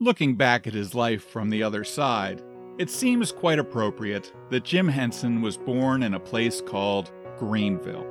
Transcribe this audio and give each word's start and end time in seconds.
Looking 0.00 0.36
back 0.36 0.68
at 0.68 0.74
his 0.74 0.94
life 0.94 1.24
from 1.24 1.50
the 1.50 1.64
other 1.64 1.82
side, 1.82 2.40
it 2.78 2.88
seems 2.88 3.32
quite 3.32 3.58
appropriate 3.58 4.32
that 4.48 4.62
Jim 4.62 4.86
Henson 4.86 5.42
was 5.42 5.56
born 5.56 6.04
in 6.04 6.14
a 6.14 6.20
place 6.20 6.60
called 6.60 7.10
Greenville, 7.36 8.06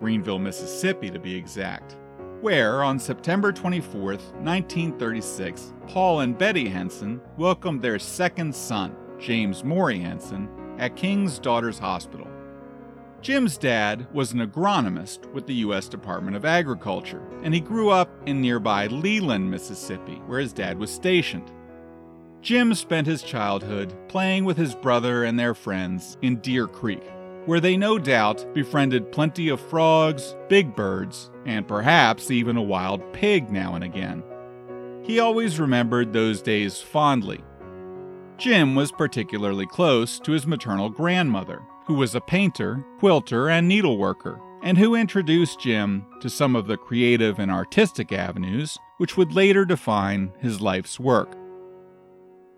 Greenville, 0.00 0.40
Mississippi 0.40 1.08
to 1.08 1.20
be 1.20 1.36
exact, 1.36 1.96
where 2.40 2.82
on 2.82 2.98
September 2.98 3.52
24, 3.52 4.02
1936, 4.02 5.72
Paul 5.86 6.22
and 6.22 6.36
Betty 6.36 6.68
Henson 6.68 7.20
welcomed 7.36 7.80
their 7.80 8.00
second 8.00 8.52
son, 8.52 8.96
James 9.20 9.62
Maury 9.62 10.00
Henson, 10.00 10.48
at 10.80 10.96
King's 10.96 11.38
Daughters 11.38 11.78
Hospital. 11.78 12.26
Jim's 13.22 13.58
dad 13.58 14.06
was 14.14 14.32
an 14.32 14.40
agronomist 14.40 15.30
with 15.32 15.46
the 15.46 15.54
U.S. 15.56 15.88
Department 15.88 16.36
of 16.36 16.46
Agriculture, 16.46 17.22
and 17.42 17.52
he 17.52 17.60
grew 17.60 17.90
up 17.90 18.10
in 18.24 18.40
nearby 18.40 18.86
Leland, 18.86 19.50
Mississippi, 19.50 20.14
where 20.26 20.40
his 20.40 20.54
dad 20.54 20.78
was 20.78 20.90
stationed. 20.90 21.52
Jim 22.40 22.72
spent 22.74 23.06
his 23.06 23.22
childhood 23.22 23.94
playing 24.08 24.46
with 24.46 24.56
his 24.56 24.74
brother 24.74 25.24
and 25.24 25.38
their 25.38 25.54
friends 25.54 26.16
in 26.22 26.36
Deer 26.36 26.66
Creek, 26.66 27.02
where 27.44 27.60
they 27.60 27.76
no 27.76 27.98
doubt 27.98 28.46
befriended 28.54 29.12
plenty 29.12 29.50
of 29.50 29.60
frogs, 29.60 30.34
big 30.48 30.74
birds, 30.74 31.30
and 31.44 31.68
perhaps 31.68 32.30
even 32.30 32.56
a 32.56 32.62
wild 32.62 33.12
pig 33.12 33.50
now 33.50 33.74
and 33.74 33.84
again. 33.84 34.22
He 35.02 35.20
always 35.20 35.60
remembered 35.60 36.14
those 36.14 36.40
days 36.40 36.80
fondly. 36.80 37.44
Jim 38.38 38.74
was 38.74 38.90
particularly 38.90 39.66
close 39.66 40.18
to 40.20 40.32
his 40.32 40.46
maternal 40.46 40.88
grandmother, 40.88 41.60
who 41.90 41.96
was 41.96 42.14
a 42.14 42.20
painter, 42.20 42.86
quilter, 43.00 43.48
and 43.50 43.68
needleworker, 43.68 44.40
and 44.62 44.78
who 44.78 44.94
introduced 44.94 45.58
Jim 45.58 46.06
to 46.20 46.30
some 46.30 46.54
of 46.54 46.68
the 46.68 46.76
creative 46.76 47.40
and 47.40 47.50
artistic 47.50 48.12
avenues 48.12 48.78
which 48.98 49.16
would 49.16 49.32
later 49.32 49.64
define 49.64 50.32
his 50.38 50.60
life's 50.60 51.00
work. 51.00 51.32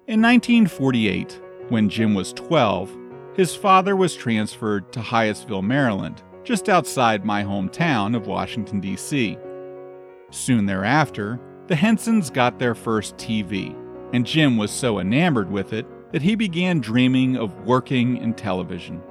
In 0.06 0.20
1948, 0.20 1.40
when 1.70 1.88
Jim 1.88 2.12
was 2.12 2.34
12, 2.34 2.94
his 3.34 3.56
father 3.56 3.96
was 3.96 4.14
transferred 4.14 4.92
to 4.92 5.00
Hyattsville, 5.00 5.64
Maryland, 5.64 6.22
just 6.44 6.68
outside 6.68 7.24
my 7.24 7.42
hometown 7.42 8.14
of 8.14 8.26
Washington, 8.26 8.80
D.C. 8.80 9.38
Soon 10.28 10.66
thereafter, 10.66 11.40
the 11.68 11.76
Hensons 11.76 12.28
got 12.28 12.58
their 12.58 12.74
first 12.74 13.16
TV, 13.16 13.74
and 14.12 14.26
Jim 14.26 14.58
was 14.58 14.70
so 14.70 14.98
enamored 14.98 15.50
with 15.50 15.72
it 15.72 15.86
that 16.12 16.20
he 16.20 16.34
began 16.34 16.80
dreaming 16.80 17.38
of 17.38 17.64
working 17.64 18.18
in 18.18 18.34
television. 18.34 19.02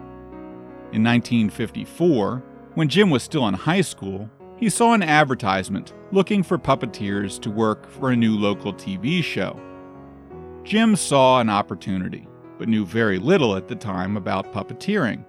In 0.93 1.03
1954, 1.03 2.43
when 2.73 2.89
Jim 2.89 3.09
was 3.09 3.23
still 3.23 3.47
in 3.47 3.53
high 3.53 3.81
school, 3.81 4.29
he 4.57 4.69
saw 4.69 4.93
an 4.93 5.01
advertisement 5.01 5.93
looking 6.11 6.43
for 6.43 6.57
puppeteers 6.57 7.39
to 7.41 7.49
work 7.49 7.89
for 7.89 8.11
a 8.11 8.15
new 8.15 8.37
local 8.37 8.73
TV 8.73 9.23
show. 9.23 9.59
Jim 10.63 10.97
saw 10.97 11.39
an 11.39 11.49
opportunity, 11.49 12.27
but 12.59 12.67
knew 12.67 12.85
very 12.85 13.19
little 13.19 13.55
at 13.55 13.69
the 13.69 13.75
time 13.75 14.17
about 14.17 14.53
puppeteering. 14.53 15.25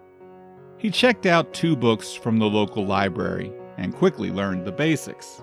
He 0.79 0.91
checked 0.91 1.27
out 1.27 1.55
two 1.55 1.77
books 1.77 2.13
from 2.13 2.39
the 2.39 2.47
local 2.47 2.85
library 2.85 3.53
and 3.79 3.95
quickly 3.95 4.31
learned 4.31 4.65
the 4.65 4.73
basics. 4.73 5.43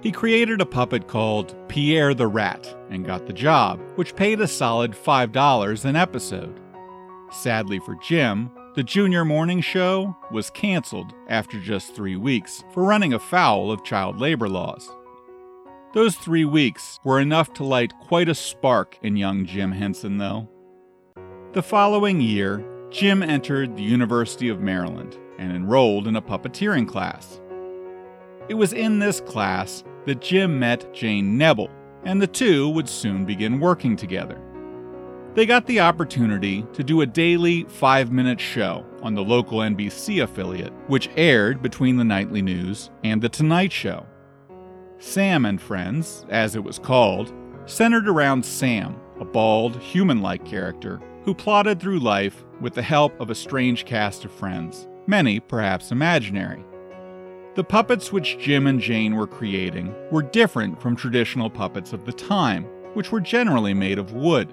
He 0.00 0.10
created 0.10 0.62
a 0.62 0.66
puppet 0.66 1.08
called 1.08 1.54
Pierre 1.68 2.14
the 2.14 2.26
Rat 2.26 2.74
and 2.90 3.04
got 3.04 3.26
the 3.26 3.32
job, 3.34 3.80
which 3.96 4.16
paid 4.16 4.40
a 4.40 4.48
solid 4.48 4.92
$5 4.92 5.84
an 5.84 5.94
episode. 5.94 6.58
Sadly 7.30 7.78
for 7.80 7.96
Jim, 8.02 8.50
the 8.74 8.82
junior 8.82 9.22
morning 9.22 9.60
show 9.60 10.16
was 10.30 10.48
canceled 10.48 11.12
after 11.28 11.60
just 11.60 11.94
three 11.94 12.16
weeks 12.16 12.64
for 12.72 12.82
running 12.82 13.12
afoul 13.12 13.70
of 13.70 13.84
child 13.84 14.18
labor 14.18 14.48
laws. 14.48 14.90
Those 15.92 16.16
three 16.16 16.46
weeks 16.46 16.98
were 17.04 17.20
enough 17.20 17.52
to 17.54 17.64
light 17.64 17.92
quite 18.00 18.30
a 18.30 18.34
spark 18.34 18.98
in 19.02 19.16
young 19.16 19.44
Jim 19.44 19.72
Henson, 19.72 20.16
though. 20.16 20.48
The 21.52 21.62
following 21.62 22.22
year, 22.22 22.64
Jim 22.88 23.22
entered 23.22 23.76
the 23.76 23.82
University 23.82 24.48
of 24.48 24.60
Maryland 24.60 25.18
and 25.38 25.52
enrolled 25.52 26.06
in 26.06 26.16
a 26.16 26.22
puppeteering 26.22 26.88
class. 26.88 27.42
It 28.48 28.54
was 28.54 28.72
in 28.72 28.98
this 28.98 29.20
class 29.20 29.84
that 30.06 30.22
Jim 30.22 30.58
met 30.58 30.94
Jane 30.94 31.36
Nebel, 31.36 31.68
and 32.04 32.22
the 32.22 32.26
two 32.26 32.70
would 32.70 32.88
soon 32.88 33.26
begin 33.26 33.60
working 33.60 33.96
together. 33.96 34.40
They 35.34 35.46
got 35.46 35.66
the 35.66 35.80
opportunity 35.80 36.66
to 36.74 36.84
do 36.84 37.00
a 37.00 37.06
daily 37.06 37.64
five 37.64 38.12
minute 38.12 38.38
show 38.38 38.84
on 39.02 39.14
the 39.14 39.24
local 39.24 39.60
NBC 39.60 40.22
affiliate, 40.22 40.74
which 40.88 41.08
aired 41.16 41.62
between 41.62 41.96
the 41.96 42.04
nightly 42.04 42.42
news 42.42 42.90
and 43.02 43.22
The 43.22 43.30
Tonight 43.30 43.72
Show. 43.72 44.06
Sam 44.98 45.46
and 45.46 45.58
Friends, 45.58 46.26
as 46.28 46.54
it 46.54 46.62
was 46.62 46.78
called, 46.78 47.32
centered 47.64 48.08
around 48.08 48.44
Sam, 48.44 49.00
a 49.20 49.24
bald, 49.24 49.76
human 49.78 50.20
like 50.20 50.44
character 50.44 51.00
who 51.24 51.34
plodded 51.34 51.80
through 51.80 52.00
life 52.00 52.44
with 52.60 52.74
the 52.74 52.82
help 52.82 53.18
of 53.18 53.30
a 53.30 53.34
strange 53.34 53.86
cast 53.86 54.26
of 54.26 54.32
friends, 54.32 54.86
many 55.06 55.40
perhaps 55.40 55.90
imaginary. 55.92 56.62
The 57.54 57.64
puppets 57.64 58.12
which 58.12 58.38
Jim 58.38 58.66
and 58.66 58.80
Jane 58.80 59.16
were 59.16 59.26
creating 59.26 59.94
were 60.10 60.22
different 60.22 60.80
from 60.82 60.94
traditional 60.94 61.48
puppets 61.48 61.94
of 61.94 62.04
the 62.04 62.12
time, 62.12 62.64
which 62.92 63.10
were 63.10 63.20
generally 63.20 63.72
made 63.72 63.98
of 63.98 64.12
wood. 64.12 64.52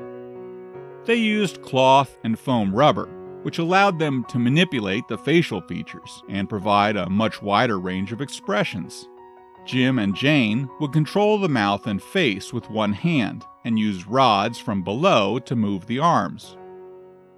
They 1.10 1.16
used 1.16 1.64
cloth 1.64 2.20
and 2.24 2.38
foam 2.38 2.72
rubber, 2.72 3.08
which 3.42 3.58
allowed 3.58 3.98
them 3.98 4.24
to 4.26 4.38
manipulate 4.38 5.08
the 5.08 5.18
facial 5.18 5.60
features 5.62 6.22
and 6.30 6.48
provide 6.48 6.96
a 6.96 7.10
much 7.10 7.42
wider 7.42 7.80
range 7.80 8.12
of 8.12 8.22
expressions. 8.22 9.10
Jim 9.66 9.98
and 9.98 10.16
Jane 10.16 10.70
would 10.80 10.94
control 10.94 11.40
the 11.40 11.50
mouth 11.50 11.88
and 11.88 12.00
face 12.00 12.54
with 12.54 12.70
one 12.70 12.94
hand 12.94 13.44
and 13.66 13.80
use 13.80 14.06
rods 14.06 14.60
from 14.60 14.84
below 14.84 15.40
to 15.40 15.56
move 15.56 15.88
the 15.88 15.98
arms. 15.98 16.56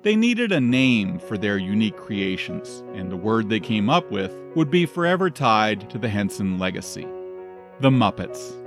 They 0.01 0.17
needed 0.17 0.51
a 0.51 0.59
name 0.59 1.17
for 1.17 1.37
their 1.37 1.57
unique 1.57 1.95
creations, 1.95 2.83
and 2.93 3.09
the 3.09 3.15
word 3.15 3.47
they 3.47 3.61
came 3.61 3.89
up 3.89 4.11
with 4.11 4.35
would 4.53 4.69
be 4.69 4.85
forever 4.85 5.29
tied 5.29 5.89
to 5.91 5.97
the 5.97 6.09
Henson 6.09 6.59
legacy 6.59 7.07
the 7.79 7.89
Muppets. 7.89 8.60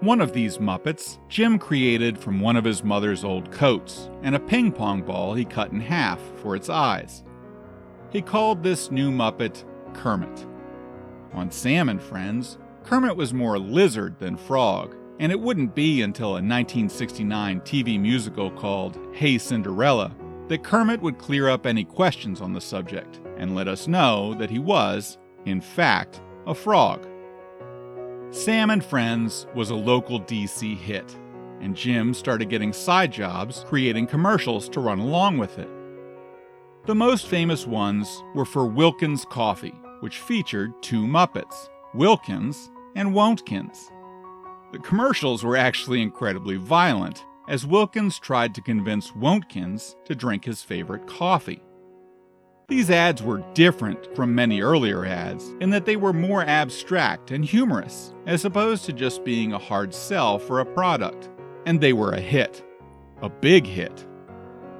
One 0.00 0.20
of 0.20 0.32
these 0.32 0.58
Muppets, 0.58 1.18
Jim 1.28 1.58
created 1.58 2.16
from 2.16 2.38
one 2.38 2.54
of 2.54 2.64
his 2.64 2.84
mother's 2.84 3.24
old 3.24 3.50
coats 3.50 4.08
and 4.22 4.36
a 4.36 4.38
ping 4.40 4.70
pong 4.70 5.02
ball 5.02 5.34
he 5.34 5.44
cut 5.44 5.72
in 5.72 5.80
half 5.80 6.20
for 6.36 6.54
its 6.54 6.68
eyes. 6.68 7.24
He 8.10 8.22
called 8.22 8.62
this 8.62 8.92
new 8.92 9.10
Muppet 9.10 9.64
Kermit. 9.94 10.46
On 11.32 11.50
Sam 11.50 11.88
and 11.88 12.00
Friends, 12.00 12.58
Kermit 12.84 13.16
was 13.16 13.34
more 13.34 13.58
lizard 13.58 14.20
than 14.20 14.36
frog, 14.36 14.94
and 15.18 15.32
it 15.32 15.40
wouldn't 15.40 15.74
be 15.74 16.02
until 16.02 16.28
a 16.28 16.42
1969 16.42 17.60
TV 17.62 18.00
musical 18.00 18.52
called 18.52 18.96
Hey 19.12 19.36
Cinderella 19.36 20.14
that 20.46 20.62
Kermit 20.62 21.02
would 21.02 21.18
clear 21.18 21.48
up 21.48 21.66
any 21.66 21.82
questions 21.82 22.40
on 22.40 22.52
the 22.52 22.60
subject 22.60 23.20
and 23.36 23.56
let 23.56 23.66
us 23.66 23.88
know 23.88 24.32
that 24.34 24.48
he 24.48 24.60
was, 24.60 25.18
in 25.44 25.60
fact, 25.60 26.20
a 26.46 26.54
frog. 26.54 27.07
Sam 28.30 28.68
and 28.68 28.84
Friends 28.84 29.46
was 29.54 29.70
a 29.70 29.74
local 29.74 30.20
DC 30.20 30.76
hit, 30.76 31.18
and 31.60 31.74
Jim 31.74 32.12
started 32.12 32.50
getting 32.50 32.74
side 32.74 33.10
jobs 33.10 33.64
creating 33.66 34.06
commercials 34.06 34.68
to 34.68 34.80
run 34.80 34.98
along 34.98 35.38
with 35.38 35.58
it. 35.58 35.68
The 36.84 36.94
most 36.94 37.26
famous 37.26 37.66
ones 37.66 38.22
were 38.34 38.44
for 38.44 38.66
Wilkins 38.66 39.24
Coffee, 39.24 39.74
which 40.00 40.18
featured 40.18 40.74
two 40.82 41.06
Muppets, 41.06 41.70
Wilkins 41.94 42.70
and 42.96 43.14
Won'tkins. 43.14 43.90
The 44.72 44.78
commercials 44.80 45.42
were 45.42 45.56
actually 45.56 46.02
incredibly 46.02 46.56
violent, 46.56 47.24
as 47.48 47.66
Wilkins 47.66 48.18
tried 48.18 48.54
to 48.56 48.60
convince 48.60 49.16
Won'tkins 49.16 49.96
to 50.04 50.14
drink 50.14 50.44
his 50.44 50.62
favorite 50.62 51.06
coffee. 51.06 51.62
These 52.68 52.90
ads 52.90 53.22
were 53.22 53.42
different 53.54 54.14
from 54.14 54.34
many 54.34 54.60
earlier 54.60 55.06
ads 55.06 55.54
in 55.58 55.70
that 55.70 55.86
they 55.86 55.96
were 55.96 56.12
more 56.12 56.42
abstract 56.42 57.30
and 57.30 57.42
humorous, 57.42 58.12
as 58.26 58.44
opposed 58.44 58.84
to 58.84 58.92
just 58.92 59.24
being 59.24 59.54
a 59.54 59.58
hard 59.58 59.94
sell 59.94 60.38
for 60.38 60.60
a 60.60 60.66
product. 60.66 61.30
And 61.64 61.80
they 61.80 61.94
were 61.94 62.10
a 62.10 62.20
hit. 62.20 62.62
A 63.22 63.30
big 63.30 63.66
hit. 63.66 64.06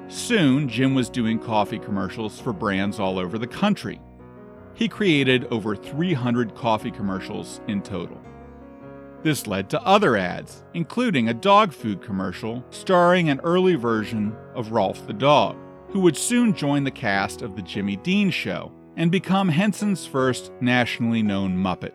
Soon, 0.09 0.69
Jim 0.69 0.95
was 0.95 1.09
doing 1.09 1.39
coffee 1.39 1.79
commercials 1.79 2.39
for 2.39 2.53
brands 2.53 3.01
all 3.01 3.19
over 3.19 3.39
the 3.39 3.47
country. 3.47 3.99
He 4.75 4.87
created 4.87 5.47
over 5.47 5.75
300 5.75 6.55
coffee 6.55 6.91
commercials 6.91 7.63
in 7.69 7.81
total. 7.81 8.21
This 9.23 9.47
led 9.47 9.71
to 9.71 9.83
other 9.83 10.15
ads, 10.15 10.63
including 10.75 11.31
a 11.31 11.35
dog 11.35 11.73
food 11.73 12.03
commercial 12.03 12.63
starring 12.69 13.31
an 13.31 13.41
early 13.45 13.77
version 13.77 14.37
of 14.55 14.69
Rowlf 14.73 15.07
the 15.07 15.15
dog 15.15 15.57
who 15.91 16.01
would 16.01 16.17
soon 16.17 16.55
join 16.55 16.85
the 16.85 16.91
cast 16.91 17.43
of 17.43 17.57
The 17.57 17.63
Jimmy 17.63 17.97
Dean 17.97 18.31
Show 18.31 18.73
and 18.97 19.11
become 19.11 19.49
Henson's 19.49 20.07
first 20.07 20.53
nationally 20.61 21.23
known 21.23 21.57
Muppet. 21.57 21.95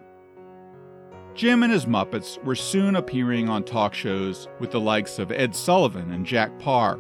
Jim 1.36 1.64
and 1.64 1.74
his 1.74 1.86
Muppets 1.86 2.42
were 2.44 2.56
soon 2.56 2.96
appearing 2.96 3.50
on 3.50 3.64
talk 3.64 3.94
shows 3.94 4.48
with 4.60 4.72
the 4.72 4.80
likes 4.80 5.20
of 5.20 5.32
Ed 5.32 5.56
Sullivan 5.56 6.12
and 6.12 6.26
Jack 6.26 6.58
Paar. 6.60 7.00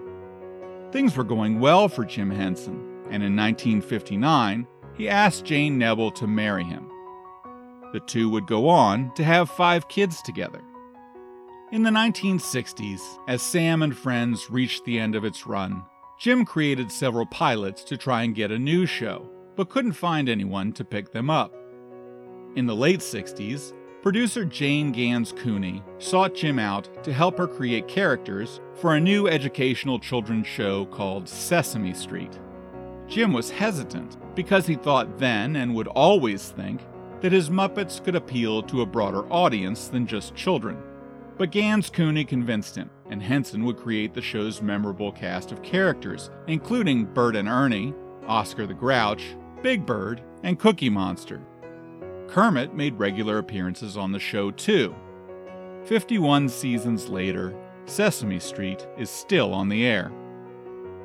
Things 0.92 1.16
were 1.16 1.24
going 1.24 1.60
well 1.60 1.88
for 1.88 2.04
Jim 2.04 2.32
Henson, 2.32 2.76
and 3.10 3.24
in 3.24 3.36
1959, 3.36 4.68
he 4.96 5.10
asked 5.10 5.46
Jane 5.46 5.78
Nebel 5.78 6.12
to 6.12 6.28
marry 6.28 6.64
him. 6.64 6.90
The 7.94 8.00
two 8.00 8.30
would 8.30 8.48
go 8.48 8.68
on 8.70 9.14
to 9.16 9.24
have 9.24 9.50
five 9.50 9.88
kids 9.88 10.22
together. 10.22 10.62
In 11.72 11.84
the 11.84 11.92
1960s, 11.92 13.02
as 13.28 13.42
Sam 13.42 13.82
and 13.82 13.96
Friends 13.96 14.50
reached 14.50 14.86
the 14.86 15.00
end 15.00 15.16
of 15.16 15.24
its 15.24 15.48
run, 15.48 15.84
Jim 16.24 16.46
created 16.46 16.90
several 16.90 17.26
pilots 17.26 17.84
to 17.84 17.98
try 17.98 18.24
and 18.24 18.34
get 18.34 18.50
a 18.50 18.58
new 18.58 18.86
show, 18.86 19.30
but 19.58 19.68
couldn't 19.68 19.92
find 19.92 20.30
anyone 20.30 20.72
to 20.72 20.86
pick 20.86 21.12
them 21.12 21.30
up. 21.30 21.54
In 22.56 22.66
the 22.66 22.74
late 22.74 23.02
60s, 23.02 23.74
producer 24.02 24.46
Jane 24.46 24.94
Ganz 24.94 25.34
Cooney 25.34 25.84
sought 26.00 26.34
Jim 26.34 26.60
out 26.60 27.04
to 27.04 27.12
help 27.12 27.38
her 27.38 27.46
create 27.46 27.90
characters 27.90 28.62
for 28.76 28.96
a 28.96 29.02
new 29.02 29.28
educational 29.28 30.00
children's 30.00 30.48
show 30.48 30.86
called 30.86 31.28
Sesame 31.28 31.94
Street. 31.94 32.40
Jim 33.10 33.34
was 33.34 33.52
hesitant 33.52 34.16
because 34.34 34.66
he 34.66 34.76
thought 34.76 35.18
then 35.20 35.58
and 35.58 35.76
would 35.76 35.88
always 35.88 36.52
think 36.52 36.80
that 37.20 37.34
his 37.34 37.50
Muppets 37.50 38.02
could 38.02 38.16
appeal 38.16 38.64
to 38.64 38.80
a 38.80 38.86
broader 38.86 39.30
audience 39.30 39.90
than 39.90 40.08
just 40.08 40.34
children. 40.36 40.82
But 41.38 41.52
Ganz 41.52 41.90
Cooney 41.90 42.26
convinced 42.26 42.76
him, 42.76 42.90
and 43.10 43.22
Henson 43.22 43.64
would 43.66 43.78
create 43.78 44.14
the 44.14 44.22
show's 44.22 44.62
memorable 44.62 45.12
cast 45.12 45.52
of 45.52 45.64
characters, 45.64 46.30
including 46.48 47.06
Bert 47.06 47.36
and 47.36 47.48
Ernie, 47.48 47.94
Oscar 48.28 48.68
the 48.68 48.74
Grouch, 48.74 49.36
Big 49.62 49.86
Bird, 49.86 50.22
and 50.44 50.60
Cookie 50.60 50.90
Monster. 50.90 51.42
Kermit 52.28 52.74
made 52.74 52.98
regular 53.00 53.40
appearances 53.40 53.98
on 53.98 54.12
the 54.12 54.20
show 54.20 54.52
too. 54.52 54.96
51 55.86 56.50
seasons 56.50 57.10
later, 57.10 57.54
Sesame 57.86 58.40
Street 58.40 58.88
is 58.98 59.10
still 59.10 59.54
on 59.54 59.70
the 59.70 59.86
air. 59.86 60.12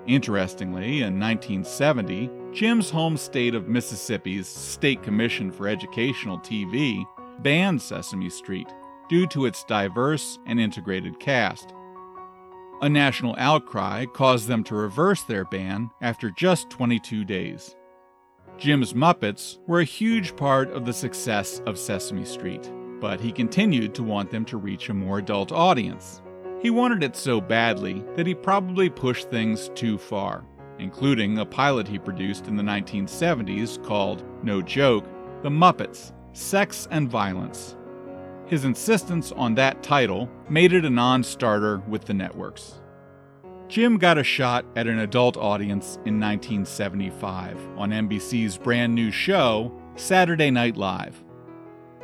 Interestingly, 0.06 1.02
in 1.02 1.19
1970, 1.19 2.30
Jim's 2.52 2.88
home 2.88 3.16
state 3.16 3.54
of 3.54 3.69
Mississippi's 3.69 4.46
State 4.46 5.02
Commission 5.02 5.50
for 5.50 5.69
Educational 5.69 6.38
TV 6.38 7.04
banned 7.42 7.82
Sesame 7.82 8.30
Street 8.30 8.69
due 9.08 9.26
to 9.28 9.46
its 9.46 9.64
diverse 9.64 10.38
and 10.46 10.60
integrated 10.60 11.19
cast. 11.19 11.75
A 12.81 12.88
national 12.88 13.34
outcry 13.38 14.06
caused 14.06 14.46
them 14.46 14.62
to 14.64 14.75
reverse 14.75 15.22
their 15.22 15.44
ban 15.44 15.90
after 16.00 16.31
just 16.31 16.70
22 16.70 17.25
days. 17.25 17.75
Jim's 18.56 18.93
Muppets 18.93 19.58
were 19.66 19.81
a 19.81 19.84
huge 19.84 20.37
part 20.37 20.70
of 20.72 20.84
the 20.84 20.93
success 20.93 21.60
of 21.66 21.78
Sesame 21.78 22.25
Street, 22.25 22.70
but 23.00 23.20
he 23.20 23.32
continued 23.32 23.94
to 23.94 24.02
want 24.02 24.31
them 24.31 24.44
to 24.46 24.56
reach 24.56 24.88
a 24.88 24.94
more 24.94 25.19
adult 25.19 25.52
audience. 25.52 26.22
He 26.61 26.70
wanted 26.70 27.04
it 27.04 27.16
so 27.16 27.40
badly 27.40 28.04
that 28.16 28.26
he 28.26 28.34
probably 28.34 28.90
pushed 28.90 29.31
things 29.31 29.70
too 29.75 29.96
far, 29.96 30.44
including 30.78 31.38
a 31.38 31.46
pilot 31.46 31.87
he 31.87 31.99
produced 31.99 32.49
in 32.49 32.56
the 32.56 32.62
1970s 32.62 33.82
called, 33.84 34.25
no 34.43 34.61
joke, 34.61 35.04
The 35.43 35.50
Muppets 35.50 36.12
Sex 36.32 36.87
and 36.90 37.08
Violence. 37.08 37.76
His 38.48 38.64
insistence 38.64 39.30
on 39.32 39.54
that 39.56 39.82
title 39.82 40.28
made 40.48 40.72
it 40.72 40.86
a 40.86 40.90
non 40.90 41.22
starter 41.22 41.82
with 41.86 42.06
the 42.06 42.14
networks. 42.14 42.80
Jim 43.68 43.98
got 43.98 44.16
a 44.16 44.24
shot 44.24 44.64
at 44.74 44.86
an 44.86 45.00
adult 45.00 45.36
audience 45.36 45.96
in 46.06 46.18
1975 46.18 47.58
on 47.76 47.90
NBC's 47.90 48.56
brand 48.56 48.94
new 48.94 49.10
show, 49.10 49.70
Saturday 49.96 50.50
Night 50.50 50.78
Live. 50.78 51.22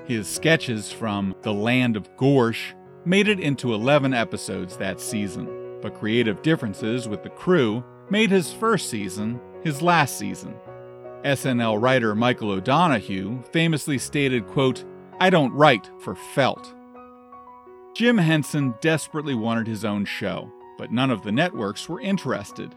His 0.05 0.29
sketches 0.29 0.93
from 0.93 1.35
The 1.41 1.55
Land 1.55 1.97
of 1.97 2.15
Gorsh 2.19 2.75
made 3.07 3.29
it 3.29 3.41
into 3.41 3.73
11 3.73 4.13
episodes 4.13 4.77
that 4.77 5.01
season, 5.01 5.79
but 5.81 5.95
creative 5.95 6.43
differences 6.43 7.09
with 7.09 7.23
the 7.23 7.31
crew 7.31 7.83
made 8.11 8.31
his 8.31 8.53
first 8.53 8.91
season 8.91 9.41
his 9.63 9.81
last 9.81 10.19
season. 10.19 10.55
SNL 11.25 11.81
writer 11.81 12.15
Michael 12.15 12.51
O'Donoghue 12.51 13.43
famously 13.51 13.97
stated, 13.97 14.47
quote, 14.47 14.85
I 15.21 15.31
don't 15.31 15.53
write 15.53 15.91
for 16.01 16.15
felt. 16.15 16.75
Jim 17.95 18.19
Henson 18.19 18.75
desperately 18.81 19.35
wanted 19.35 19.67
his 19.67 19.85
own 19.85 20.05
show, 20.05 20.51
but 20.77 20.91
none 20.91 21.11
of 21.11 21.23
the 21.23 21.33
networks 21.33 21.89
were 21.89 22.01
interested. 22.01 22.75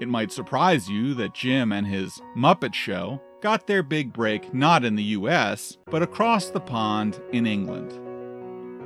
It 0.00 0.08
might 0.08 0.32
surprise 0.32 0.88
you 0.88 1.14
that 1.14 1.32
Jim 1.32 1.72
and 1.72 1.86
his 1.86 2.20
Muppet 2.36 2.74
Show 2.74 3.20
got 3.40 3.66
their 3.66 3.82
big 3.82 4.12
break 4.12 4.52
not 4.52 4.84
in 4.84 4.96
the 4.96 5.02
US, 5.04 5.78
but 5.86 6.02
across 6.02 6.50
the 6.50 6.60
pond 6.60 7.20
in 7.32 7.46
England. 7.46 7.92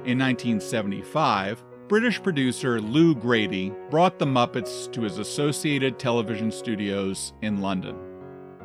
In 0.06 0.18
1975, 0.18 1.64
British 1.88 2.22
producer 2.22 2.80
Lou 2.80 3.14
Grady 3.14 3.72
brought 3.90 4.18
the 4.18 4.26
Muppets 4.26 4.92
to 4.92 5.00
his 5.00 5.18
Associated 5.18 5.98
Television 5.98 6.52
Studios 6.52 7.32
in 7.42 7.60
London. 7.60 7.96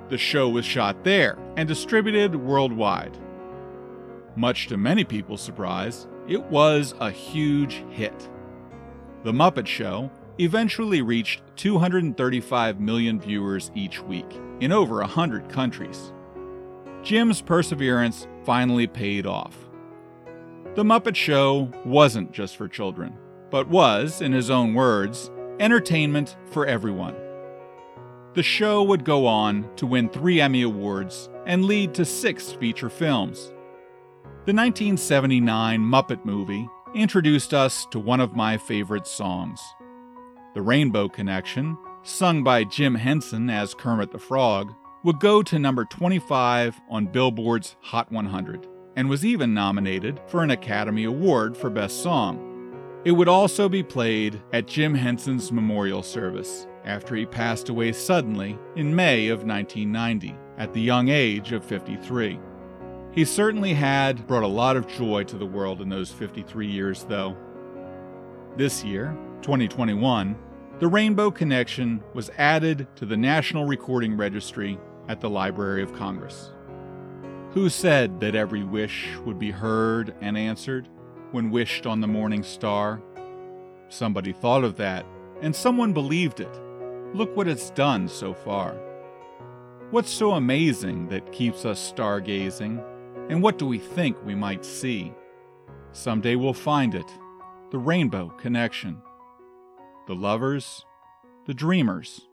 The 0.09 0.17
show 0.17 0.49
was 0.49 0.65
shot 0.65 1.03
there 1.03 1.39
and 1.57 1.67
distributed 1.67 2.35
worldwide. 2.35 3.17
Much 4.35 4.67
to 4.67 4.77
many 4.77 5.03
people's 5.03 5.41
surprise, 5.41 6.07
it 6.27 6.43
was 6.45 6.93
a 6.99 7.09
huge 7.09 7.83
hit. 7.89 8.29
The 9.23 9.31
Muppet 9.31 9.67
Show 9.67 10.11
eventually 10.39 11.01
reached 11.01 11.41
235 11.55 12.79
million 12.79 13.19
viewers 13.19 13.71
each 13.73 14.01
week 14.01 14.27
in 14.59 14.71
over 14.71 14.97
100 14.97 15.49
countries. 15.49 16.11
Jim's 17.01 17.41
perseverance 17.41 18.27
finally 18.43 18.87
paid 18.87 19.25
off. 19.25 19.55
The 20.75 20.83
Muppet 20.83 21.15
Show 21.15 21.71
wasn't 21.85 22.33
just 22.33 22.57
for 22.57 22.67
children, 22.67 23.17
but 23.49 23.69
was, 23.69 24.21
in 24.21 24.33
his 24.33 24.49
own 24.49 24.73
words, 24.73 25.31
entertainment 25.59 26.35
for 26.51 26.65
everyone. 26.65 27.15
The 28.33 28.43
show 28.43 28.83
would 28.83 29.05
go 29.05 29.25
on 29.27 29.73
to 29.77 29.87
win 29.87 30.09
three 30.09 30.41
Emmy 30.41 30.63
Awards 30.63 31.29
and 31.45 31.63
lead 31.63 31.93
to 31.93 32.03
six 32.03 32.51
feature 32.51 32.89
films. 32.89 33.53
The 34.45 34.53
1979 34.53 35.81
Muppet 35.81 36.23
movie 36.23 36.69
introduced 36.93 37.51
us 37.51 37.87
to 37.89 37.97
one 37.97 38.19
of 38.19 38.35
my 38.35 38.59
favorite 38.59 39.07
songs. 39.07 39.59
The 40.53 40.61
Rainbow 40.61 41.09
Connection, 41.09 41.75
sung 42.03 42.43
by 42.43 42.63
Jim 42.63 42.93
Henson 42.93 43.49
as 43.49 43.73
Kermit 43.73 44.11
the 44.11 44.19
Frog, 44.19 44.75
would 45.03 45.19
go 45.19 45.41
to 45.41 45.57
number 45.57 45.83
25 45.83 46.79
on 46.91 47.07
Billboard's 47.07 47.75
Hot 47.85 48.11
100 48.11 48.67
and 48.95 49.09
was 49.09 49.25
even 49.25 49.55
nominated 49.55 50.21
for 50.27 50.43
an 50.43 50.51
Academy 50.51 51.05
Award 51.05 51.57
for 51.57 51.71
Best 51.71 52.03
Song. 52.03 53.01
It 53.03 53.13
would 53.13 53.27
also 53.27 53.67
be 53.67 53.81
played 53.81 54.43
at 54.53 54.67
Jim 54.67 54.93
Henson's 54.93 55.51
memorial 55.51 56.03
service 56.03 56.67
after 56.83 57.15
he 57.15 57.25
passed 57.25 57.69
away 57.69 57.93
suddenly 57.93 58.59
in 58.75 58.95
May 58.95 59.29
of 59.29 59.43
1990 59.43 60.35
at 60.59 60.71
the 60.71 60.81
young 60.81 61.09
age 61.09 61.51
of 61.51 61.65
53. 61.65 62.39
He 63.15 63.23
certainly 63.23 63.73
had 63.73 64.27
brought 64.27 64.43
a 64.43 64.47
lot 64.47 64.75
of 64.75 64.87
joy 64.87 65.23
to 65.23 65.37
the 65.37 65.45
world 65.45 65.79
in 65.79 65.87
those 65.87 66.11
53 66.11 66.67
years, 66.67 67.05
though. 67.05 67.37
This 68.57 68.83
year, 68.83 69.17
2021, 69.41 70.35
the 70.79 70.87
Rainbow 70.89 71.31
Connection 71.31 72.03
was 72.13 72.29
added 72.37 72.87
to 72.97 73.05
the 73.05 73.15
National 73.15 73.63
Recording 73.63 74.17
Registry 74.17 74.77
at 75.07 75.21
the 75.21 75.29
Library 75.29 75.81
of 75.81 75.93
Congress. 75.93 76.51
Who 77.51 77.69
said 77.69 78.19
that 78.19 78.35
every 78.35 78.65
wish 78.65 79.15
would 79.25 79.39
be 79.39 79.51
heard 79.51 80.13
and 80.19 80.37
answered 80.37 80.89
when 81.31 81.51
wished 81.51 81.85
on 81.85 82.01
the 82.01 82.07
morning 82.07 82.43
star? 82.43 83.01
Somebody 83.87 84.33
thought 84.33 84.65
of 84.65 84.75
that, 84.75 85.05
and 85.41 85.55
someone 85.55 85.93
believed 85.93 86.41
it. 86.41 86.61
Look 87.13 87.33
what 87.37 87.47
it's 87.47 87.69
done 87.69 88.09
so 88.09 88.33
far. 88.33 88.75
What's 89.91 90.11
so 90.11 90.31
amazing 90.31 91.07
that 91.07 91.31
keeps 91.31 91.63
us 91.63 91.93
stargazing? 91.93 92.83
And 93.27 93.41
what 93.41 93.57
do 93.57 93.65
we 93.65 93.79
think 93.79 94.23
we 94.23 94.35
might 94.35 94.63
see? 94.63 95.11
Someday 95.93 96.35
we'll 96.35 96.53
find 96.53 96.93
it 96.93 97.11
the 97.71 97.79
rainbow 97.79 98.29
connection. 98.37 99.01
The 100.05 100.13
lovers, 100.13 100.85
the 101.47 101.55
dreamers, 101.55 102.27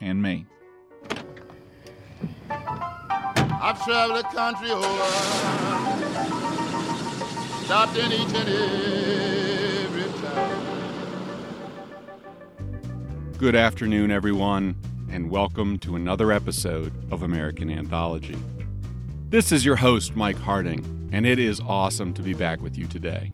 and 0.00 0.22
me. 0.22 0.46
I've 2.50 3.84
traveled 3.84 4.24
the 4.24 4.28
country 4.34 4.70
over, 4.70 5.04
stopped 7.64 7.98
in 7.98 8.10
each 8.10 8.32
and 8.34 8.48
every 9.84 10.10
town. 10.22 10.64
Good 13.36 13.54
afternoon, 13.54 14.10
everyone, 14.10 14.74
and 15.10 15.30
welcome 15.30 15.78
to 15.80 15.96
another 15.96 16.32
episode 16.32 16.94
of 17.12 17.22
American 17.22 17.68
Anthology. 17.70 18.38
This 19.30 19.52
is 19.52 19.62
your 19.62 19.76
host, 19.76 20.16
Mike 20.16 20.38
Harding, 20.38 21.10
and 21.12 21.26
it 21.26 21.38
is 21.38 21.60
awesome 21.60 22.14
to 22.14 22.22
be 22.22 22.32
back 22.32 22.62
with 22.62 22.78
you 22.78 22.86
today. 22.86 23.30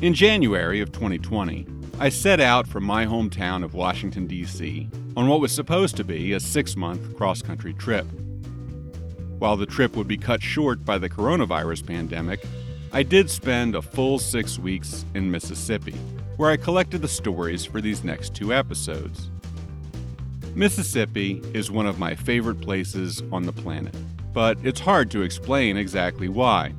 In 0.00 0.14
January 0.14 0.80
of 0.80 0.92
2020, 0.92 1.66
I 1.98 2.08
set 2.08 2.40
out 2.40 2.66
from 2.66 2.84
my 2.84 3.04
hometown 3.04 3.62
of 3.62 3.74
Washington, 3.74 4.26
D.C., 4.26 4.88
on 5.14 5.28
what 5.28 5.40
was 5.42 5.52
supposed 5.52 5.98
to 5.98 6.04
be 6.04 6.32
a 6.32 6.40
six 6.40 6.74
month 6.74 7.14
cross 7.18 7.42
country 7.42 7.74
trip. 7.74 8.06
While 9.38 9.58
the 9.58 9.66
trip 9.66 9.94
would 9.94 10.08
be 10.08 10.16
cut 10.16 10.42
short 10.42 10.86
by 10.86 10.96
the 10.96 11.10
coronavirus 11.10 11.86
pandemic, 11.86 12.42
I 12.90 13.02
did 13.02 13.28
spend 13.28 13.74
a 13.74 13.82
full 13.82 14.18
six 14.18 14.58
weeks 14.58 15.04
in 15.14 15.30
Mississippi, 15.30 15.96
where 16.38 16.50
I 16.50 16.56
collected 16.56 17.02
the 17.02 17.08
stories 17.08 17.62
for 17.62 17.82
these 17.82 18.04
next 18.04 18.34
two 18.34 18.54
episodes. 18.54 19.28
Mississippi 20.54 21.42
is 21.52 21.70
one 21.70 21.86
of 21.86 21.98
my 21.98 22.14
favorite 22.14 22.62
places 22.62 23.22
on 23.30 23.42
the 23.42 23.52
planet 23.52 23.94
but 24.32 24.58
it's 24.62 24.80
hard 24.80 25.10
to 25.10 25.22
explain 25.22 25.76
exactly 25.76 26.28
why. 26.28 26.74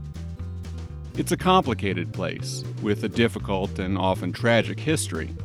It's 1.17 1.31
a 1.31 1.37
complicated 1.37 2.13
place, 2.13 2.63
with 2.81 3.03
a 3.03 3.09
difficult 3.09 3.79
and 3.79 3.97
often 3.97 4.31
tragic 4.31 4.79
history, 4.79 5.35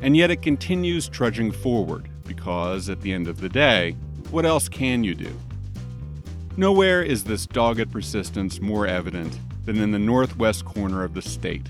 and 0.00 0.16
yet 0.16 0.30
it 0.30 0.42
continues 0.42 1.08
trudging 1.08 1.52
forward 1.52 2.08
because, 2.24 2.88
at 2.88 3.00
the 3.00 3.12
end 3.12 3.28
of 3.28 3.40
the 3.40 3.48
day, 3.48 3.96
what 4.30 4.46
else 4.46 4.68
can 4.68 5.04
you 5.04 5.14
do? 5.14 5.30
Nowhere 6.56 7.02
is 7.02 7.24
this 7.24 7.46
dogged 7.46 7.92
persistence 7.92 8.60
more 8.60 8.86
evident 8.86 9.38
than 9.64 9.78
in 9.78 9.92
the 9.92 9.98
northwest 9.98 10.64
corner 10.64 11.04
of 11.04 11.14
the 11.14 11.22
state, 11.22 11.68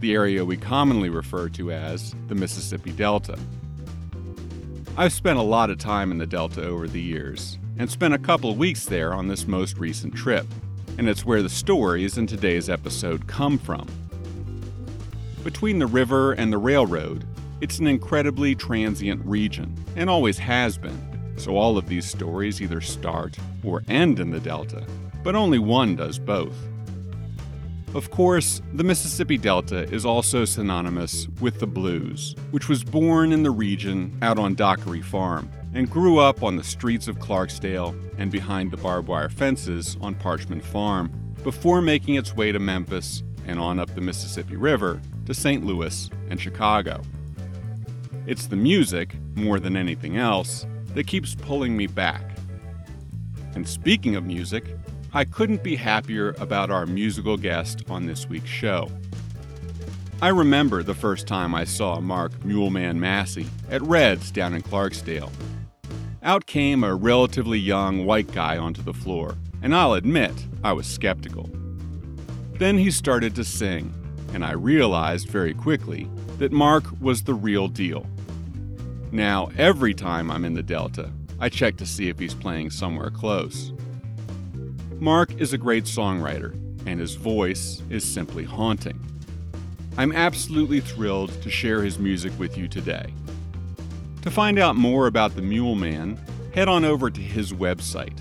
the 0.00 0.12
area 0.12 0.44
we 0.44 0.56
commonly 0.56 1.08
refer 1.08 1.48
to 1.50 1.72
as 1.72 2.14
the 2.28 2.34
Mississippi 2.34 2.92
Delta. 2.92 3.38
I've 4.96 5.12
spent 5.12 5.38
a 5.38 5.42
lot 5.42 5.70
of 5.70 5.78
time 5.78 6.10
in 6.10 6.18
the 6.18 6.26
Delta 6.26 6.62
over 6.62 6.86
the 6.86 7.00
years, 7.00 7.58
and 7.82 7.90
spent 7.90 8.14
a 8.14 8.18
couple 8.18 8.54
weeks 8.54 8.84
there 8.84 9.12
on 9.12 9.26
this 9.26 9.48
most 9.48 9.76
recent 9.76 10.14
trip, 10.14 10.46
and 10.98 11.08
it's 11.08 11.24
where 11.24 11.42
the 11.42 11.48
stories 11.48 12.16
in 12.16 12.28
today's 12.28 12.70
episode 12.70 13.26
come 13.26 13.58
from. 13.58 13.88
Between 15.42 15.80
the 15.80 15.88
river 15.88 16.30
and 16.34 16.52
the 16.52 16.58
railroad, 16.58 17.26
it's 17.60 17.80
an 17.80 17.88
incredibly 17.88 18.54
transient 18.54 19.20
region, 19.26 19.74
and 19.96 20.08
always 20.08 20.38
has 20.38 20.78
been, 20.78 21.34
so 21.36 21.56
all 21.56 21.76
of 21.76 21.88
these 21.88 22.08
stories 22.08 22.62
either 22.62 22.80
start 22.80 23.36
or 23.64 23.82
end 23.88 24.20
in 24.20 24.30
the 24.30 24.38
Delta, 24.38 24.86
but 25.24 25.34
only 25.34 25.58
one 25.58 25.96
does 25.96 26.20
both. 26.20 26.54
Of 27.94 28.10
course, 28.10 28.62
the 28.72 28.84
Mississippi 28.84 29.36
Delta 29.36 29.82
is 29.92 30.06
also 30.06 30.46
synonymous 30.46 31.28
with 31.42 31.60
the 31.60 31.66
blues, 31.66 32.34
which 32.50 32.66
was 32.66 32.82
born 32.82 33.32
in 33.32 33.42
the 33.42 33.50
region 33.50 34.16
out 34.22 34.38
on 34.38 34.54
Dockery 34.54 35.02
Farm 35.02 35.50
and 35.74 35.90
grew 35.90 36.18
up 36.18 36.42
on 36.42 36.56
the 36.56 36.64
streets 36.64 37.06
of 37.06 37.18
Clarksdale 37.18 37.94
and 38.16 38.32
behind 38.32 38.70
the 38.70 38.78
barbed 38.78 39.08
wire 39.08 39.28
fences 39.28 39.98
on 40.00 40.14
Parchman 40.14 40.62
Farm 40.62 41.10
before 41.42 41.82
making 41.82 42.14
its 42.14 42.34
way 42.34 42.50
to 42.50 42.58
Memphis 42.58 43.22
and 43.46 43.58
on 43.58 43.78
up 43.78 43.94
the 43.94 44.00
Mississippi 44.00 44.56
River 44.56 45.02
to 45.26 45.34
St. 45.34 45.62
Louis 45.62 46.08
and 46.30 46.40
Chicago. 46.40 47.02
It's 48.26 48.46
the 48.46 48.56
music, 48.56 49.16
more 49.34 49.60
than 49.60 49.76
anything 49.76 50.16
else, 50.16 50.64
that 50.94 51.06
keeps 51.06 51.34
pulling 51.34 51.76
me 51.76 51.88
back. 51.88 52.24
And 53.54 53.68
speaking 53.68 54.16
of 54.16 54.24
music, 54.24 54.64
I 55.12 55.24
couldn't 55.24 55.62
be 55.62 55.76
happier 55.76 56.34
about 56.38 56.70
our 56.70 56.86
musical 56.86 57.36
guest 57.36 57.82
on 57.88 58.06
this 58.06 58.28
week's 58.28 58.48
show. 58.48 58.90
I 60.20 60.28
remember 60.28 60.82
the 60.82 60.94
first 60.94 61.26
time 61.26 61.54
I 61.54 61.64
saw 61.64 62.00
Mark 62.00 62.32
Muleman 62.40 62.96
Massey 62.96 63.46
at 63.70 63.82
Red's 63.82 64.30
down 64.30 64.54
in 64.54 64.62
Clarksdale 64.62 65.30
out 66.22 66.46
came 66.46 66.84
a 66.84 66.94
relatively 66.94 67.58
young 67.58 68.06
white 68.06 68.30
guy 68.32 68.56
onto 68.56 68.82
the 68.82 68.92
floor, 68.92 69.36
and 69.60 69.74
I'll 69.74 69.94
admit 69.94 70.32
I 70.62 70.72
was 70.72 70.86
skeptical. 70.86 71.50
Then 72.54 72.78
he 72.78 72.90
started 72.90 73.34
to 73.34 73.44
sing, 73.44 73.92
and 74.32 74.44
I 74.44 74.52
realized 74.52 75.28
very 75.28 75.54
quickly 75.54 76.08
that 76.38 76.52
Mark 76.52 76.84
was 77.00 77.22
the 77.22 77.34
real 77.34 77.68
deal. 77.68 78.06
Now, 79.10 79.50
every 79.58 79.94
time 79.94 80.30
I'm 80.30 80.44
in 80.44 80.54
the 80.54 80.62
Delta, 80.62 81.10
I 81.40 81.48
check 81.48 81.76
to 81.78 81.86
see 81.86 82.08
if 82.08 82.18
he's 82.18 82.34
playing 82.34 82.70
somewhere 82.70 83.10
close. 83.10 83.72
Mark 85.02 85.34
is 85.40 85.52
a 85.52 85.58
great 85.58 85.82
songwriter, 85.82 86.52
and 86.86 87.00
his 87.00 87.16
voice 87.16 87.82
is 87.90 88.04
simply 88.04 88.44
haunting. 88.44 89.00
I'm 89.98 90.12
absolutely 90.12 90.78
thrilled 90.78 91.32
to 91.42 91.50
share 91.50 91.82
his 91.82 91.98
music 91.98 92.32
with 92.38 92.56
you 92.56 92.68
today. 92.68 93.12
To 94.20 94.30
find 94.30 94.60
out 94.60 94.76
more 94.76 95.08
about 95.08 95.34
the 95.34 95.42
Mule 95.42 95.74
Man, 95.74 96.20
head 96.54 96.68
on 96.68 96.84
over 96.84 97.10
to 97.10 97.20
his 97.20 97.52
website, 97.52 98.16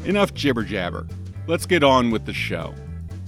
Enough 0.06 0.32
jibber 0.32 0.62
jabber. 0.62 1.06
Let's 1.46 1.66
get 1.66 1.84
on 1.84 2.10
with 2.10 2.24
the 2.24 2.32
show. 2.32 2.72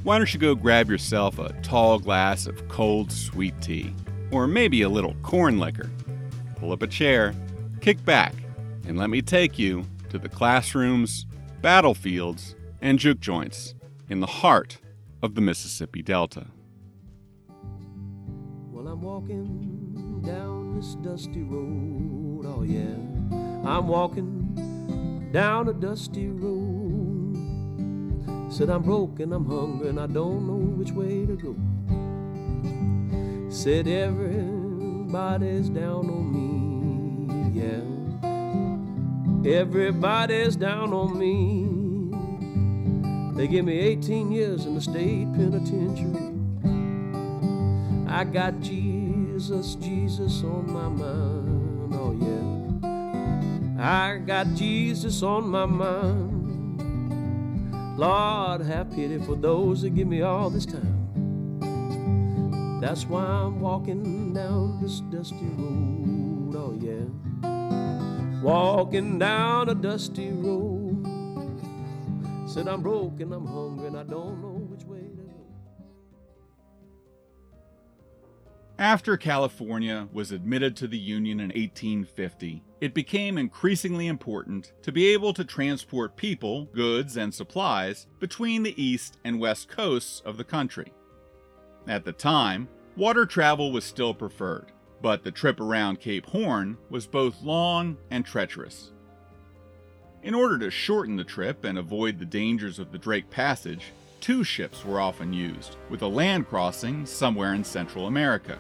Why 0.04 0.16
don't 0.16 0.32
you 0.32 0.40
go 0.40 0.54
grab 0.54 0.88
yourself 0.88 1.38
a 1.38 1.52
tall 1.60 1.98
glass 1.98 2.46
of 2.46 2.66
cold 2.68 3.12
sweet 3.12 3.60
tea, 3.60 3.94
or 4.30 4.46
maybe 4.46 4.80
a 4.80 4.88
little 4.88 5.14
corn 5.16 5.58
liquor? 5.58 5.90
Pull 6.54 6.72
up 6.72 6.80
a 6.80 6.86
chair, 6.86 7.34
kick 7.82 8.02
back, 8.02 8.32
and 8.86 8.96
let 8.96 9.10
me 9.10 9.20
take 9.20 9.58
you 9.58 9.84
to 10.10 10.18
the 10.18 10.28
classrooms, 10.28 11.26
battlefields, 11.60 12.54
and 12.80 12.98
juke 12.98 13.20
joints 13.20 13.74
in 14.08 14.20
the 14.20 14.26
heart 14.26 14.78
of 15.22 15.34
the 15.34 15.40
Mississippi 15.40 16.02
Delta. 16.02 16.46
Well, 18.70 18.86
I'm 18.86 19.02
walking 19.02 20.22
down 20.24 20.76
this 20.76 20.94
dusty 20.96 21.42
road. 21.42 22.44
Oh, 22.46 22.62
yeah. 22.62 22.94
I'm 23.68 23.88
walking 23.88 25.30
down 25.32 25.68
a 25.68 25.72
dusty 25.72 26.28
road. 26.28 27.36
Said 28.52 28.70
I'm 28.70 28.82
broke 28.82 29.18
and 29.18 29.32
I'm 29.32 29.44
hungry 29.44 29.88
and 29.88 29.98
I 29.98 30.06
don't 30.06 30.46
know 30.46 30.54
which 30.76 30.92
way 30.92 31.26
to 31.26 31.36
go. 31.36 31.56
Said 33.50 33.88
everybody's 33.88 35.68
down 35.68 36.08
on 36.08 36.32
me. 36.32 37.60
Yeah. 37.60 38.05
Everybody's 39.46 40.56
down 40.56 40.92
on 40.92 41.16
me. 41.16 42.10
They 43.36 43.46
give 43.46 43.64
me 43.64 43.78
18 43.78 44.32
years 44.32 44.66
in 44.66 44.74
the 44.74 44.80
state 44.80 45.32
penitentiary. 45.34 46.32
I 48.08 48.24
got 48.24 48.58
Jesus, 48.60 49.76
Jesus 49.76 50.42
on 50.42 50.72
my 50.72 50.88
mind, 50.88 51.94
oh 51.94 52.10
yeah. 52.18 52.42
I 53.80 54.16
got 54.18 54.52
Jesus 54.54 55.22
on 55.22 55.48
my 55.48 55.64
mind. 55.64 56.88
Lord, 57.96 58.62
have 58.62 58.90
pity 58.90 59.18
for 59.18 59.36
those 59.36 59.82
that 59.82 59.90
give 59.90 60.08
me 60.08 60.22
all 60.22 60.50
this 60.50 60.66
time. 60.66 60.94
That's 62.80 63.06
why 63.06 63.22
I'm 63.22 63.60
walking 63.60 64.34
down 64.34 64.82
this 64.82 64.98
dusty 65.02 65.46
road, 65.56 66.56
oh 66.56 66.76
yeah. 66.80 67.25
Walking 68.46 69.18
down 69.18 69.68
a 69.70 69.74
dusty 69.74 70.30
road. 70.30 71.04
Said 72.48 72.68
I'm 72.68 72.80
broke 72.80 73.20
and 73.20 73.32
I'm 73.34 73.44
hungry 73.44 73.88
and 73.88 73.96
I 73.96 74.04
don't 74.04 74.40
know 74.40 74.64
which 74.70 74.84
way 74.84 75.00
to 75.00 75.04
go. 75.04 75.32
After 78.78 79.16
California 79.16 80.06
was 80.12 80.30
admitted 80.30 80.76
to 80.76 80.86
the 80.86 80.96
Union 80.96 81.40
in 81.40 81.48
1850, 81.48 82.62
it 82.80 82.94
became 82.94 83.36
increasingly 83.36 84.06
important 84.06 84.74
to 84.82 84.92
be 84.92 85.08
able 85.08 85.32
to 85.32 85.44
transport 85.44 86.16
people, 86.16 86.66
goods, 86.66 87.16
and 87.16 87.34
supplies 87.34 88.06
between 88.20 88.62
the 88.62 88.80
east 88.80 89.18
and 89.24 89.40
west 89.40 89.68
coasts 89.68 90.20
of 90.20 90.36
the 90.36 90.44
country. 90.44 90.92
At 91.88 92.04
the 92.04 92.12
time, 92.12 92.68
water 92.96 93.26
travel 93.26 93.72
was 93.72 93.84
still 93.84 94.14
preferred, 94.14 94.70
but 95.00 95.22
the 95.22 95.30
trip 95.30 95.60
around 95.60 96.00
Cape 96.00 96.26
Horn 96.26 96.78
was 96.90 97.06
both 97.06 97.42
long 97.42 97.96
and 98.10 98.24
treacherous. 98.24 98.92
In 100.22 100.34
order 100.34 100.58
to 100.58 100.70
shorten 100.70 101.16
the 101.16 101.24
trip 101.24 101.64
and 101.64 101.78
avoid 101.78 102.18
the 102.18 102.24
dangers 102.24 102.78
of 102.78 102.90
the 102.90 102.98
Drake 102.98 103.30
Passage, 103.30 103.92
two 104.20 104.42
ships 104.42 104.84
were 104.84 105.00
often 105.00 105.32
used, 105.32 105.76
with 105.88 106.02
a 106.02 106.08
land 106.08 106.48
crossing 106.48 107.06
somewhere 107.06 107.54
in 107.54 107.62
Central 107.62 108.06
America. 108.06 108.58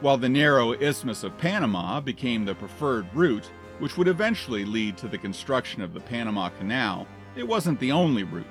While 0.00 0.18
the 0.18 0.28
narrow 0.28 0.72
Isthmus 0.72 1.24
of 1.24 1.38
Panama 1.38 2.00
became 2.00 2.44
the 2.44 2.54
preferred 2.54 3.06
route, 3.14 3.50
which 3.78 3.96
would 3.96 4.08
eventually 4.08 4.64
lead 4.64 4.96
to 4.98 5.08
the 5.08 5.18
construction 5.18 5.82
of 5.82 5.94
the 5.94 6.00
Panama 6.00 6.50
Canal, 6.50 7.06
it 7.36 7.46
wasn't 7.46 7.80
the 7.80 7.92
only 7.92 8.24
route. 8.24 8.44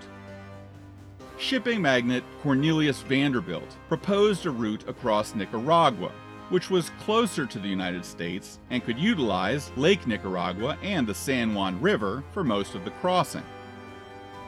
Shipping 1.37 1.81
magnate 1.81 2.23
Cornelius 2.41 3.01
Vanderbilt 3.01 3.77
proposed 3.87 4.45
a 4.45 4.49
route 4.49 4.87
across 4.89 5.35
Nicaragua, 5.35 6.11
which 6.49 6.69
was 6.69 6.91
closer 6.99 7.45
to 7.45 7.59
the 7.59 7.67
United 7.67 8.05
States 8.05 8.59
and 8.69 8.83
could 8.83 8.97
utilize 8.97 9.71
Lake 9.75 10.07
Nicaragua 10.07 10.77
and 10.81 11.05
the 11.05 11.13
San 11.13 11.53
Juan 11.53 11.79
River 11.81 12.23
for 12.31 12.43
most 12.43 12.75
of 12.75 12.85
the 12.85 12.91
crossing. 12.91 13.43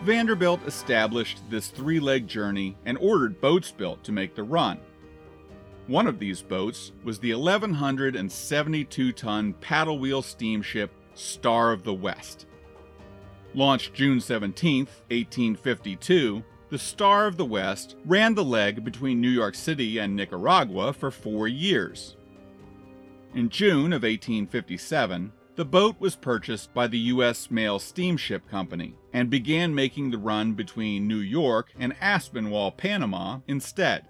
Vanderbilt 0.04 0.62
established 0.66 1.42
this 1.50 1.68
three 1.68 2.00
leg 2.00 2.28
journey 2.28 2.78
and 2.86 2.98
ordered 3.00 3.42
boats 3.42 3.72
built 3.72 4.04
to 4.06 4.14
make 4.14 4.34
the 4.34 4.44
run. 4.44 4.80
One 5.88 6.08
of 6.08 6.20
these 6.20 6.42
boats 6.42 6.92
was 7.04 7.20
the 7.20 7.34
1,172 7.34 9.12
ton 9.12 9.54
paddle 9.54 10.00
wheel 10.00 10.22
steamship 10.22 10.92
Star 11.16 11.72
of 11.72 11.84
the 11.84 11.94
West. 11.94 12.46
Launched 13.56 13.94
June 13.94 14.22
17, 14.22 14.86
1852, 14.86 16.44
the 16.70 16.78
Star 16.78 17.26
of 17.26 17.38
the 17.38 17.46
West 17.46 17.96
ran 18.06 18.36
the 18.36 18.44
leg 18.44 18.84
between 18.84 19.20
New 19.20 19.30
York 19.30 19.56
City 19.56 19.98
and 19.98 20.16
Nicaragua 20.16 20.94
for 20.94 21.10
four 21.10 21.48
years. 21.48 22.16
In 23.34 23.50
June 23.50 23.92
of 23.92 24.04
1857, 24.04 25.32
the 25.56 25.66
boat 25.66 25.96
was 26.00 26.16
purchased 26.16 26.74
by 26.74 26.88
the 26.88 27.00
U.S. 27.00 27.50
Mail 27.52 27.80
Steamship 27.80 28.48
Company 28.50 28.96
and 29.14 29.30
began 29.30 29.74
making 29.74 30.12
the 30.12 30.18
run 30.18 30.54
between 30.54 31.08
New 31.08 31.18
York 31.18 31.74
and 31.78 31.96
Aspinwall, 32.00 32.72
Panama 32.72 33.40
instead. 33.48 34.06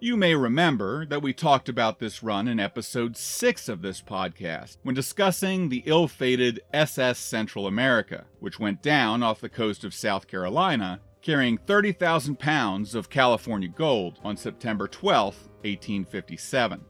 You 0.00 0.16
may 0.16 0.34
remember 0.34 1.04
that 1.06 1.22
we 1.22 1.32
talked 1.32 1.68
about 1.68 1.98
this 1.98 2.22
run 2.22 2.46
in 2.46 2.60
episode 2.60 3.16
6 3.16 3.68
of 3.68 3.82
this 3.82 4.02
podcast 4.02 4.76
when 4.82 4.94
discussing 4.94 5.68
the 5.68 5.82
ill 5.86 6.08
fated 6.08 6.60
SS 6.72 7.18
Central 7.18 7.66
America, 7.66 8.24
which 8.38 8.60
went 8.60 8.82
down 8.82 9.22
off 9.22 9.40
the 9.40 9.48
coast 9.48 9.82
of 9.82 9.94
South 9.94 10.26
Carolina 10.26 11.00
carrying 11.24 11.56
30,000 11.56 12.38
pounds 12.38 12.94
of 12.94 13.08
California 13.08 13.68
gold 13.68 14.20
on 14.22 14.36
September 14.36 14.86
12, 14.86 15.34
1857. 15.62 16.84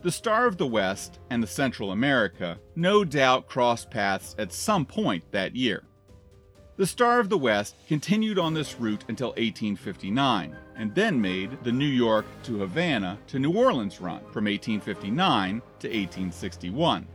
The 0.00 0.10
Star 0.10 0.46
of 0.46 0.56
the 0.56 0.66
West 0.66 1.18
and 1.28 1.42
the 1.42 1.46
Central 1.46 1.92
America 1.92 2.58
no 2.74 3.04
doubt 3.04 3.46
crossed 3.46 3.90
paths 3.90 4.34
at 4.38 4.50
some 4.50 4.86
point 4.86 5.30
that 5.30 5.54
year. 5.54 5.84
The 6.78 6.86
Star 6.86 7.20
of 7.20 7.28
the 7.28 7.36
West 7.36 7.76
continued 7.86 8.38
on 8.38 8.54
this 8.54 8.80
route 8.80 9.04
until 9.08 9.30
1859, 9.30 10.56
and 10.76 10.94
then 10.94 11.20
made 11.20 11.62
the 11.64 11.72
New 11.72 11.84
York 11.84 12.24
to 12.44 12.60
Havana 12.60 13.18
to 13.26 13.38
New 13.38 13.52
Orleans 13.52 14.00
run 14.00 14.20
from 14.32 14.46
1859 14.46 15.60
to 15.80 15.88
1861. 15.88 17.06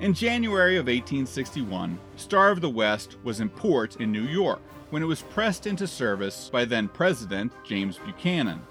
In 0.00 0.14
January 0.14 0.76
of 0.76 0.86
1861, 0.86 1.98
Star 2.16 2.50
of 2.50 2.62
the 2.62 2.70
West 2.70 3.16
was 3.22 3.40
in 3.40 3.50
port 3.50 3.96
in 3.96 4.10
New 4.10 4.22
York 4.22 4.62
when 4.94 5.02
it 5.02 5.06
was 5.06 5.22
pressed 5.22 5.66
into 5.66 5.88
service 5.88 6.48
by 6.52 6.64
then 6.64 6.86
President 6.86 7.52
James 7.64 7.98
Buchanan. 7.98 8.62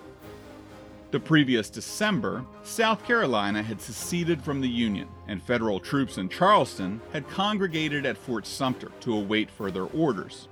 The 1.12 1.20
previous 1.20 1.70
December, 1.70 2.46
South 2.63 3.03
Carolina 3.03 3.62
had 3.62 3.82
seceded 3.82 4.42
from 4.42 4.62
the 4.62 4.70
Union, 4.70 5.10
and 5.27 5.44
federal 5.44 5.82
troops 5.82 6.18
in 6.18 6.30
Charleston 6.30 7.01
had 7.12 7.27
congregated 7.27 8.06
at 8.06 8.15
Fort 8.15 8.48
Sumter 8.48 8.89
to 9.01 9.13
await 9.13 9.51
further 9.51 9.84
orders. 9.88 10.48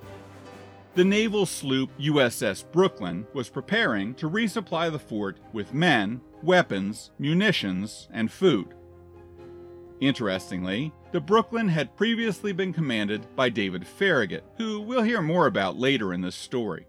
The 0.95 1.05
naval 1.05 1.45
sloop 1.45 1.89
USS 1.97 2.69
Brooklyn 2.69 3.25
was 3.33 3.47
preparing 3.47 4.13
to 4.15 4.29
resupply 4.29 4.91
the 4.91 4.99
fort 4.99 5.37
with 5.53 5.73
men, 5.73 6.19
weapons, 6.43 7.11
munitions, 7.17 8.09
and 8.11 8.29
food. 8.29 8.73
Interestingly, 10.01 10.91
the 11.11 11.19
Brooklyn 11.19 11.67
had 11.67 11.95
previously 11.97 12.53
been 12.53 12.71
commanded 12.71 13.25
by 13.35 13.49
David 13.49 13.85
Farragut, 13.85 14.45
who 14.57 14.79
we'll 14.79 15.01
hear 15.01 15.21
more 15.21 15.47
about 15.47 15.77
later 15.77 16.13
in 16.13 16.21
this 16.21 16.35
story. 16.35 16.87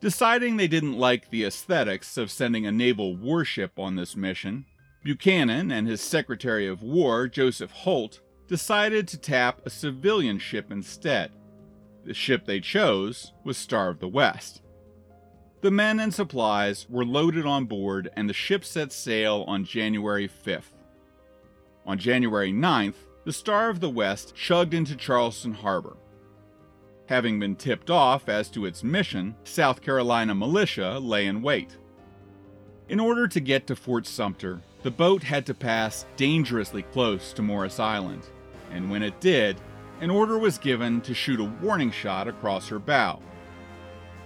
Deciding 0.00 0.56
they 0.56 0.68
didn't 0.68 0.98
like 0.98 1.30
the 1.30 1.44
aesthetics 1.44 2.16
of 2.16 2.30
sending 2.30 2.66
a 2.66 2.72
naval 2.72 3.16
warship 3.16 3.78
on 3.78 3.96
this 3.96 4.16
mission, 4.16 4.66
Buchanan 5.04 5.70
and 5.70 5.86
his 5.86 6.00
Secretary 6.00 6.66
of 6.66 6.82
War, 6.82 7.28
Joseph 7.28 7.70
Holt, 7.70 8.20
decided 8.48 9.06
to 9.08 9.18
tap 9.18 9.60
a 9.64 9.70
civilian 9.70 10.38
ship 10.38 10.72
instead. 10.72 11.30
The 12.04 12.14
ship 12.14 12.44
they 12.44 12.60
chose 12.60 13.32
was 13.44 13.56
Star 13.56 13.88
of 13.88 14.00
the 14.00 14.08
West. 14.08 14.60
The 15.62 15.70
men 15.70 16.00
and 16.00 16.12
supplies 16.12 16.86
were 16.90 17.06
loaded 17.06 17.46
on 17.46 17.64
board, 17.64 18.10
and 18.16 18.28
the 18.28 18.34
ship 18.34 18.64
set 18.64 18.92
sail 18.92 19.44
on 19.46 19.64
January 19.64 20.28
5th. 20.28 20.72
On 21.86 21.98
January 21.98 22.52
9th, 22.52 23.03
the 23.24 23.32
Star 23.32 23.70
of 23.70 23.80
the 23.80 23.90
West 23.90 24.34
chugged 24.34 24.74
into 24.74 24.94
Charleston 24.94 25.54
Harbor, 25.54 25.96
Having 27.06 27.38
been 27.38 27.56
tipped 27.56 27.90
off 27.90 28.30
as 28.30 28.48
to 28.50 28.64
its 28.64 28.82
mission, 28.82 29.34
South 29.44 29.82
Carolina 29.82 30.34
militia 30.34 30.98
lay 30.98 31.26
in 31.26 31.42
wait. 31.42 31.76
In 32.88 32.98
order 32.98 33.28
to 33.28 33.40
get 33.40 33.66
to 33.66 33.76
Fort 33.76 34.06
Sumter, 34.06 34.62
the 34.82 34.90
boat 34.90 35.22
had 35.22 35.44
to 35.46 35.54
pass 35.54 36.06
dangerously 36.16 36.82
close 36.82 37.34
to 37.34 37.42
Morris 37.42 37.78
Island, 37.78 38.26
and 38.70 38.90
when 38.90 39.02
it 39.02 39.20
did, 39.20 39.60
an 40.00 40.10
order 40.10 40.38
was 40.38 40.56
given 40.56 41.02
to 41.02 41.14
shoot 41.14 41.40
a 41.40 41.44
warning 41.62 41.90
shot 41.90 42.26
across 42.26 42.68
her 42.68 42.78
bow. 42.78 43.20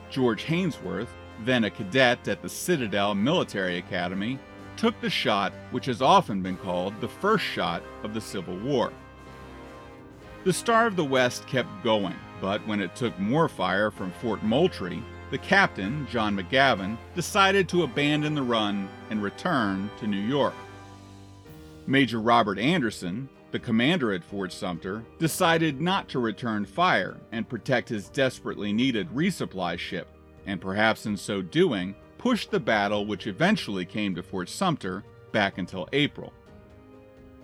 George 0.08 0.44
Haynsworth, 0.44 1.08
then 1.44 1.64
a 1.64 1.70
cadet 1.70 2.26
at 2.28 2.42
the 2.42 2.48
Citadel 2.48 3.14
Military 3.14 3.78
Academy, 3.78 4.38
took 4.78 4.98
the 5.00 5.10
shot 5.10 5.52
which 5.72 5.86
has 5.86 6.00
often 6.00 6.40
been 6.40 6.56
called 6.56 6.98
the 7.00 7.08
first 7.08 7.44
shot 7.44 7.82
of 8.04 8.14
the 8.14 8.20
Civil 8.20 8.56
War. 8.58 8.92
The 10.44 10.52
Star 10.52 10.86
of 10.86 10.94
the 10.94 11.04
West 11.04 11.46
kept 11.48 11.68
going, 11.82 12.14
but 12.40 12.64
when 12.66 12.80
it 12.80 12.94
took 12.94 13.18
more 13.18 13.48
fire 13.48 13.90
from 13.90 14.12
Fort 14.12 14.42
Moultrie, 14.42 15.02
the 15.30 15.38
captain, 15.38 16.06
John 16.10 16.36
McGavin, 16.36 16.96
decided 17.14 17.68
to 17.68 17.82
abandon 17.82 18.34
the 18.34 18.42
run 18.42 18.88
and 19.10 19.22
return 19.22 19.90
to 19.98 20.06
New 20.06 20.16
York. 20.16 20.54
Major 21.86 22.20
Robert 22.20 22.58
Anderson, 22.58 23.28
the 23.50 23.58
commander 23.58 24.12
at 24.12 24.22
Fort 24.22 24.52
Sumter, 24.52 25.04
decided 25.18 25.80
not 25.80 26.08
to 26.10 26.18
return 26.18 26.64
fire 26.64 27.16
and 27.32 27.48
protect 27.48 27.88
his 27.88 28.08
desperately 28.08 28.72
needed 28.72 29.10
resupply 29.10 29.76
ship, 29.76 30.06
and 30.46 30.60
perhaps 30.60 31.04
in 31.04 31.16
so 31.16 31.42
doing, 31.42 31.94
pushed 32.18 32.50
the 32.50 32.60
battle 32.60 33.06
which 33.06 33.26
eventually 33.26 33.84
came 33.84 34.14
to 34.14 34.22
Fort 34.22 34.48
Sumter 34.48 35.04
back 35.32 35.58
until 35.58 35.88
April. 35.92 36.32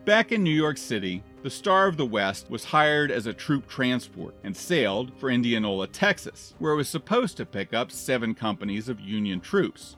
Back 0.05 0.33
in 0.33 0.43
New 0.43 0.51
York 0.51 0.77
City, 0.77 1.23
the 1.43 1.49
Star 1.49 1.87
of 1.87 1.97
the 1.97 2.05
West 2.05 2.51
was 2.51 2.65
hired 2.65 3.11
as 3.11 3.27
a 3.27 3.33
troop 3.33 3.67
transport 3.67 4.35
and 4.45 4.55
sailed 4.55 5.13
for 5.19 5.31
Indianola, 5.31 5.87
Texas, 5.87 6.55
where 6.59 6.73
it 6.73 6.77
was 6.77 6.89
supposed 6.89 7.39
to 7.39 7.47
pick 7.47 7.73
up 7.73 7.91
seven 7.91 8.35
companies 8.35 8.91
of 8.91 9.01
Union 9.01 9.41
troops. 9.41 9.97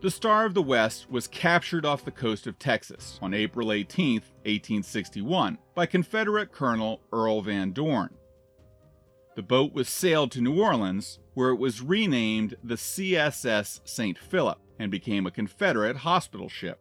The 0.00 0.10
Star 0.10 0.44
of 0.44 0.54
the 0.54 0.62
West 0.62 1.10
was 1.10 1.26
captured 1.28 1.84
off 1.84 2.04
the 2.04 2.10
coast 2.10 2.46
of 2.46 2.58
Texas 2.58 3.18
on 3.22 3.34
April 3.34 3.72
18, 3.72 4.14
1861, 4.14 5.58
by 5.74 5.86
Confederate 5.86 6.52
Colonel 6.52 7.00
Earl 7.12 7.42
Van 7.42 7.72
Dorn. 7.72 8.14
The 9.36 9.42
boat 9.42 9.72
was 9.72 9.88
sailed 9.88 10.32
to 10.32 10.40
New 10.40 10.60
Orleans, 10.60 11.20
where 11.38 11.50
it 11.50 11.58
was 11.60 11.80
renamed 11.80 12.56
the 12.64 12.74
CSS 12.74 13.78
St. 13.84 14.18
Philip 14.18 14.58
and 14.80 14.90
became 14.90 15.24
a 15.24 15.30
Confederate 15.30 15.98
hospital 15.98 16.48
ship. 16.48 16.80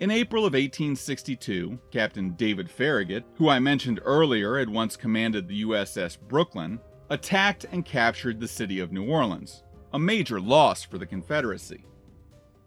In 0.00 0.10
April 0.10 0.42
of 0.42 0.54
1862, 0.54 1.78
Captain 1.92 2.30
David 2.30 2.68
Farragut, 2.68 3.24
who 3.36 3.48
I 3.48 3.60
mentioned 3.60 4.00
earlier 4.04 4.58
had 4.58 4.68
once 4.68 4.96
commanded 4.96 5.46
the 5.46 5.62
USS 5.62 6.18
Brooklyn, 6.20 6.80
attacked 7.10 7.64
and 7.70 7.84
captured 7.84 8.40
the 8.40 8.48
city 8.48 8.80
of 8.80 8.90
New 8.90 9.08
Orleans, 9.08 9.62
a 9.92 10.00
major 10.00 10.40
loss 10.40 10.82
for 10.82 10.98
the 10.98 11.06
Confederacy. 11.06 11.84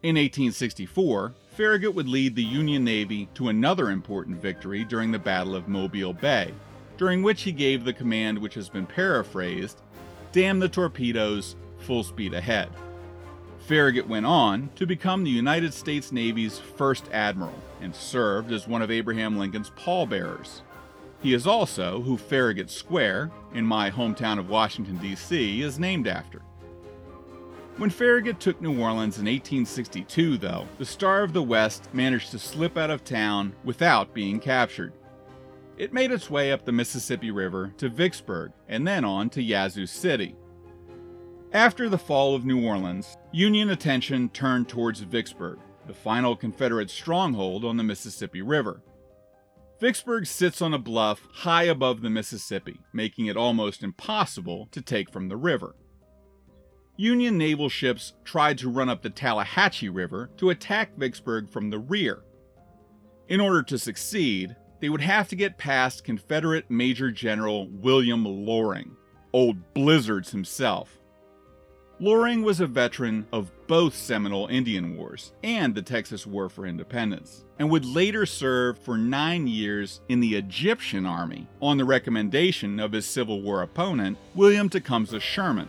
In 0.03 0.15
1864, 0.15 1.35
Farragut 1.49 1.95
would 1.95 2.07
lead 2.07 2.33
the 2.33 2.41
Union 2.41 2.85
Navy 2.85 3.27
to 3.33 3.49
another 3.49 3.89
important 3.89 4.41
victory 4.41 4.85
during 4.85 5.11
the 5.11 5.19
Battle 5.19 5.53
of 5.53 5.67
Mobile 5.67 6.13
Bay, 6.13 6.53
during 6.95 7.23
which 7.23 7.41
he 7.41 7.51
gave 7.51 7.83
the 7.83 7.91
command 7.91 8.37
which 8.37 8.53
has 8.55 8.69
been 8.69 8.85
paraphrased 8.85 9.81
Damn 10.31 10.59
the 10.59 10.69
torpedoes, 10.69 11.55
full 11.79 12.03
speed 12.03 12.33
ahead. 12.33 12.69
Farragut 13.59 14.07
went 14.07 14.25
on 14.25 14.69
to 14.75 14.85
become 14.85 15.23
the 15.23 15.29
United 15.29 15.73
States 15.73 16.11
Navy's 16.11 16.57
first 16.57 17.09
admiral 17.11 17.53
and 17.81 17.93
served 17.93 18.51
as 18.51 18.67
one 18.67 18.81
of 18.81 18.91
Abraham 18.91 19.37
Lincoln's 19.37 19.71
pallbearers. 19.71 20.61
He 21.21 21.33
is 21.33 21.47
also 21.47 22.01
who 22.01 22.15
Farragut 22.15 22.69
Square, 22.69 23.31
in 23.53 23.65
my 23.65 23.89
hometown 23.89 24.39
of 24.39 24.49
Washington, 24.49 24.97
D.C., 24.97 25.61
is 25.61 25.79
named 25.79 26.07
after. 26.07 26.41
When 27.77 27.89
Farragut 27.89 28.39
took 28.39 28.61
New 28.61 28.79
Orleans 28.79 29.17
in 29.17 29.25
1862, 29.25 30.37
though, 30.37 30.67
the 30.77 30.85
Star 30.85 31.23
of 31.23 31.33
the 31.33 31.43
West 31.43 31.89
managed 31.93 32.31
to 32.31 32.39
slip 32.39 32.77
out 32.77 32.89
of 32.89 33.03
town 33.03 33.53
without 33.63 34.13
being 34.13 34.39
captured. 34.39 34.93
It 35.77 35.93
made 35.93 36.11
its 36.11 36.29
way 36.29 36.51
up 36.51 36.65
the 36.65 36.71
Mississippi 36.71 37.31
River 37.31 37.73
to 37.77 37.89
Vicksburg 37.89 38.51
and 38.67 38.87
then 38.87 39.05
on 39.05 39.29
to 39.31 39.41
Yazoo 39.41 39.85
City, 39.85 40.35
after 41.53 41.87
the 41.87 41.97
fall 41.97 42.35
of 42.35 42.45
New 42.45 42.65
Orleans, 42.65 43.17
Union 43.31 43.69
attention 43.69 44.27
turned 44.29 44.67
towards 44.67 44.99
Vicksburg, 44.99 45.59
the 45.87 45.93
final 45.93 46.35
Confederate 46.35 46.89
stronghold 46.89 47.63
on 47.63 47.77
the 47.77 47.83
Mississippi 47.83 48.41
River. 48.41 48.81
Vicksburg 49.79 50.25
sits 50.25 50.61
on 50.61 50.73
a 50.73 50.79
bluff 50.79 51.25
high 51.31 51.63
above 51.63 52.01
the 52.01 52.09
Mississippi, 52.09 52.81
making 52.91 53.27
it 53.27 53.37
almost 53.37 53.81
impossible 53.81 54.67
to 54.71 54.81
take 54.81 55.09
from 55.09 55.29
the 55.29 55.37
river. 55.37 55.75
Union 56.97 57.37
naval 57.37 57.69
ships 57.69 58.13
tried 58.25 58.57
to 58.57 58.69
run 58.69 58.89
up 58.89 59.01
the 59.01 59.09
Tallahatchie 59.09 59.89
River 59.89 60.29
to 60.37 60.49
attack 60.49 60.97
Vicksburg 60.97 61.49
from 61.49 61.69
the 61.69 61.79
rear. 61.79 62.23
In 63.29 63.39
order 63.39 63.63
to 63.63 63.79
succeed, 63.79 64.55
they 64.79 64.89
would 64.89 65.01
have 65.01 65.27
to 65.29 65.35
get 65.35 65.57
past 65.57 66.03
Confederate 66.03 66.69
Major 66.69 67.11
General 67.11 67.67
William 67.67 68.25
Loring, 68.25 68.95
Old 69.33 69.73
Blizzards 69.73 70.31
himself. 70.31 70.99
Loring 71.99 72.43
was 72.43 72.59
a 72.59 72.67
veteran 72.67 73.25
of 73.31 73.49
both 73.65 73.95
Seminole 73.95 74.45
Indian 74.47 74.95
Wars 74.95 75.33
and 75.43 75.73
the 75.73 75.81
Texas 75.81 76.27
War 76.27 76.47
for 76.47 76.67
Independence, 76.67 77.43
and 77.57 77.71
would 77.71 77.85
later 77.85 78.27
serve 78.27 78.77
for 78.77 78.99
nine 78.99 79.47
years 79.47 80.01
in 80.07 80.19
the 80.19 80.35
Egyptian 80.35 81.07
Army 81.07 81.47
on 81.59 81.77
the 81.77 81.85
recommendation 81.85 82.79
of 82.79 82.91
his 82.91 83.07
Civil 83.07 83.41
War 83.41 83.63
opponent, 83.63 84.19
William 84.35 84.69
Tecumseh 84.69 85.19
Sherman. 85.19 85.67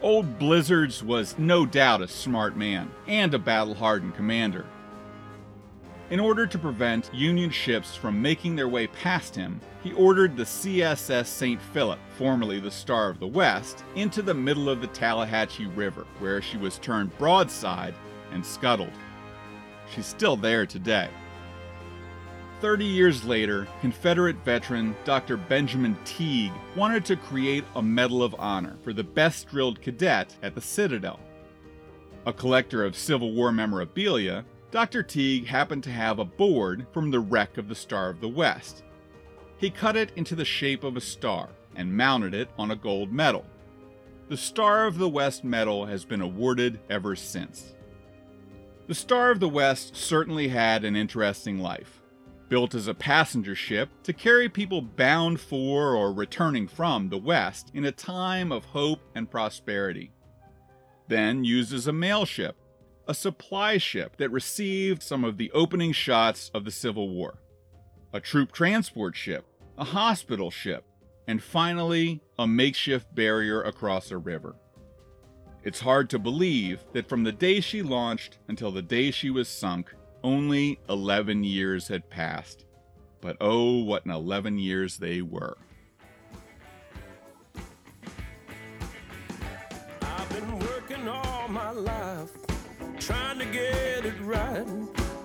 Old 0.00 0.38
Blizzards 0.38 1.02
was 1.02 1.36
no 1.38 1.66
doubt 1.66 2.02
a 2.02 2.08
smart 2.08 2.56
man 2.56 2.88
and 3.08 3.34
a 3.34 3.38
battle 3.38 3.74
hardened 3.74 4.14
commander, 4.14 4.64
in 6.10 6.20
order 6.20 6.46
to 6.46 6.58
prevent 6.58 7.12
Union 7.12 7.50
ships 7.50 7.96
from 7.96 8.22
making 8.22 8.54
their 8.54 8.68
way 8.68 8.86
past 8.86 9.34
him, 9.34 9.60
he 9.82 9.92
ordered 9.94 10.36
the 10.36 10.44
CSS 10.44 11.26
St. 11.26 11.60
Philip, 11.60 11.98
formerly 12.16 12.60
the 12.60 12.70
Star 12.70 13.10
of 13.10 13.18
the 13.18 13.26
West, 13.26 13.84
into 13.96 14.22
the 14.22 14.34
middle 14.34 14.68
of 14.68 14.80
the 14.80 14.86
Tallahatchie 14.88 15.66
River, 15.66 16.06
where 16.20 16.40
she 16.40 16.58
was 16.58 16.78
turned 16.78 17.16
broadside 17.18 17.94
and 18.30 18.44
scuttled. 18.44 18.92
She's 19.92 20.06
still 20.06 20.36
there 20.36 20.64
today. 20.64 21.08
Thirty 22.60 22.84
years 22.84 23.24
later, 23.24 23.66
Confederate 23.80 24.36
veteran 24.44 24.96
Dr. 25.04 25.36
Benjamin 25.36 25.96
Teague 26.04 26.52
wanted 26.74 27.04
to 27.04 27.16
create 27.16 27.64
a 27.74 27.82
Medal 27.82 28.22
of 28.22 28.34
Honor 28.38 28.76
for 28.82 28.92
the 28.92 29.04
best 29.04 29.48
drilled 29.48 29.82
cadet 29.82 30.34
at 30.42 30.54
the 30.54 30.60
Citadel. 30.60 31.20
A 32.24 32.32
collector 32.32 32.84
of 32.84 32.96
Civil 32.96 33.32
War 33.34 33.52
memorabilia, 33.52 34.44
Dr. 34.76 35.02
Teague 35.02 35.46
happened 35.46 35.82
to 35.84 35.90
have 35.90 36.18
a 36.18 36.24
board 36.26 36.86
from 36.92 37.10
the 37.10 37.18
wreck 37.18 37.56
of 37.56 37.66
the 37.66 37.74
Star 37.74 38.10
of 38.10 38.20
the 38.20 38.28
West. 38.28 38.84
He 39.56 39.70
cut 39.70 39.96
it 39.96 40.12
into 40.16 40.34
the 40.34 40.44
shape 40.44 40.84
of 40.84 40.98
a 40.98 41.00
star 41.00 41.48
and 41.74 41.96
mounted 41.96 42.34
it 42.34 42.50
on 42.58 42.70
a 42.70 42.76
gold 42.76 43.10
medal. 43.10 43.46
The 44.28 44.36
Star 44.36 44.86
of 44.86 44.98
the 44.98 45.08
West 45.08 45.44
medal 45.44 45.86
has 45.86 46.04
been 46.04 46.20
awarded 46.20 46.78
ever 46.90 47.16
since. 47.16 47.74
The 48.86 48.94
Star 48.94 49.30
of 49.30 49.40
the 49.40 49.48
West 49.48 49.96
certainly 49.96 50.48
had 50.48 50.84
an 50.84 50.94
interesting 50.94 51.58
life. 51.58 52.02
Built 52.50 52.74
as 52.74 52.86
a 52.86 52.92
passenger 52.92 53.54
ship 53.54 53.88
to 54.02 54.12
carry 54.12 54.50
people 54.50 54.82
bound 54.82 55.40
for 55.40 55.96
or 55.96 56.12
returning 56.12 56.68
from 56.68 57.08
the 57.08 57.16
West 57.16 57.70
in 57.72 57.86
a 57.86 57.92
time 57.92 58.52
of 58.52 58.66
hope 58.66 59.00
and 59.14 59.30
prosperity. 59.30 60.12
Then 61.08 61.44
used 61.44 61.72
as 61.72 61.86
a 61.86 61.94
mail 61.94 62.26
ship 62.26 62.56
a 63.08 63.14
supply 63.14 63.78
ship 63.78 64.16
that 64.16 64.30
received 64.30 65.02
some 65.02 65.24
of 65.24 65.36
the 65.36 65.50
opening 65.52 65.92
shots 65.92 66.50
of 66.52 66.64
the 66.64 66.70
Civil 66.70 67.08
War, 67.08 67.38
a 68.12 68.20
troop 68.20 68.52
transport 68.52 69.16
ship, 69.16 69.44
a 69.78 69.84
hospital 69.84 70.50
ship, 70.50 70.84
and 71.28 71.42
finally, 71.42 72.20
a 72.38 72.46
makeshift 72.46 73.14
barrier 73.14 73.62
across 73.62 74.10
a 74.10 74.18
river. 74.18 74.56
It's 75.62 75.80
hard 75.80 76.10
to 76.10 76.18
believe 76.18 76.84
that 76.92 77.08
from 77.08 77.24
the 77.24 77.32
day 77.32 77.60
she 77.60 77.82
launched 77.82 78.38
until 78.48 78.70
the 78.70 78.82
day 78.82 79.10
she 79.10 79.30
was 79.30 79.48
sunk, 79.48 79.92
only 80.22 80.78
11 80.88 81.44
years 81.44 81.88
had 81.88 82.08
passed. 82.08 82.64
But 83.20 83.36
oh, 83.40 83.82
what 83.82 84.04
an 84.04 84.12
11 84.12 84.58
years 84.58 84.96
they 84.98 85.22
were. 85.22 85.56
I've 90.02 90.28
been 90.28 90.58
working 90.58 91.08
all 91.08 91.48
my 91.48 91.70
life 91.70 92.30
trying 93.06 93.38
to 93.38 93.44
get 93.44 94.04
it 94.04 94.20
right. 94.22 94.66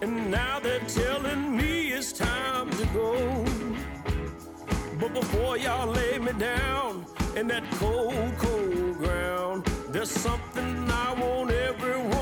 And 0.03 0.29
now 0.29 0.59
they're 0.59 0.87
telling 0.87 1.57
me 1.57 1.87
it's 1.93 2.11
time 2.11 2.69
to 2.69 2.85
go. 2.93 3.43
But 4.99 5.15
before 5.15 5.57
y'all 5.57 5.87
lay 5.87 6.19
me 6.19 6.31
down 6.33 7.07
in 7.35 7.47
that 7.47 7.63
cold, 7.79 8.33
cold 8.37 8.97
ground, 8.99 9.65
there's 9.89 10.11
something 10.11 10.91
I 10.91 11.13
want 11.13 11.49
everyone 11.49 12.20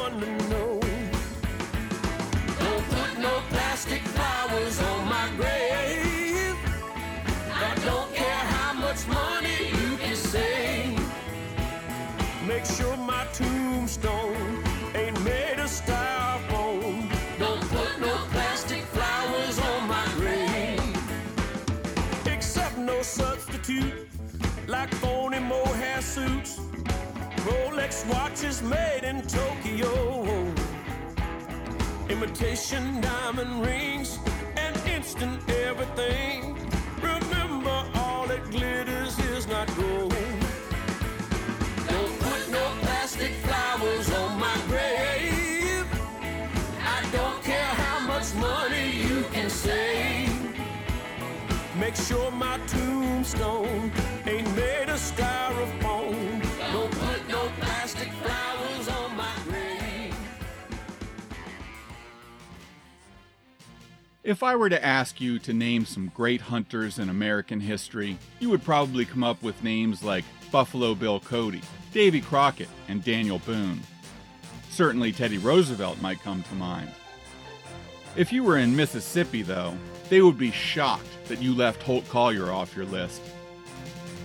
Rolex 27.90 28.06
watches 28.14 28.62
made 28.62 29.04
in 29.04 29.22
Tokyo. 29.24 30.54
Imitation 32.10 33.02
diamond 33.02 33.66
rings 33.66 34.20
and 34.58 34.76
instant 34.88 35.42
everything. 35.50 36.56
Remember, 37.02 37.84
all 37.96 38.28
that 38.28 38.44
glitters 38.52 39.18
is 39.20 39.48
not 39.48 39.68
gold. 39.76 40.16
Don't 41.88 42.20
put 42.20 42.52
no 42.52 42.74
plastic 42.82 43.32
flowers 43.44 44.12
on 44.14 44.40
my 44.40 44.58
grave. 44.68 45.86
I 46.82 47.04
don't 47.12 47.44
care 47.44 47.74
how 47.84 48.00
much 48.08 48.34
money 48.36 48.92
you 48.92 49.24
can 49.32 49.50
save. 49.50 50.30
Make 51.80 51.96
sure 51.96 52.30
my 52.32 52.60
tombstone 52.68 53.92
ain't 54.28 54.56
made 54.56 54.90
of 54.90 55.00
styrofoam. 55.00 55.89
If 64.24 64.44
I 64.44 64.58
were 64.58 64.70
to 64.70 64.86
ask 64.86 65.22
you 65.22 65.40
to 65.40 65.54
name 65.54 65.86
some 65.86 66.12
great 66.14 66.42
hunters 66.42 67.00
in 67.00 67.10
American 67.10 67.62
history, 67.62 68.18
you 68.42 68.50
would 68.50 68.62
probably 68.64 69.06
come 69.06 69.24
up 69.24 69.42
with 69.42 69.64
names 69.64 70.04
like 70.04 70.26
Buffalo 70.52 70.94
Bill 70.94 71.22
Cody, 71.22 71.62
Davy 71.94 72.20
Crockett, 72.20 72.68
and 72.90 73.02
Daniel 73.02 73.40
Boone. 73.40 73.80
Certainly 74.72 75.14
Teddy 75.14 75.38
Roosevelt 75.38 76.02
might 76.02 76.22
come 76.22 76.44
to 76.44 76.56
mind. 76.56 76.92
If 78.18 78.34
you 78.34 78.44
were 78.44 78.58
in 78.58 78.76
Mississippi, 78.76 79.42
though, 79.42 79.74
they 80.10 80.22
would 80.22 80.38
be 80.38 80.52
shocked 80.52 81.08
that 81.30 81.42
you 81.42 81.56
left 81.56 81.82
Holt 81.84 82.08
Collier 82.10 82.52
off 82.52 82.76
your 82.76 82.86
list. 82.88 83.22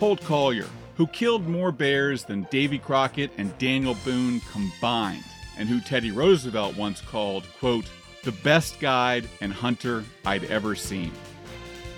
Holt 0.01 0.21
Collier, 0.25 0.69
who 0.97 1.07
killed 1.07 1.47
more 1.47 1.71
bears 1.71 2.25
than 2.25 2.49
Davy 2.51 2.81
Crockett 2.81 3.31
and 3.39 3.57
Daniel 3.59 3.97
Boone 4.05 4.41
combined, 4.51 5.25
and 5.57 5.69
who 5.69 5.81
Teddy 5.81 6.11
Roosevelt 6.11 6.77
once 6.77 7.01
called, 7.01 7.47
quote, 7.61 7.89
the 8.25 8.33
best 8.33 8.81
guide 8.81 9.29
and 9.41 9.53
hunter 9.53 10.05
I'd 10.25 10.45
ever 10.45 10.75
seen. 10.75 11.13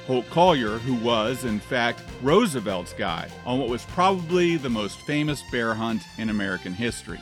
Holt 0.07 0.29
Collier, 0.31 0.79
who 0.79 0.95
was, 0.95 1.45
in 1.45 1.59
fact, 1.59 2.01
Roosevelt's 2.23 2.93
guide 2.93 3.33
on 3.45 3.59
what 3.59 3.69
was 3.69 3.85
probably 3.87 4.57
the 4.57 4.71
most 4.71 4.99
famous 5.01 5.43
bear 5.51 5.75
hunt 5.75 6.03
in 6.19 6.31
American 6.31 6.73
history. 6.73 7.21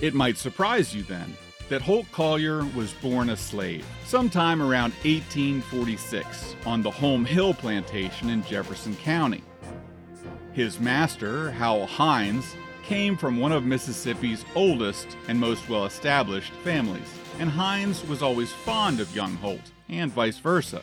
It 0.00 0.12
might 0.12 0.36
surprise 0.36 0.94
you 0.94 1.02
then 1.02 1.34
that 1.70 1.80
Holt 1.80 2.06
Collier 2.12 2.64
was 2.76 2.92
born 2.94 3.30
a 3.30 3.36
slave 3.36 3.86
sometime 4.04 4.60
around 4.60 4.92
1846 5.04 6.56
on 6.66 6.82
the 6.82 6.90
Home 6.90 7.24
Hill 7.24 7.54
plantation 7.54 8.30
in 8.30 8.44
Jefferson 8.44 8.94
County. 8.96 9.42
His 10.52 10.78
master, 10.78 11.50
Howell 11.50 11.86
Hinds, 11.86 12.54
came 12.82 13.16
from 13.16 13.38
one 13.38 13.52
of 13.52 13.64
Mississippi's 13.64 14.44
oldest 14.54 15.16
and 15.28 15.40
most 15.40 15.68
well 15.68 15.86
established 15.86 16.52
families, 16.62 17.12
and 17.38 17.50
Hinds 17.50 18.06
was 18.06 18.22
always 18.22 18.52
fond 18.52 19.00
of 19.00 19.14
young 19.14 19.34
Holt, 19.36 19.70
and 19.88 20.10
vice 20.10 20.38
versa. 20.38 20.82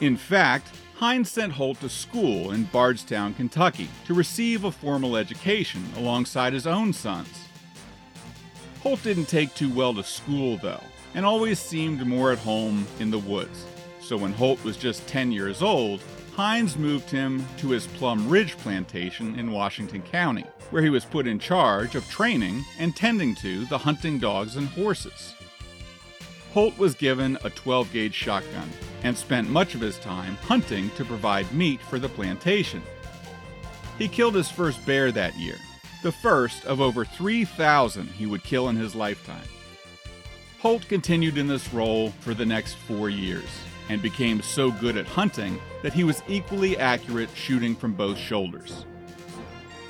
In 0.00 0.16
fact, 0.16 0.68
Hinds 0.96 1.30
sent 1.30 1.52
Holt 1.52 1.80
to 1.80 1.88
school 1.88 2.52
in 2.52 2.64
Bardstown, 2.64 3.34
Kentucky, 3.34 3.88
to 4.06 4.14
receive 4.14 4.64
a 4.64 4.70
formal 4.70 5.16
education 5.16 5.84
alongside 5.96 6.52
his 6.52 6.66
own 6.66 6.92
sons. 6.92 7.48
Holt 8.82 9.02
didn't 9.02 9.26
take 9.26 9.54
too 9.54 9.72
well 9.72 9.94
to 9.94 10.02
school, 10.02 10.58
though, 10.58 10.82
and 11.14 11.24
always 11.26 11.58
seemed 11.58 12.06
more 12.06 12.32
at 12.32 12.38
home 12.38 12.86
in 13.00 13.10
the 13.10 13.18
woods. 13.18 13.64
So 14.00 14.16
when 14.16 14.32
Holt 14.32 14.62
was 14.64 14.76
just 14.76 15.06
10 15.08 15.32
years 15.32 15.62
old, 15.62 16.02
Hinds 16.34 16.78
moved 16.78 17.10
him 17.10 17.44
to 17.58 17.70
his 17.70 17.86
Plum 17.86 18.26
Ridge 18.26 18.56
plantation 18.56 19.38
in 19.38 19.52
Washington 19.52 20.00
County, 20.00 20.46
where 20.70 20.82
he 20.82 20.88
was 20.88 21.04
put 21.04 21.26
in 21.26 21.38
charge 21.38 21.94
of 21.94 22.08
training 22.08 22.64
and 22.78 22.96
tending 22.96 23.34
to 23.36 23.66
the 23.66 23.76
hunting 23.76 24.18
dogs 24.18 24.56
and 24.56 24.66
horses. 24.68 25.34
Holt 26.54 26.78
was 26.78 26.94
given 26.94 27.36
a 27.44 27.50
12 27.50 27.92
gauge 27.92 28.14
shotgun 28.14 28.70
and 29.02 29.16
spent 29.16 29.50
much 29.50 29.74
of 29.74 29.82
his 29.82 29.98
time 29.98 30.36
hunting 30.36 30.88
to 30.96 31.04
provide 31.04 31.52
meat 31.52 31.82
for 31.82 31.98
the 31.98 32.08
plantation. 32.08 32.82
He 33.98 34.08
killed 34.08 34.34
his 34.34 34.50
first 34.50 34.84
bear 34.86 35.12
that 35.12 35.36
year, 35.36 35.58
the 36.02 36.12
first 36.12 36.64
of 36.64 36.80
over 36.80 37.04
3,000 37.04 38.06
he 38.08 38.24
would 38.24 38.42
kill 38.42 38.70
in 38.70 38.76
his 38.76 38.94
lifetime. 38.94 39.48
Holt 40.60 40.88
continued 40.88 41.36
in 41.36 41.46
this 41.46 41.74
role 41.74 42.10
for 42.20 42.32
the 42.32 42.46
next 42.46 42.74
four 42.74 43.10
years 43.10 43.48
and 43.88 44.00
became 44.00 44.42
so 44.42 44.70
good 44.70 44.96
at 44.96 45.06
hunting 45.06 45.60
that 45.82 45.92
he 45.92 46.04
was 46.04 46.22
equally 46.28 46.78
accurate 46.78 47.30
shooting 47.34 47.74
from 47.74 47.92
both 47.92 48.16
shoulders. 48.18 48.84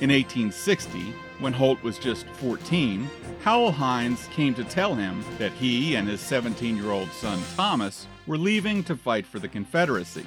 In 0.01 0.09
1860, 0.09 1.13
when 1.39 1.53
Holt 1.53 1.81
was 1.83 1.97
just 1.97 2.25
14, 2.37 3.09
Howell 3.41 3.71
Hinds 3.71 4.27
came 4.27 4.53
to 4.55 4.63
tell 4.63 4.95
him 4.95 5.23
that 5.37 5.51
he 5.53 5.95
and 5.95 6.07
his 6.07 6.21
17 6.21 6.75
year 6.75 6.91
old 6.91 7.11
son 7.11 7.39
Thomas 7.55 8.07
were 8.25 8.37
leaving 8.37 8.83
to 8.85 8.95
fight 8.95 9.25
for 9.25 9.39
the 9.39 9.47
Confederacy. 9.47 10.25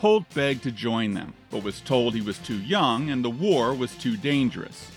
Holt 0.00 0.24
begged 0.32 0.62
to 0.62 0.70
join 0.70 1.14
them, 1.14 1.34
but 1.50 1.64
was 1.64 1.80
told 1.80 2.14
he 2.14 2.20
was 2.20 2.38
too 2.38 2.58
young 2.58 3.10
and 3.10 3.24
the 3.24 3.30
war 3.30 3.74
was 3.74 3.96
too 3.96 4.16
dangerous. 4.16 4.90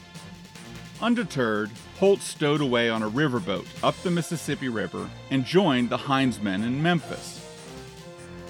Undeterred, 1.01 1.71
Holt 1.99 2.21
stowed 2.21 2.61
away 2.61 2.89
on 2.89 3.01
a 3.01 3.09
riverboat 3.09 3.65
up 3.83 3.95
the 4.03 4.11
Mississippi 4.11 4.69
River 4.69 5.09
and 5.31 5.43
joined 5.43 5.89
the 5.89 5.97
Hinds 5.97 6.39
men 6.39 6.63
in 6.63 6.83
Memphis. 6.83 7.40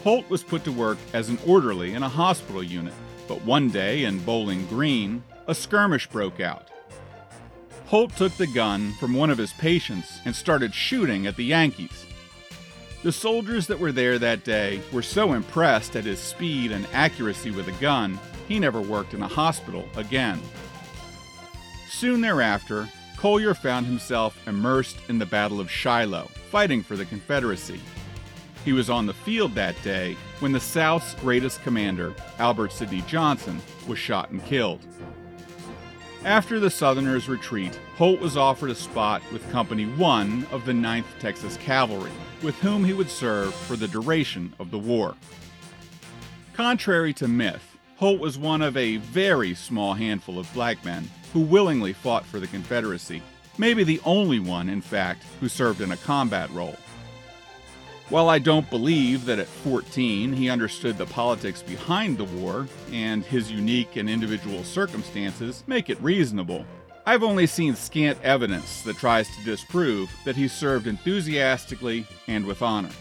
Holt 0.04 0.28
was 0.32 0.44
put 0.44 0.64
to 0.64 0.72
work 0.72 0.98
as 1.14 1.30
an 1.30 1.38
orderly 1.46 1.94
in 1.94 2.02
a 2.02 2.10
hospital 2.10 2.64
unit, 2.64 2.94
but 3.28 3.44
one 3.44 3.70
day 3.70 4.04
in 4.06 4.18
Bowling 4.20 4.66
Green, 4.66 5.24
a 5.48 5.54
skirmish 5.54 6.08
broke 6.08 6.40
out. 6.40 6.70
Holt 7.86 8.16
took 8.16 8.32
the 8.34 8.48
gun 8.48 8.94
from 8.94 9.14
one 9.14 9.30
of 9.30 9.38
his 9.38 9.54
patients 9.54 10.20
and 10.26 10.36
started 10.36 10.74
shooting 10.74 11.28
at 11.28 11.36
the 11.36 11.46
Yankees. 11.46 12.06
The 13.04 13.12
soldiers 13.12 13.68
that 13.68 13.80
were 13.80 13.92
there 13.92 14.18
that 14.18 14.44
day 14.44 14.82
were 14.92 15.04
so 15.04 15.34
impressed 15.34 15.96
at 15.96 16.06
his 16.06 16.20
speed 16.20 16.72
and 16.72 16.88
accuracy 16.94 17.52
with 17.52 17.68
a 17.68 17.82
gun, 17.82 18.20
he 18.48 18.60
never 18.60 18.82
worked 18.82 19.14
in 19.14 19.22
a 19.22 19.28
hospital 19.28 19.88
again. 19.96 20.42
Soon 21.90 22.22
thereafter, 22.22 22.90
Collier 23.18 23.54
found 23.54 23.86
himself 23.86 24.48
immersed 24.48 24.98
in 25.10 25.20
the 25.20 25.26
Battle 25.28 25.60
of 25.60 25.70
Shiloh, 25.70 26.32
fighting 26.50 26.82
for 26.82 26.96
the 26.96 27.06
Confederacy. 27.06 27.80
He 28.64 28.74
was 28.74 28.90
on 28.90 29.08
the 29.08 29.14
field 29.14 29.56
that 29.56 29.82
day 29.84 30.16
when 30.40 30.52
the 30.52 30.60
South's 30.60 31.16
greatest 31.16 31.64
commander, 31.64 32.14
Albert 32.38 32.72
Sidney 32.72 33.04
Johnston, 33.08 33.60
was 33.88 33.98
shot 33.98 34.30
and 34.30 34.44
killed. 34.46 34.86
After 36.24 36.60
the 36.60 36.70
Southerners' 36.70 37.28
retreat, 37.28 37.80
Holt 37.98 38.20
was 38.20 38.38
offered 38.38 38.70
a 38.70 38.76
spot 38.76 39.24
with 39.32 39.50
Company 39.52 39.86
1 39.86 40.48
of 40.52 40.66
the 40.66 40.72
9th 40.72 41.06
Texas 41.20 41.58
Cavalry, 41.58 42.12
with 42.44 42.54
whom 42.60 42.86
he 42.86 42.94
would 42.94 43.10
serve 43.10 43.56
for 43.56 43.76
the 43.76 43.88
duration 43.88 44.54
of 44.60 44.70
the 44.70 44.78
war. 44.78 45.16
Contrary 46.54 47.12
to 47.16 47.28
myth, 47.28 47.76
Holt 47.96 48.20
was 48.20 48.38
one 48.38 48.62
of 48.62 48.78
a 48.78 48.98
very 48.98 49.56
small 49.56 49.96
handful 49.96 50.38
of 50.38 50.54
black 50.54 50.86
men 50.86 51.10
who 51.34 51.40
willingly 51.40 51.94
fought 51.94 52.26
for 52.26 52.40
the 52.40 52.48
Confederacy, 52.48 53.24
maybe 53.58 53.84
the 53.84 54.02
only 54.06 54.40
one, 54.40 54.70
in 54.70 54.82
fact, 54.82 55.24
who 55.40 55.50
served 55.50 55.82
in 55.82 55.92
a 55.92 55.98
combat 55.98 56.52
role. 56.52 56.78
While 58.12 58.28
I 58.28 58.40
don't 58.40 58.70
believe 58.70 59.24
that 59.28 59.40
at 59.40 59.48
14 59.48 60.34
he 60.34 60.50
understood 60.50 60.98
the 60.98 61.06
politics 61.06 61.62
behind 61.62 62.18
the 62.18 62.26
war 62.26 62.68
and 62.92 63.24
his 63.24 63.50
unique 63.50 63.96
and 63.96 64.10
individual 64.10 64.66
circumstances 64.66 65.64
make 65.66 65.90
it 65.90 66.02
reasonable, 66.02 66.66
I've 67.06 67.24
only 67.24 67.48
seen 67.48 67.74
scant 67.74 68.18
evidence 68.22 68.82
that 68.82 68.98
tries 68.98 69.34
to 69.34 69.46
disprove 69.46 70.12
that 70.26 70.36
he 70.36 70.50
served 70.50 70.88
enthusiastically 70.88 72.06
and 72.28 72.46
with 72.46 72.62
honor. 72.62 72.92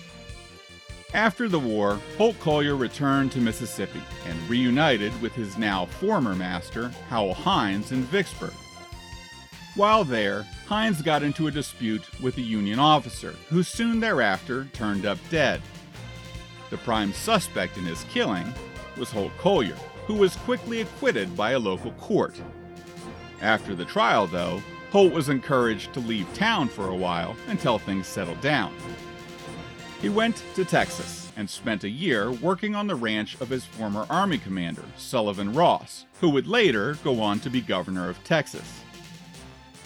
After 1.13 1.49
the 1.49 1.59
war, 1.59 1.99
Holt 2.17 2.39
Collier 2.39 2.77
returned 2.77 3.33
to 3.33 3.41
Mississippi 3.41 4.03
and 4.27 4.49
reunited 4.49 5.21
with 5.21 5.33
his 5.33 5.59
now 5.59 5.87
former 5.87 6.37
master, 6.37 6.91
Howell 7.09 7.35
Hinds, 7.35 7.91
in 7.91 8.03
Vicksburg. 8.03 8.55
While 9.77 10.05
there, 10.05 10.47
Hinds 10.67 11.01
got 11.01 11.23
into 11.23 11.47
a 11.47 11.53
dispute 11.53 12.03
with 12.21 12.37
a 12.37 12.43
Union 12.43 12.81
officer, 12.81 13.37
who 13.49 13.63
soon 13.63 14.01
thereafter 14.01 14.65
turned 14.73 15.07
up 15.07 15.19
dead. 15.31 15.63
The 16.71 16.77
prime 16.79 17.13
suspect 17.13 17.77
in 17.77 17.85
his 17.85 18.05
killing 18.05 18.53
was 18.97 19.13
Holt 19.13 19.33
Collier, 19.39 19.77
who 20.07 20.15
was 20.15 20.35
quickly 20.37 20.81
acquitted 20.81 21.37
by 21.37 21.53
a 21.53 21.59
local 21.59 21.93
court. 21.93 22.35
After 23.41 23.75
the 23.77 23.85
trial, 23.85 24.27
though, 24.27 24.61
Holt 24.91 25.13
was 25.13 25.29
encouraged 25.29 25.93
to 25.95 26.01
leave 26.01 26.33
town 26.35 26.69
for 26.69 26.89
a 26.89 26.97
while 26.97 27.37
until 27.47 27.79
things 27.79 28.09
settled 28.09 28.41
down. 28.41 28.75
He 30.03 30.09
went 30.09 30.43
to 30.57 30.65
Texas 30.65 31.31
and 31.37 31.49
spent 31.49 31.85
a 31.85 31.89
year 31.89 32.33
working 32.33 32.75
on 32.75 32.89
the 32.89 32.97
ranch 32.97 33.41
of 33.41 33.49
his 33.49 33.65
former 33.65 34.05
Army 34.11 34.39
commander, 34.39 34.85
Sullivan 34.97 35.53
Ross, 35.53 36.07
who 36.21 36.29
would 36.31 36.49
later 36.49 36.95
go 37.05 37.21
on 37.21 37.39
to 37.41 37.51
be 37.51 37.61
governor 37.61 38.11
of 38.11 38.23
Texas. 38.25 38.83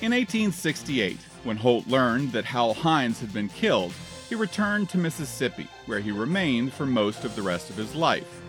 In 0.05 0.11
1868, 0.11 1.17
when 1.45 1.57
Holt 1.57 1.87
learned 1.87 2.33
that 2.33 2.45
Hal 2.45 2.75
Hinds 2.75 3.21
had 3.21 3.33
been 3.33 3.49
killed, 3.49 3.95
he 4.29 4.35
returned 4.35 4.91
to 4.91 4.99
Mississippi, 4.99 5.67
where 5.87 6.01
he 6.01 6.11
remained 6.11 6.75
for 6.75 6.85
most 6.85 7.25
of 7.25 7.35
the 7.35 7.41
rest 7.41 7.71
of 7.71 7.77
his 7.77 7.95
life. 7.95 8.43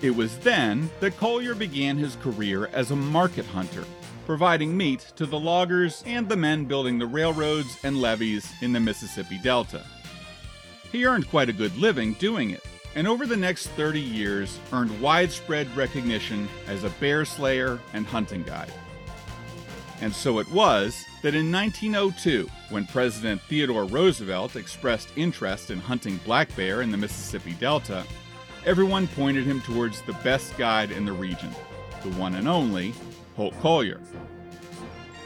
It 0.00 0.12
was 0.12 0.38
then 0.38 0.90
that 1.00 1.16
Collier 1.16 1.56
began 1.56 1.96
his 1.96 2.14
career 2.14 2.68
as 2.68 2.92
a 2.92 2.96
market 2.96 3.46
hunter, 3.46 3.82
providing 4.26 4.76
meat 4.76 5.00
to 5.16 5.26
the 5.26 5.40
loggers 5.40 6.04
and 6.06 6.28
the 6.28 6.36
men 6.36 6.66
building 6.66 7.00
the 7.00 7.06
railroads 7.08 7.76
and 7.82 8.00
levees 8.00 8.48
in 8.60 8.72
the 8.72 8.78
Mississippi 8.78 9.40
Delta. 9.42 9.84
He 10.92 11.04
earned 11.04 11.28
quite 11.28 11.48
a 11.48 11.52
good 11.52 11.76
living 11.78 12.12
doing 12.12 12.50
it, 12.50 12.62
and 12.94 13.08
over 13.08 13.26
the 13.26 13.36
next 13.36 13.70
30 13.70 13.98
years 13.98 14.60
earned 14.72 15.00
widespread 15.00 15.76
recognition 15.76 16.48
as 16.68 16.84
a 16.84 16.90
bear 17.00 17.24
slayer 17.24 17.80
and 17.92 18.06
hunting 18.06 18.44
guide. 18.44 18.72
And 20.00 20.14
so 20.14 20.38
it 20.38 20.50
was 20.50 21.04
that 21.22 21.34
in 21.34 21.50
1902, 21.50 22.50
when 22.70 22.86
President 22.86 23.40
Theodore 23.42 23.84
Roosevelt 23.84 24.56
expressed 24.56 25.08
interest 25.16 25.70
in 25.70 25.78
hunting 25.78 26.18
black 26.24 26.54
bear 26.56 26.82
in 26.82 26.90
the 26.90 26.96
Mississippi 26.96 27.54
Delta, 27.54 28.04
everyone 28.66 29.06
pointed 29.08 29.44
him 29.44 29.60
towards 29.60 30.02
the 30.02 30.12
best 30.14 30.56
guide 30.58 30.90
in 30.90 31.04
the 31.04 31.12
region, 31.12 31.50
the 32.02 32.10
one 32.10 32.34
and 32.34 32.48
only 32.48 32.92
Holt 33.36 33.58
Collier. 33.60 34.00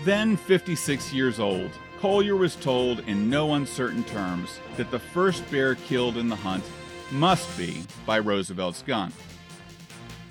Then 0.04 0.36
56 0.36 1.12
years 1.12 1.40
old, 1.40 1.70
Collier 2.00 2.36
was 2.36 2.54
told 2.54 3.00
in 3.08 3.28
no 3.28 3.54
uncertain 3.54 4.04
terms 4.04 4.60
that 4.76 4.90
the 4.90 4.98
first 4.98 5.50
bear 5.50 5.74
killed 5.74 6.16
in 6.16 6.28
the 6.28 6.36
hunt 6.36 6.62
must 7.10 7.56
be 7.58 7.82
by 8.06 8.18
Roosevelt's 8.18 8.82
gun. 8.82 9.12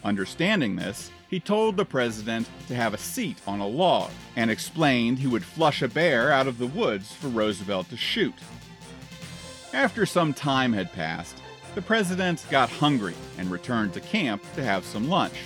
Understanding 0.04 0.78
this, 0.78 1.12
he 1.30 1.40
told 1.40 1.76
the 1.76 1.86
president 1.86 2.48
to 2.68 2.76
have 2.76 2.94
a 2.94 2.98
seat 2.98 3.38
on 3.46 3.60
a 3.60 3.68
log 3.68 4.12
and 4.36 4.50
explained 4.50 5.20
he 5.20 5.28
would 5.28 5.44
flush 5.44 5.82
a 5.82 5.88
bear 5.88 6.32
out 6.32 6.48
of 6.48 6.58
the 6.58 6.68
woods 6.68 7.14
for 7.14 7.28
Roosevelt 7.28 7.90
to 7.90 7.98
shoot. 7.98 8.36
After 9.74 10.06
some 10.06 10.34
time 10.34 10.74
had 10.74 10.94
passed, 10.94 11.42
the 11.76 11.82
president 11.82 12.46
got 12.50 12.70
hungry 12.70 13.16
and 13.38 13.52
returned 13.52 13.94
to 13.94 14.00
camp 14.00 14.42
to 14.56 14.64
have 14.64 14.86
some 14.86 15.10
lunch. 15.10 15.40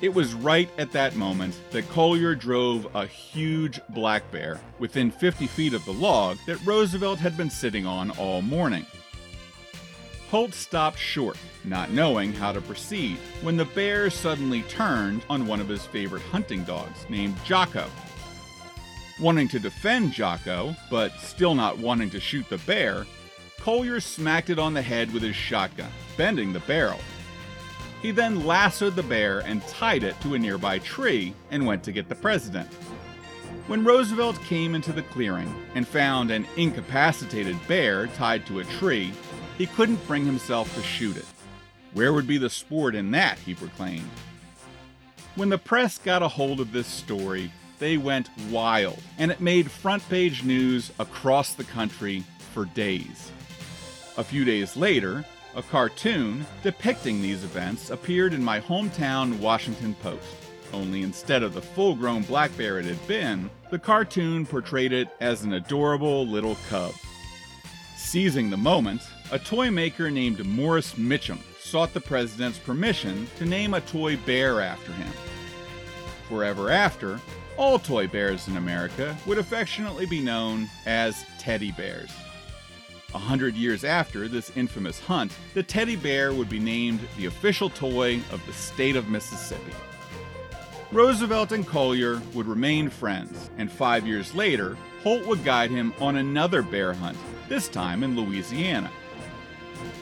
It 0.00 0.14
was 0.14 0.34
right 0.34 0.68
at 0.78 0.92
that 0.92 1.16
moment 1.16 1.58
that 1.70 1.88
Collier 1.88 2.34
drove 2.34 2.94
a 2.94 3.06
huge 3.06 3.80
black 3.90 4.30
bear 4.30 4.60
within 4.78 5.10
50 5.10 5.46
feet 5.46 5.74
of 5.74 5.84
the 5.84 5.92
log 5.92 6.38
that 6.46 6.64
Roosevelt 6.64 7.18
had 7.18 7.36
been 7.36 7.50
sitting 7.50 7.86
on 7.86 8.10
all 8.12 8.42
morning. 8.42 8.86
Holt 10.34 10.52
stopped 10.52 10.98
short, 10.98 11.38
not 11.62 11.92
knowing 11.92 12.32
how 12.32 12.50
to 12.50 12.60
proceed, 12.60 13.18
when 13.42 13.56
the 13.56 13.66
bear 13.66 14.10
suddenly 14.10 14.62
turned 14.62 15.24
on 15.30 15.46
one 15.46 15.60
of 15.60 15.68
his 15.68 15.86
favorite 15.86 16.22
hunting 16.22 16.64
dogs 16.64 17.06
named 17.08 17.36
Jocko. 17.44 17.86
Wanting 19.20 19.46
to 19.46 19.60
defend 19.60 20.12
Jocko, 20.12 20.74
but 20.90 21.12
still 21.20 21.54
not 21.54 21.78
wanting 21.78 22.10
to 22.10 22.18
shoot 22.18 22.48
the 22.48 22.58
bear, 22.58 23.06
Collier 23.60 24.00
smacked 24.00 24.50
it 24.50 24.58
on 24.58 24.74
the 24.74 24.82
head 24.82 25.12
with 25.12 25.22
his 25.22 25.36
shotgun, 25.36 25.92
bending 26.16 26.52
the 26.52 26.58
barrel. 26.58 26.98
He 28.02 28.10
then 28.10 28.44
lassoed 28.44 28.96
the 28.96 29.04
bear 29.04 29.38
and 29.46 29.64
tied 29.68 30.02
it 30.02 30.20
to 30.22 30.34
a 30.34 30.38
nearby 30.40 30.80
tree 30.80 31.32
and 31.52 31.64
went 31.64 31.84
to 31.84 31.92
get 31.92 32.08
the 32.08 32.16
president. 32.16 32.68
When 33.68 33.84
Roosevelt 33.84 34.42
came 34.42 34.74
into 34.74 34.92
the 34.92 35.02
clearing 35.02 35.54
and 35.76 35.86
found 35.86 36.32
an 36.32 36.44
incapacitated 36.56 37.56
bear 37.68 38.08
tied 38.08 38.44
to 38.46 38.58
a 38.58 38.64
tree, 38.64 39.12
he 39.58 39.66
couldn't 39.66 40.06
bring 40.06 40.24
himself 40.24 40.74
to 40.74 40.82
shoot 40.82 41.16
it. 41.16 41.26
Where 41.92 42.12
would 42.12 42.26
be 42.26 42.38
the 42.38 42.50
sport 42.50 42.94
in 42.94 43.10
that, 43.12 43.38
he 43.38 43.54
proclaimed. 43.54 44.10
When 45.36 45.48
the 45.48 45.58
press 45.58 45.98
got 45.98 46.22
a 46.22 46.28
hold 46.28 46.60
of 46.60 46.72
this 46.72 46.86
story, 46.86 47.50
they 47.78 47.96
went 47.96 48.30
wild, 48.50 49.00
and 49.18 49.30
it 49.30 49.40
made 49.40 49.70
front 49.70 50.08
page 50.08 50.44
news 50.44 50.92
across 50.98 51.54
the 51.54 51.64
country 51.64 52.24
for 52.52 52.66
days. 52.66 53.30
A 54.16 54.24
few 54.24 54.44
days 54.44 54.76
later, 54.76 55.24
a 55.56 55.62
cartoon 55.62 56.46
depicting 56.62 57.20
these 57.20 57.44
events 57.44 57.90
appeared 57.90 58.32
in 58.32 58.42
my 58.42 58.60
hometown 58.60 59.38
Washington 59.38 59.94
Post, 59.96 60.36
only 60.72 61.02
instead 61.02 61.42
of 61.42 61.54
the 61.54 61.62
full 61.62 61.94
grown 61.94 62.22
black 62.22 62.56
bear 62.56 62.78
it 62.78 62.84
had 62.84 63.06
been, 63.06 63.50
the 63.70 63.78
cartoon 63.78 64.46
portrayed 64.46 64.92
it 64.92 65.08
as 65.20 65.42
an 65.42 65.52
adorable 65.52 66.26
little 66.26 66.56
cub. 66.68 66.92
Seizing 67.96 68.50
the 68.50 68.56
moment, 68.56 69.02
a 69.32 69.38
toy 69.38 69.70
maker 69.70 70.10
named 70.10 70.44
Morris 70.44 70.94
Michtom 70.94 71.38
sought 71.58 71.94
the 71.94 72.00
president's 72.00 72.58
permission 72.58 73.26
to 73.38 73.44
name 73.44 73.74
a 73.74 73.80
toy 73.80 74.16
bear 74.18 74.60
after 74.60 74.92
him. 74.92 75.12
Forever 76.28 76.70
after, 76.70 77.20
all 77.56 77.78
toy 77.78 78.06
bears 78.06 78.48
in 78.48 78.56
America 78.56 79.16
would 79.26 79.38
affectionately 79.38 80.06
be 80.06 80.20
known 80.20 80.68
as 80.86 81.24
teddy 81.38 81.72
bears. 81.72 82.10
A 83.14 83.18
hundred 83.18 83.54
years 83.54 83.84
after 83.84 84.26
this 84.28 84.50
infamous 84.56 84.98
hunt, 84.98 85.32
the 85.54 85.62
teddy 85.62 85.96
bear 85.96 86.34
would 86.34 86.48
be 86.48 86.58
named 86.58 87.00
the 87.16 87.26
official 87.26 87.70
toy 87.70 88.20
of 88.32 88.44
the 88.46 88.52
state 88.52 88.96
of 88.96 89.08
Mississippi. 89.08 89.72
Roosevelt 90.90 91.52
and 91.52 91.66
Collier 91.66 92.20
would 92.34 92.46
remain 92.46 92.90
friends, 92.90 93.50
and 93.56 93.70
five 93.70 94.06
years 94.06 94.34
later, 94.34 94.76
Holt 95.02 95.26
would 95.26 95.44
guide 95.44 95.70
him 95.70 95.94
on 96.00 96.16
another 96.16 96.62
bear 96.62 96.92
hunt, 96.92 97.16
this 97.48 97.68
time 97.68 98.02
in 98.02 98.16
Louisiana. 98.16 98.90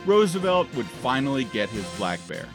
Roosevelt 0.07 0.73
would 0.75 0.87
finally 0.87 1.45
get 1.45 1.69
his 1.69 1.85
black 1.97 2.21
bear. 2.27 2.49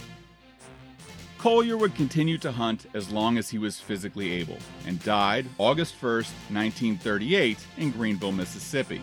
Collier 1.38 1.78
would 1.78 1.96
continue 1.96 2.38
to 2.40 2.52
hunt 2.52 2.88
as 2.94 3.12
long 3.12 3.38
as 3.38 3.50
he 3.50 3.58
was 3.58 3.80
physically 3.80 4.32
able, 4.34 4.58
and 4.86 5.02
died 5.04 5.46
August 5.58 5.94
1, 6.02 6.12
1938, 6.50 7.58
in 7.78 7.92
Greenville, 7.92 8.32
Mississippi. 8.32 9.02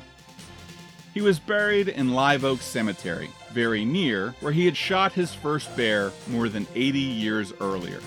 He 1.15 1.21
was 1.21 1.39
buried 1.39 1.89
in 1.89 2.13
Live 2.13 2.45
Oak 2.45 2.61
Cemetery, 2.61 3.31
very 3.53 3.85
near 3.85 4.35
where 4.41 4.53
he 4.53 4.65
had 4.65 4.77
shot 4.77 5.13
his 5.13 5.33
first 5.33 5.75
bear 5.77 6.11
more 6.29 6.49
than 6.49 6.67
80 6.75 6.99
years 6.99 7.53
earlier. 7.61 8.01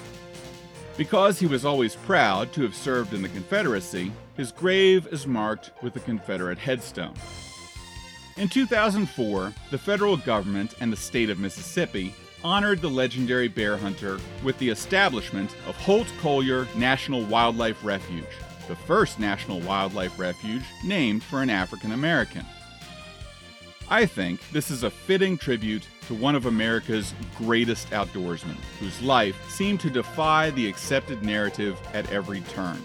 Because 0.98 1.40
he 1.40 1.46
was 1.46 1.64
always 1.64 1.96
proud 1.96 2.52
to 2.52 2.64
have 2.64 2.76
served 2.76 3.14
in 3.14 3.22
the 3.22 3.30
Confederacy, 3.30 4.12
his 4.36 4.52
grave 4.52 5.08
is 5.10 5.26
marked 5.26 5.72
with 5.82 5.96
a 5.96 6.02
Confederate 6.02 6.58
headstone. 6.58 7.14
In 8.38 8.48
2004, 8.48 9.52
the 9.72 9.78
federal 9.80 10.16
government 10.16 10.76
and 10.80 10.94
the 10.94 10.98
state 10.98 11.32
of 11.32 11.40
Mississippi 11.40 12.14
honored 12.44 12.82
the 12.82 12.90
legendary 12.90 13.48
bear 13.48 13.78
hunter 13.78 14.20
with 14.44 14.56
the 14.60 14.70
establishment 14.70 15.56
of 15.68 15.76
Holt 15.76 16.06
Collier 16.20 16.68
National 16.76 17.24
Wildlife 17.24 17.84
Refuge, 17.84 18.26
the 18.68 18.76
first 18.76 19.20
national 19.20 19.62
wildlife 19.62 20.20
refuge 20.20 20.62
named 20.86 21.24
for 21.24 21.42
an 21.42 21.50
African 21.50 21.94
American. 21.94 22.46
I 23.90 24.06
think 24.06 24.40
this 24.52 24.70
is 24.70 24.84
a 24.84 24.92
fitting 24.92 25.40
tribute 25.40 25.88
to 26.08 26.14
one 26.14 26.36
of 26.36 26.46
America's 26.46 27.16
greatest 27.40 27.90
outdoorsmen, 27.90 28.58
whose 28.80 29.02
life 29.02 29.50
seemed 29.50 29.80
to 29.80 29.90
defy 29.90 30.52
the 30.52 30.70
accepted 30.70 31.24
narrative 31.24 31.80
at 31.96 32.12
every 32.12 32.42
turn. 32.42 32.80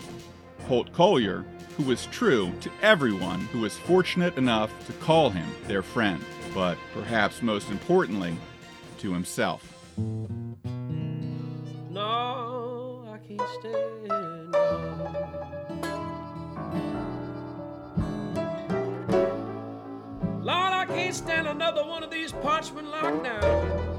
Holt 0.67 0.93
Collier, 0.95 1.45
who 1.76 1.85
was 1.85 2.06
true 2.06 2.52
to 2.61 2.70
everyone 2.82 3.40
who 3.40 3.61
was 3.61 3.76
fortunate 3.78 4.37
enough 4.37 4.70
to 4.87 4.92
call 4.94 5.30
him 5.30 5.46
their 5.66 5.82
friend, 5.82 6.22
but 6.54 6.76
perhaps 6.92 7.42
most 7.42 7.70
importantly, 7.70 8.37
to 8.98 9.12
himself. 9.12 9.68
No, 11.90 13.04
I 13.12 13.18
can't 13.26 13.48
stand 13.61 14.02
Lord, 20.44 20.72
I 20.72 20.87
can't 20.87 21.14
stand 21.14 21.46
another 21.46 21.85
one 21.85 22.02
of 22.02 22.11
these 22.11 22.32
Parchman 22.32 22.90
lockdowns. 22.90 23.91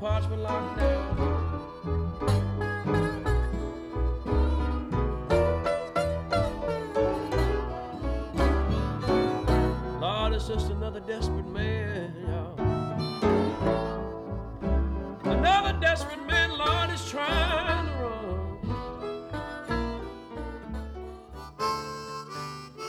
Parchment. 0.00 0.42
Lord, 10.00 10.32
it's 10.32 10.48
just 10.48 10.70
another 10.70 11.00
desperate 11.00 11.46
man, 11.48 12.14
y'all. 12.26 12.58
Another 15.24 15.78
desperate 15.80 16.26
man, 16.26 16.50
Lord, 16.56 16.90
is 16.90 17.10
trying. 17.10 17.68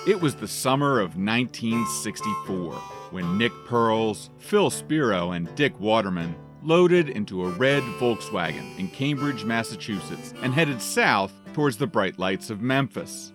It 0.07 0.21
was 0.21 0.33
the 0.33 0.47
summer 0.47 0.99
of 0.99 1.17
1964 1.17 2.73
when 3.11 3.37
Nick 3.37 3.51
Perls, 3.67 4.29
Phil 4.39 4.69
Spiro, 4.69 5.33
and 5.33 5.53
Dick 5.55 5.79
Waterman 5.79 6.35
loaded 6.63 7.09
into 7.09 7.45
a 7.45 7.49
red 7.49 7.83
Volkswagen 7.99 8.77
in 8.77 8.89
Cambridge, 8.89 9.43
Massachusetts, 9.43 10.33
and 10.41 10.53
headed 10.53 10.81
south 10.81 11.33
towards 11.53 11.77
the 11.77 11.87
bright 11.87 12.19
lights 12.19 12.49
of 12.49 12.61
Memphis. 12.61 13.33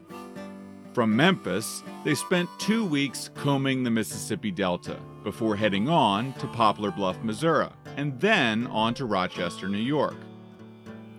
From 0.92 1.16
Memphis, 1.16 1.82
they 2.04 2.14
spent 2.14 2.48
two 2.58 2.84
weeks 2.84 3.30
combing 3.34 3.82
the 3.82 3.90
Mississippi 3.90 4.50
Delta 4.50 4.98
before 5.24 5.56
heading 5.56 5.88
on 5.88 6.32
to 6.34 6.46
Poplar 6.48 6.92
Bluff, 6.92 7.22
Missouri, 7.24 7.68
and 7.96 8.20
then 8.20 8.66
on 8.68 8.94
to 8.94 9.04
Rochester, 9.04 9.68
New 9.68 9.78
York. 9.78 10.14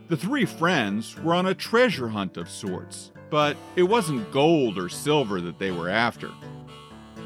The 0.07 0.15
three 0.15 0.45
friends 0.45 1.19
were 1.19 1.33
on 1.33 1.47
a 1.47 1.55
treasure 1.55 2.07
hunt 2.07 2.37
of 2.37 2.49
sorts, 2.49 3.11
but 3.29 3.57
it 3.75 3.83
wasn't 3.83 4.31
gold 4.31 4.77
or 4.77 4.87
silver 4.87 5.41
that 5.41 5.59
they 5.59 5.71
were 5.71 5.89
after. 5.89 6.29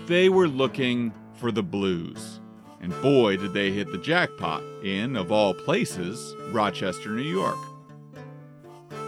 They 0.05 0.29
were 0.29 0.47
looking 0.47 1.13
for 1.35 1.51
the 1.51 1.61
blues. 1.61 2.38
And 2.81 2.99
boy, 3.01 3.37
did 3.37 3.53
they 3.53 3.71
hit 3.71 3.91
the 3.91 3.97
jackpot 3.97 4.63
in, 4.83 5.15
of 5.15 5.31
all 5.31 5.53
places, 5.53 6.35
Rochester, 6.51 7.09
New 7.09 7.21
York. 7.21 7.57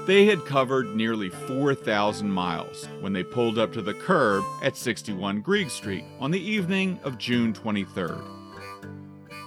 They 0.08 0.26
had 0.26 0.46
covered 0.46 0.96
nearly 0.96 1.30
4,000 1.30 2.30
miles 2.30 2.88
when 3.02 3.14
they 3.14 3.24
pulled 3.24 3.60
up 3.60 3.72
to 3.74 3.82
the 3.82 3.94
curb 3.94 4.44
at 4.64 4.76
61 4.76 5.42
Grieg 5.42 5.70
Street 5.70 6.04
on 6.20 6.32
the 6.32 6.42
evening 6.42 7.00
of 7.04 7.18
June 7.18 7.54
23rd. 7.54 8.22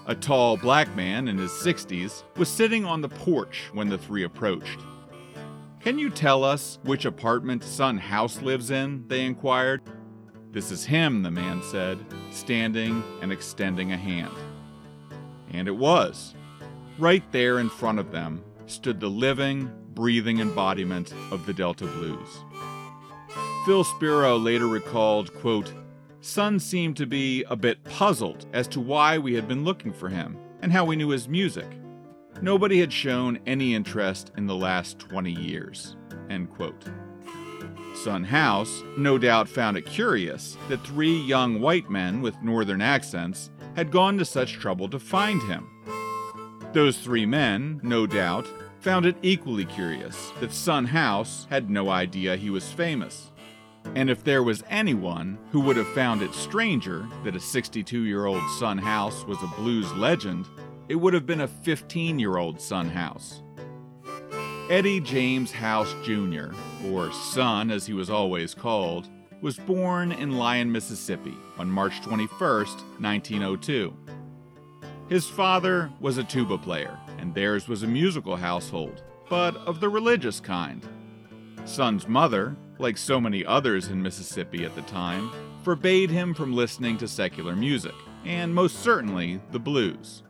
A 0.07 0.15
tall 0.15 0.57
black 0.57 0.95
man 0.95 1.29
in 1.29 1.39
his 1.39 1.51
60s 1.51 2.23
was 2.37 2.49
sitting 2.49 2.85
on 2.85 3.01
the 3.01 3.09
porch 3.09 3.71
when 3.73 3.89
the 3.89 3.99
three 3.99 4.23
approached. 4.23 4.79
Can 5.81 5.99
you 5.99 6.09
tell 6.09 6.45
us 6.45 6.79
which 6.85 7.05
apartment 7.05 7.65
Son 7.65 7.99
House 7.99 8.41
lives 8.41 8.71
in? 8.71 9.07
They 9.09 9.25
inquired. 9.25 9.83
This 10.55 10.71
is 10.71 10.85
him, 10.85 11.25
the 11.25 11.33
man 11.33 11.61
said, 11.65 11.99
standing 12.31 13.03
and 13.21 13.33
extending 13.33 13.91
a 13.91 13.97
hand. 13.97 14.33
And 15.51 15.67
it 15.67 15.77
was. 15.77 16.37
Right 16.97 17.25
there 17.33 17.59
in 17.59 17.69
front 17.69 17.99
of 17.99 18.13
them 18.13 18.45
stood 18.67 19.01
the 19.01 19.09
living, 19.09 19.69
breathing 19.95 20.39
embodiment 20.39 21.13
of 21.33 21.45
the 21.45 21.53
Delta 21.53 21.87
Blues. 21.87 22.29
Phil 23.67 23.83
Spiro 23.83 24.39
later 24.39 24.69
recalled, 24.69 25.35
quote, 25.35 25.73
Son 26.21 26.61
seemed 26.61 26.97
to 26.99 27.07
be 27.07 27.43
a 27.51 27.57
bit 27.57 27.83
puzzled 27.83 28.47
as 28.53 28.69
to 28.69 28.81
why 28.81 29.19
we 29.19 29.35
had 29.35 29.49
been 29.49 29.65
looking 29.65 29.93
for 29.93 30.09
him 30.09 30.39
and 30.63 30.71
how 30.71 30.85
we 30.85 30.95
knew 30.95 31.09
his 31.09 31.29
music. 31.29 31.67
Nobody 32.41 32.79
had 32.79 32.93
shown 32.93 33.41
any 33.45 33.75
interest 33.75 34.31
in 34.37 34.47
the 34.47 34.55
last 34.55 35.01
20 35.01 35.33
years. 35.33 35.97
End 36.31 36.49
quote. 36.55 36.85
Son 37.97 38.25
House 38.25 38.83
no 38.97 39.19
doubt 39.19 39.49
found 39.49 39.77
it 39.77 39.87
curious 39.87 40.57
that 40.69 40.85
three 40.85 41.17
young 41.17 41.61
white 41.61 41.89
men 41.89 42.21
with 42.21 42.43
northern 42.43 42.81
accents 42.81 43.51
had 43.77 43.91
gone 43.91 44.19
to 44.19 44.25
such 44.25 44.55
trouble 44.55 44.89
to 44.89 44.99
find 44.99 45.43
him. 45.43 45.69
Those 46.73 46.99
three 46.99 47.27
men, 47.27 47.81
no 47.83 48.07
doubt, 48.07 48.47
found 48.81 49.07
it 49.07 49.17
equally 49.23 49.65
curious 49.65 50.33
that 50.41 50.53
Son 50.53 50.85
House 50.85 51.47
had 51.49 51.71
no 51.71 51.89
idea 51.89 52.37
he 52.37 52.51
was 52.51 52.71
famous. 52.73 53.33
And 53.95 54.11
if 54.11 54.25
there 54.25 54.43
was 54.43 54.65
anyone 54.69 55.39
who 55.51 55.61
would 55.61 55.77
have 55.77 55.89
found 55.89 56.21
it 56.21 56.35
stranger 56.35 57.09
that 57.23 57.37
a 57.37 57.41
62 57.41 58.05
year 58.05 58.27
old 58.27 58.43
Son 58.59 58.77
House 58.77 59.25
was 59.25 59.43
a 59.43 59.55
blues 59.57 59.91
legend, 59.93 60.49
it 60.89 60.97
would 60.97 61.15
have 61.15 61.27
been 61.27 61.43
a 61.43 61.49
15 61.49 62.19
year 62.19 62.37
old 62.37 62.61
Son 62.61 62.89
House. 62.89 63.43
Eddie 64.71 65.01
James 65.01 65.53
House 65.53 65.95
Jr., 66.03 66.47
or 66.91 67.13
Son 67.13 67.71
as 67.71 67.85
he 67.85 67.93
was 67.93 68.09
always 68.09 68.55
called, 68.55 69.11
was 69.43 69.59
born 69.59 70.11
in 70.11 70.39
Lyon, 70.39 70.73
Mississippi 70.73 71.35
on 71.59 71.71
March 71.71 72.01
21, 72.01 72.31
1902. 72.39 73.95
His 75.11 75.27
father 75.29 75.93
was 76.01 76.17
a 76.17 76.25
tuba 76.25 76.57
player, 76.57 76.99
and 77.19 77.35
theirs 77.35 77.69
was 77.69 77.83
a 77.83 77.87
musical 77.87 78.37
household, 78.37 79.03
but 79.29 79.55
of 79.59 79.81
the 79.81 79.89
religious 79.91 80.41
kind. 80.41 80.83
Son's 81.67 82.09
mother, 82.09 82.57
like 82.79 82.97
so 82.97 83.21
many 83.21 83.45
others 83.45 83.89
in 83.89 84.03
Mississippi 84.03 84.65
at 84.65 84.75
the 84.75 84.83
time, 84.83 85.31
forbade 85.63 86.09
him 86.09 86.33
from 86.33 86.55
listening 86.55 86.97
to 86.99 87.07
secular 87.07 87.55
music, 87.55 87.95
and 88.25 88.55
most 88.55 88.81
certainly 88.81 89.43
the 89.53 89.59
blues. 89.59 90.23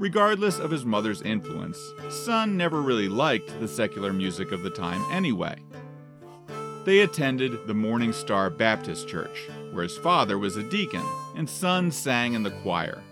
Regardless 0.00 0.58
of 0.58 0.70
his 0.70 0.86
mother's 0.86 1.20
influence, 1.20 1.92
Son 2.08 2.56
never 2.56 2.80
really 2.80 3.06
liked 3.06 3.60
the 3.60 3.68
secular 3.68 4.14
music 4.14 4.50
of 4.50 4.62
the 4.62 4.70
time 4.70 5.04
anyway. 5.12 5.56
They 6.86 7.00
attended 7.00 7.66
the 7.66 7.74
Morning 7.74 8.14
Star 8.14 8.48
Baptist 8.48 9.06
Church, 9.08 9.50
where 9.72 9.82
his 9.82 9.98
father 9.98 10.38
was 10.38 10.56
a 10.56 10.62
deacon 10.62 11.04
and 11.36 11.46
Son 11.46 11.90
sang 11.90 12.32
in 12.32 12.42
the 12.42 12.50
choir. 12.62 13.02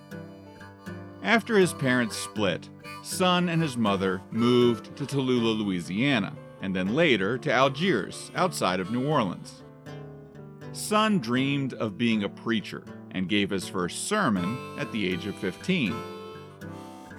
After 1.22 1.58
his 1.58 1.74
parents 1.74 2.16
split, 2.16 2.70
Son 3.02 3.50
and 3.50 3.60
his 3.60 3.76
mother 3.76 4.22
moved 4.30 4.96
to 4.96 5.04
Tallulah, 5.04 5.58
Louisiana, 5.58 6.34
and 6.62 6.74
then 6.74 6.94
later 6.94 7.36
to 7.36 7.52
Algiers, 7.52 8.30
outside 8.34 8.80
of 8.80 8.90
New 8.90 9.06
Orleans. 9.06 9.62
Son 10.72 11.18
dreamed 11.18 11.74
of 11.74 11.98
being 11.98 12.24
a 12.24 12.30
preacher 12.30 12.82
and 13.10 13.28
gave 13.28 13.50
his 13.50 13.68
first 13.68 14.08
sermon 14.08 14.56
at 14.78 14.90
the 14.90 15.06
age 15.06 15.26
of 15.26 15.34
15. 15.34 15.94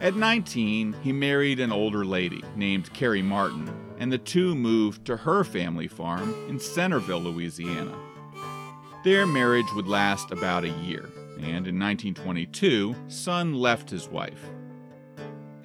At 0.02 0.16
19, 0.16 0.95
he 1.02 1.12
married 1.12 1.60
an 1.60 1.74
older 1.74 2.06
lady 2.06 2.41
named 2.56 2.93
Carrie 2.93 3.22
Martin, 3.22 3.70
and 3.97 4.10
the 4.10 4.18
two 4.18 4.56
moved 4.56 5.04
to 5.06 5.18
her 5.18 5.43
family 5.43 5.89
farm 5.89 6.34
in 6.47 6.58
Centerville, 6.58 7.20
Louisiana. 7.20 7.97
Their 9.04 9.26
marriage 9.26 9.74
would 9.76 9.89
last 9.89 10.32
about 10.32 10.64
a 10.64 10.70
year, 10.70 11.10
and 11.36 11.68
in 11.68 11.78
1922, 11.78 12.95
Son 13.10 13.54
left 13.54 13.89
his 13.89 14.08
wife. 14.08 14.50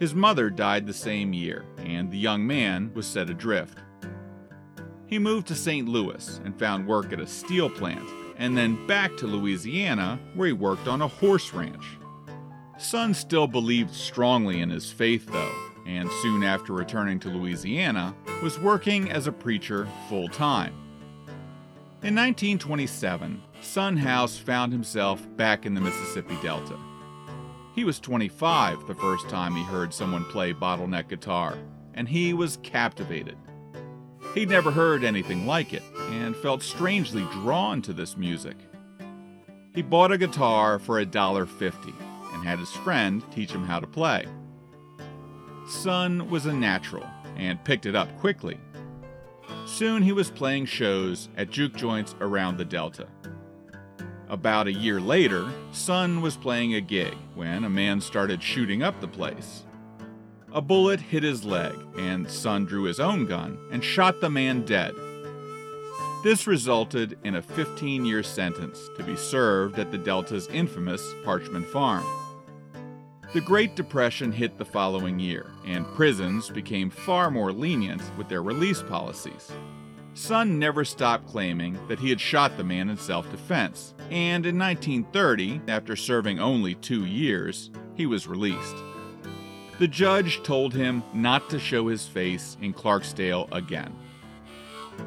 His 0.00 0.16
mother 0.16 0.50
died 0.50 0.88
the 0.88 0.92
same 0.92 1.32
year, 1.32 1.64
and 1.78 2.10
the 2.10 2.18
young 2.18 2.44
man 2.44 2.90
was 2.92 3.06
set 3.06 3.30
adrift. 3.30 3.78
He 5.06 5.20
moved 5.20 5.46
to 5.46 5.54
St. 5.54 5.88
Louis 5.88 6.40
and 6.44 6.58
found 6.58 6.88
work 6.88 7.12
at 7.12 7.20
a 7.20 7.26
steel 7.26 7.70
plant, 7.70 8.08
and 8.36 8.56
then 8.56 8.84
back 8.88 9.16
to 9.18 9.28
Louisiana, 9.28 10.18
where 10.34 10.48
he 10.48 10.52
worked 10.52 10.88
on 10.88 11.02
a 11.02 11.08
horse 11.08 11.52
ranch. 11.54 11.84
Son 12.78 13.14
still 13.14 13.46
believed 13.46 13.94
strongly 13.94 14.60
in 14.60 14.70
his 14.70 14.90
faith, 14.90 15.26
though, 15.30 15.54
and 15.86 16.10
soon 16.22 16.42
after 16.42 16.72
returning 16.72 17.20
to 17.20 17.28
Louisiana, 17.28 18.14
was 18.42 18.58
working 18.58 19.10
as 19.10 19.26
a 19.26 19.32
preacher 19.32 19.88
full 20.08 20.28
time. 20.28 20.74
In 22.02 22.14
1927, 22.14 23.40
Son 23.62 23.96
House 23.96 24.36
found 24.36 24.72
himself 24.72 25.26
back 25.36 25.64
in 25.64 25.74
the 25.74 25.80
Mississippi 25.80 26.36
Delta. 26.42 26.76
He 27.74 27.84
was 27.84 27.98
25 28.00 28.86
the 28.86 28.94
first 28.94 29.28
time 29.28 29.54
he 29.54 29.62
heard 29.62 29.94
someone 29.94 30.24
play 30.26 30.52
bottleneck 30.52 31.08
guitar, 31.08 31.56
and 31.94 32.08
he 32.08 32.34
was 32.34 32.58
captivated. 32.62 33.36
He'd 34.34 34.50
never 34.50 34.70
heard 34.70 35.04
anything 35.04 35.46
like 35.46 35.72
it 35.72 35.82
and 36.10 36.36
felt 36.36 36.62
strangely 36.62 37.22
drawn 37.32 37.80
to 37.82 37.92
this 37.92 38.16
music. 38.16 38.56
He 39.74 39.82
bought 39.82 40.12
a 40.12 40.18
guitar 40.18 40.78
for 40.78 41.04
$1.50 41.04 42.13
had 42.44 42.58
his 42.58 42.70
friend 42.70 43.22
teach 43.32 43.50
him 43.50 43.64
how 43.64 43.80
to 43.80 43.86
play. 43.86 44.26
Son 45.66 46.28
was 46.30 46.46
a 46.46 46.52
natural 46.52 47.06
and 47.36 47.64
picked 47.64 47.86
it 47.86 47.96
up 47.96 48.16
quickly. 48.20 48.58
Soon 49.66 50.02
he 50.02 50.12
was 50.12 50.30
playing 50.30 50.66
shows 50.66 51.28
at 51.36 51.50
juke 51.50 51.74
joints 51.74 52.14
around 52.20 52.58
the 52.58 52.64
Delta. 52.64 53.08
About 54.28 54.66
a 54.66 54.72
year 54.72 55.00
later, 55.00 55.50
Son 55.72 56.20
was 56.20 56.36
playing 56.36 56.74
a 56.74 56.80
gig 56.80 57.14
when 57.34 57.64
a 57.64 57.70
man 57.70 58.00
started 58.00 58.42
shooting 58.42 58.82
up 58.82 59.00
the 59.00 59.08
place. 59.08 59.64
A 60.52 60.60
bullet 60.60 61.00
hit 61.00 61.22
his 61.22 61.44
leg, 61.44 61.74
and 61.98 62.30
Son 62.30 62.64
drew 62.64 62.84
his 62.84 63.00
own 63.00 63.26
gun 63.26 63.58
and 63.70 63.82
shot 63.82 64.20
the 64.20 64.30
man 64.30 64.64
dead. 64.64 64.94
This 66.22 66.46
resulted 66.46 67.18
in 67.24 67.34
a 67.34 67.42
15 67.42 68.04
year 68.04 68.22
sentence 68.22 68.88
to 68.96 69.02
be 69.02 69.16
served 69.16 69.78
at 69.78 69.90
the 69.90 69.98
Delta's 69.98 70.46
infamous 70.48 71.02
Parchman 71.24 71.66
Farm. 71.66 72.04
The 73.34 73.40
Great 73.40 73.74
Depression 73.74 74.30
hit 74.30 74.58
the 74.58 74.64
following 74.64 75.18
year, 75.18 75.50
and 75.66 75.88
prisons 75.96 76.50
became 76.50 76.88
far 76.88 77.32
more 77.32 77.50
lenient 77.50 78.00
with 78.16 78.28
their 78.28 78.44
release 78.44 78.80
policies. 78.80 79.50
Son 80.14 80.56
never 80.56 80.84
stopped 80.84 81.26
claiming 81.26 81.76
that 81.88 81.98
he 81.98 82.10
had 82.10 82.20
shot 82.20 82.56
the 82.56 82.62
man 82.62 82.88
in 82.88 82.96
self 82.96 83.28
defense, 83.32 83.92
and 84.08 84.46
in 84.46 84.56
1930, 84.56 85.62
after 85.66 85.96
serving 85.96 86.38
only 86.38 86.76
two 86.76 87.06
years, 87.06 87.72
he 87.96 88.06
was 88.06 88.28
released. 88.28 88.76
The 89.80 89.88
judge 89.88 90.40
told 90.44 90.72
him 90.72 91.02
not 91.12 91.50
to 91.50 91.58
show 91.58 91.88
his 91.88 92.06
face 92.06 92.56
in 92.62 92.72
Clarksdale 92.72 93.52
again. 93.52 93.96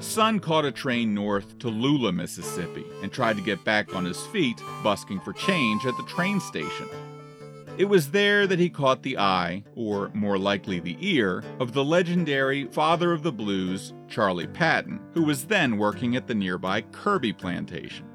Son 0.01 0.41
caught 0.41 0.65
a 0.65 0.71
train 0.73 1.13
north 1.13 1.57
to 1.59 1.69
Lula, 1.69 2.11
Mississippi, 2.11 2.83
and 3.01 3.09
tried 3.09 3.37
to 3.37 3.41
get 3.41 3.63
back 3.63 3.95
on 3.95 4.03
his 4.03 4.21
feet, 4.27 4.61
busking 4.83 5.21
for 5.21 5.31
change 5.31 5.85
at 5.85 5.95
the 5.95 6.03
train 6.03 6.41
station. 6.41 6.89
It 7.77 7.89
was 7.89 8.09
there 8.09 8.47
that 8.47 8.57
he 8.57 8.71
caught 8.71 9.03
the 9.03 9.19
eye, 9.19 9.63
or 9.75 10.09
more 10.15 10.39
likely 10.39 10.79
the 10.79 10.97
ear, 10.99 11.43
of 11.59 11.73
the 11.73 11.85
legendary 11.85 12.65
father 12.65 13.11
of 13.13 13.21
the 13.21 13.31
blues, 13.31 13.93
Charlie 14.07 14.47
Patton, 14.47 14.99
who 15.13 15.23
was 15.23 15.45
then 15.45 15.77
working 15.77 16.15
at 16.15 16.25
the 16.25 16.33
nearby 16.33 16.81
Kirby 16.81 17.33
plantation. 17.33 18.07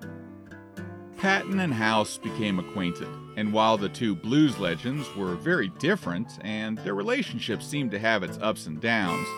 Patton 1.17 1.61
and 1.61 1.73
House 1.73 2.19
became 2.19 2.59
acquainted, 2.59 3.07
and 3.37 3.53
while 3.53 3.79
the 3.79 3.89
two 3.89 4.17
blues 4.17 4.59
legends 4.59 5.15
were 5.15 5.37
very 5.37 5.69
different 5.79 6.41
and 6.41 6.79
their 6.79 6.97
relationship 6.97 7.63
seemed 7.63 7.93
to 7.93 8.01
have 8.01 8.25
its 8.25 8.39
ups 8.43 8.67
and 8.67 8.81
downs, 8.81 9.29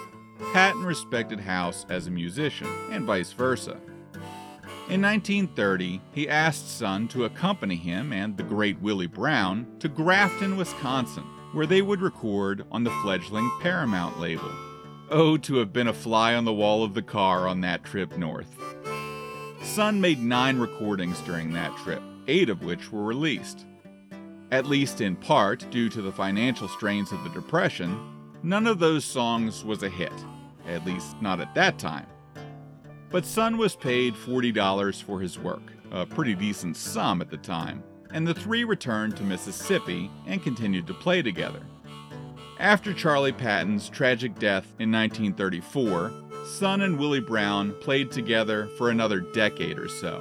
Patton 0.55 0.85
respected 0.85 1.39
House 1.39 1.85
as 1.91 2.07
a 2.07 2.11
musician, 2.11 2.69
and 2.91 3.05
vice 3.05 3.33
versa. 3.33 3.79
In 4.91 5.01
1930, 5.01 6.03
he 6.13 6.29
asked 6.29 6.77
Son 6.77 7.09
to 7.09 7.25
accompany 7.25 7.75
him 7.75 8.13
and 8.13 8.37
the 8.37 8.43
great 8.43 8.79
Willie 8.83 9.07
Brown 9.07 9.67
to 9.79 9.89
Grafton, 9.89 10.59
Wisconsin, 10.59 11.25
where 11.55 11.65
they 11.65 11.81
would 11.81 12.03
record 12.03 12.67
on 12.71 12.85
the 12.85 12.91
fledgling 13.03 13.51
Paramount 13.63 14.21
label. 14.21 14.51
Oh, 15.11 15.39
to 15.39 15.57
have 15.57 15.73
been 15.73 15.89
a 15.89 15.95
fly 15.95 16.35
on 16.35 16.45
the 16.45 16.53
wall 16.53 16.85
of 16.85 16.93
the 16.93 17.01
car 17.03 17.49
on 17.49 17.63
that 17.63 17.83
trip 17.83 18.19
north. 18.19 18.55
Son 19.63 20.03
made 20.03 20.23
nine 20.23 20.59
recordings 20.59 21.19
during 21.23 21.55
that 21.55 21.75
trip, 21.79 22.03
eight 22.29 22.51
of 22.51 22.63
which 22.63 22.93
were 22.93 23.05
released. 23.05 23.65
At 24.53 24.67
least 24.67 25.01
in 25.01 25.17
part 25.17 25.67
due 25.71 25.89
to 25.89 26.03
the 26.03 26.13
financial 26.13 26.69
strains 26.69 27.11
of 27.11 27.25
the 27.25 27.31
Depression, 27.31 27.99
none 28.43 28.67
of 28.67 28.81
those 28.81 29.07
songs 29.07 29.65
was 29.65 29.83
a 29.83 29.89
hit, 29.89 30.13
at 30.69 30.85
least 30.85 31.17
not 31.23 31.41
at 31.41 31.55
that 31.55 31.79
time. 31.79 32.07
But 33.15 33.25
Son 33.25 33.59
was 33.59 33.77
paid 33.77 34.15
$40 34.15 35.01
for 35.05 35.21
his 35.21 35.39
work, 35.39 35.63
a 35.93 36.05
pretty 36.05 36.35
decent 36.35 36.77
sum 36.77 37.21
at 37.21 37.31
the 37.31 37.37
time, 37.37 37.85
and 38.11 38.27
the 38.27 38.35
three 38.35 38.65
returned 38.65 39.17
to 39.17 39.23
Mississippi 39.23 40.11
and 40.27 40.43
continued 40.43 40.89
to 40.89 40.95
play 40.95 41.23
together. 41.23 41.61
After 42.59 42.93
Charlie 42.93 43.31
Patton's 43.31 43.89
tragic 43.89 44.37
death 44.41 44.65
in 44.81 44.91
1934, 44.91 46.13
Son 46.45 46.81
and 46.83 46.99
Willie 46.99 47.21
Brown 47.21 47.75
played 47.75 48.11
together 48.11 48.67
for 48.77 48.91
another 48.91 49.21
decade 49.21 49.79
or 49.79 49.87
so. 49.87 50.19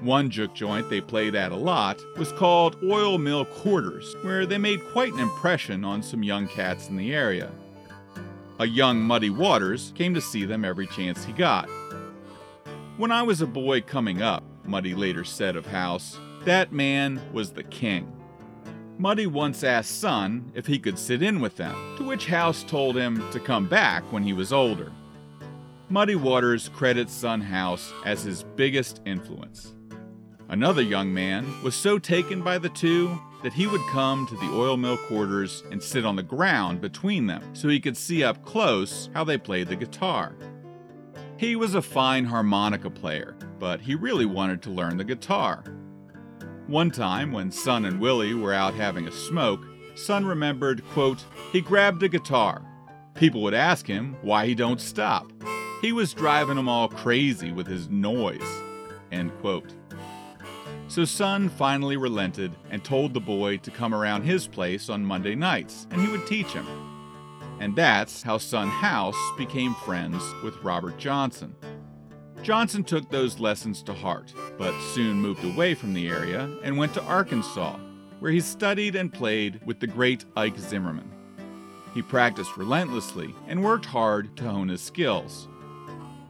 One 0.00 0.30
juke 0.30 0.52
joint 0.52 0.90
they 0.90 1.00
played 1.00 1.36
at 1.36 1.52
a 1.52 1.56
lot 1.56 2.02
was 2.18 2.32
called 2.32 2.76
Oil 2.82 3.18
Mill 3.18 3.44
Quarters, 3.44 4.16
where 4.22 4.46
they 4.46 4.58
made 4.58 4.84
quite 4.90 5.12
an 5.12 5.20
impression 5.20 5.84
on 5.84 6.02
some 6.02 6.24
young 6.24 6.48
cats 6.48 6.88
in 6.88 6.96
the 6.96 7.14
area. 7.14 7.52
A 8.58 8.66
young 8.66 9.00
Muddy 9.00 9.30
Waters 9.30 9.92
came 9.94 10.12
to 10.14 10.20
see 10.20 10.44
them 10.44 10.64
every 10.64 10.88
chance 10.88 11.24
he 11.24 11.32
got, 11.32 11.68
when 12.96 13.10
I 13.10 13.22
was 13.22 13.40
a 13.40 13.46
boy 13.46 13.80
coming 13.80 14.22
up, 14.22 14.44
Muddy 14.64 14.94
later 14.94 15.24
said 15.24 15.56
of 15.56 15.66
House, 15.66 16.18
that 16.44 16.72
man 16.72 17.20
was 17.32 17.52
the 17.52 17.64
king. 17.64 18.10
Muddy 18.98 19.26
once 19.26 19.64
asked 19.64 19.98
Son 19.98 20.52
if 20.54 20.66
he 20.66 20.78
could 20.78 20.98
sit 20.98 21.20
in 21.20 21.40
with 21.40 21.56
them, 21.56 21.74
to 21.96 22.04
which 22.04 22.26
House 22.26 22.62
told 22.62 22.96
him 22.96 23.28
to 23.32 23.40
come 23.40 23.66
back 23.66 24.04
when 24.12 24.22
he 24.22 24.32
was 24.32 24.52
older. 24.52 24.92
Muddy 25.88 26.14
Waters 26.14 26.68
credits 26.68 27.12
Son 27.12 27.40
House 27.40 27.92
as 28.04 28.22
his 28.22 28.44
biggest 28.54 29.02
influence. 29.04 29.74
Another 30.48 30.82
young 30.82 31.12
man 31.12 31.46
was 31.62 31.74
so 31.74 31.98
taken 31.98 32.42
by 32.42 32.58
the 32.58 32.68
two 32.68 33.18
that 33.42 33.52
he 33.52 33.66
would 33.66 33.80
come 33.90 34.26
to 34.26 34.36
the 34.36 34.52
oil 34.52 34.76
mill 34.76 34.96
quarters 34.96 35.64
and 35.72 35.82
sit 35.82 36.06
on 36.06 36.14
the 36.14 36.22
ground 36.22 36.80
between 36.80 37.26
them 37.26 37.42
so 37.54 37.68
he 37.68 37.80
could 37.80 37.96
see 37.96 38.22
up 38.22 38.44
close 38.44 39.10
how 39.14 39.24
they 39.24 39.36
played 39.36 39.66
the 39.66 39.76
guitar. 39.76 40.36
He 41.36 41.56
was 41.56 41.74
a 41.74 41.82
fine 41.82 42.24
harmonica 42.24 42.88
player, 42.90 43.36
but 43.58 43.80
he 43.80 43.96
really 43.96 44.24
wanted 44.24 44.62
to 44.62 44.70
learn 44.70 44.96
the 44.96 45.04
guitar. 45.04 45.64
One 46.68 46.92
time, 46.92 47.32
when 47.32 47.50
Son 47.50 47.84
and 47.84 48.00
Willie 48.00 48.34
were 48.34 48.54
out 48.54 48.74
having 48.74 49.08
a 49.08 49.12
smoke, 49.12 49.66
Son 49.96 50.24
remembered, 50.24 50.84
quote, 50.90 51.24
he 51.52 51.60
grabbed 51.60 52.02
a 52.04 52.08
guitar. 52.08 52.62
People 53.14 53.42
would 53.42 53.54
ask 53.54 53.86
him 53.86 54.16
why 54.22 54.46
he 54.46 54.54
don't 54.54 54.80
stop. 54.80 55.32
He 55.82 55.92
was 55.92 56.14
driving 56.14 56.56
them 56.56 56.68
all 56.68 56.88
crazy 56.88 57.52
with 57.52 57.66
his 57.66 57.88
noise, 57.88 58.62
end 59.10 59.32
quote. 59.40 59.74
So 60.86 61.04
Son 61.04 61.48
finally 61.48 61.96
relented 61.96 62.54
and 62.70 62.84
told 62.84 63.12
the 63.12 63.20
boy 63.20 63.56
to 63.58 63.70
come 63.70 63.92
around 63.92 64.22
his 64.22 64.46
place 64.46 64.88
on 64.88 65.04
Monday 65.04 65.34
nights, 65.34 65.88
and 65.90 66.00
he 66.00 66.08
would 66.08 66.26
teach 66.26 66.52
him. 66.52 66.93
And 67.60 67.74
that's 67.76 68.22
how 68.22 68.38
Son 68.38 68.68
House 68.68 69.16
became 69.38 69.74
friends 69.74 70.22
with 70.42 70.56
Robert 70.62 70.98
Johnson. 70.98 71.54
Johnson 72.42 72.84
took 72.84 73.08
those 73.08 73.40
lessons 73.40 73.82
to 73.82 73.94
heart, 73.94 74.34
but 74.58 74.78
soon 74.92 75.16
moved 75.20 75.44
away 75.44 75.74
from 75.74 75.94
the 75.94 76.08
area 76.08 76.50
and 76.62 76.76
went 76.76 76.92
to 76.94 77.02
Arkansas, 77.04 77.78
where 78.20 78.32
he 78.32 78.40
studied 78.40 78.96
and 78.96 79.12
played 79.12 79.60
with 79.64 79.80
the 79.80 79.86
great 79.86 80.26
Ike 80.36 80.58
Zimmerman. 80.58 81.10
He 81.94 82.02
practiced 82.02 82.56
relentlessly 82.56 83.34
and 83.46 83.64
worked 83.64 83.86
hard 83.86 84.36
to 84.36 84.50
hone 84.50 84.68
his 84.68 84.82
skills. 84.82 85.48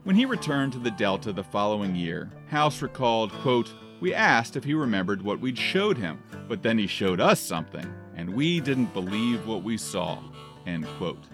When 0.05 0.15
he 0.15 0.27
returned 0.27 0.75
to 0.75 0.79
the 0.79 0.91
Delta 0.91 1.33
the 1.33 1.43
following 1.43 1.97
year, 1.97 2.31
House 2.49 2.83
recalled, 2.83 3.33
quote, 3.33 3.73
We 4.01 4.13
asked 4.13 4.55
if 4.55 4.65
he 4.65 4.75
remembered 4.75 5.23
what 5.23 5.41
we'd 5.41 5.59
showed 5.59 5.97
him, 5.97 6.23
but 6.47 6.63
then 6.63 6.77
he 6.77 6.87
showed 6.87 7.21
us 7.21 7.41
something, 7.41 7.91
and 8.15 8.35
we 8.35 8.61
didn't 8.61 8.93
believe 8.93 9.47
what 9.47 9.63
we 9.63 9.79
saw. 9.79 10.19
End 10.67 10.87
quote. 10.99 11.25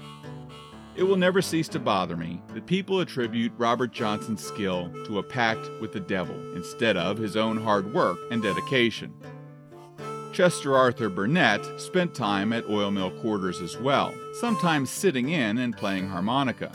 It 0.97 1.05
will 1.05 1.17
never 1.17 1.41
cease 1.41 1.69
to 1.69 1.79
bother 1.79 2.17
me 2.17 2.43
that 2.53 2.67
people 2.67 3.01
attribute 3.01 3.53
Robert 3.57 3.93
Johnson's 3.93 4.45
skill 4.45 4.93
to 5.07 5.19
a 5.19 5.23
pact 5.23 5.71
with 5.81 5.93
the 5.93 6.01
devil 6.01 6.37
instead 6.55 6.97
of 6.97 7.17
his 7.17 7.37
own 7.37 7.57
hard 7.57 7.95
work 7.95 8.19
and 8.31 8.43
dedication. 8.43 9.15
Chester 10.33 10.77
Arthur 10.77 11.09
Burnett 11.09 11.65
spent 11.81 12.15
time 12.15 12.53
at 12.53 12.69
oil 12.69 12.91
mill 12.91 13.11
quarters 13.11 13.61
as 13.61 13.77
well, 13.79 14.15
sometimes 14.35 14.91
sitting 14.91 15.31
in 15.31 15.59
and 15.59 15.77
playing 15.77 16.09
harmonica. 16.09 16.73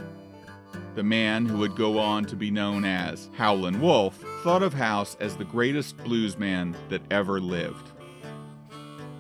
The 0.95 1.03
man 1.03 1.45
who 1.45 1.58
would 1.58 1.76
go 1.76 1.99
on 1.99 2.26
to 2.26 2.36
be 2.36 2.51
known 2.51 2.86
as 2.86 3.30
Howlin' 3.36 3.82
Wolf 3.82 4.24
thought 4.43 4.64
of 4.64 4.74
House 4.74 5.18
as 5.20 5.36
the 5.36 5.45
greatest 5.45 5.97
bluesman 5.97 6.76
that 6.89 7.01
ever 7.12 7.39
lived. 7.39 7.91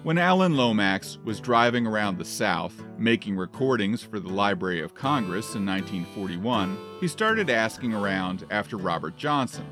When 0.05 0.19
Alan 0.19 0.55
Lomax 0.55 1.17
was 1.23 1.39
driving 1.39 1.87
around 1.87 2.19
the 2.19 2.25
South, 2.25 2.79
making 2.95 3.37
recordings 3.37 4.03
for 4.03 4.19
the 4.19 4.29
Library 4.29 4.79
of 4.83 4.93
Congress 4.93 5.55
in 5.55 5.65
1941, 5.65 6.77
he 6.99 7.07
started 7.07 7.49
asking 7.49 7.91
around 7.91 8.45
after 8.51 8.77
Robert 8.77 9.17
Johnson. 9.17 9.65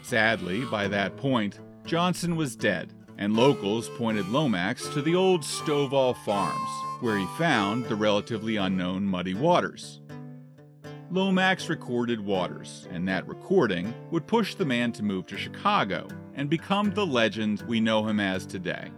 Sadly, 0.00 0.64
by 0.64 0.88
that 0.88 1.18
point, 1.18 1.60
Johnson 1.84 2.34
was 2.36 2.56
dead, 2.56 2.94
and 3.18 3.36
locals 3.36 3.90
pointed 3.98 4.26
Lomax 4.30 4.88
to 4.94 5.02
the 5.02 5.14
old 5.14 5.42
Stovall 5.42 6.16
Farms, 6.24 6.70
where 7.02 7.18
he 7.18 7.26
found 7.36 7.84
the 7.84 7.94
relatively 7.94 8.56
unknown 8.56 9.04
Muddy 9.04 9.34
Waters. 9.34 10.00
Lomax 11.10 11.68
recorded 11.68 12.24
Waters, 12.24 12.88
and 12.90 13.06
that 13.06 13.28
recording 13.28 13.92
would 14.10 14.26
push 14.26 14.54
the 14.54 14.64
man 14.64 14.92
to 14.92 15.02
move 15.02 15.26
to 15.26 15.36
Chicago 15.36 16.08
and 16.34 16.48
become 16.48 16.94
the 16.94 17.06
legend 17.06 17.60
we 17.68 17.80
know 17.80 18.08
him 18.08 18.18
as 18.18 18.46
today. 18.46 18.90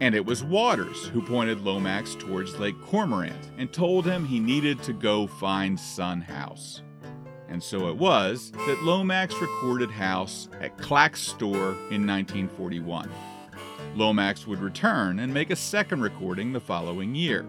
And 0.00 0.14
it 0.14 0.24
was 0.24 0.42
Waters 0.42 1.08
who 1.08 1.20
pointed 1.20 1.60
Lomax 1.60 2.14
towards 2.14 2.58
Lake 2.58 2.80
Cormorant 2.86 3.50
and 3.58 3.70
told 3.70 4.06
him 4.06 4.24
he 4.24 4.40
needed 4.40 4.82
to 4.84 4.94
go 4.94 5.26
find 5.26 5.78
Son 5.78 6.22
House. 6.22 6.82
And 7.48 7.62
so 7.62 7.88
it 7.88 7.96
was 7.96 8.50
that 8.52 8.82
Lomax 8.82 9.34
recorded 9.40 9.90
House 9.90 10.48
at 10.60 10.78
Clack's 10.78 11.20
store 11.20 11.72
in 11.90 12.06
1941. 12.06 13.10
Lomax 13.94 14.46
would 14.46 14.60
return 14.60 15.18
and 15.18 15.34
make 15.34 15.50
a 15.50 15.56
second 15.56 16.00
recording 16.00 16.52
the 16.52 16.60
following 16.60 17.14
year. 17.14 17.44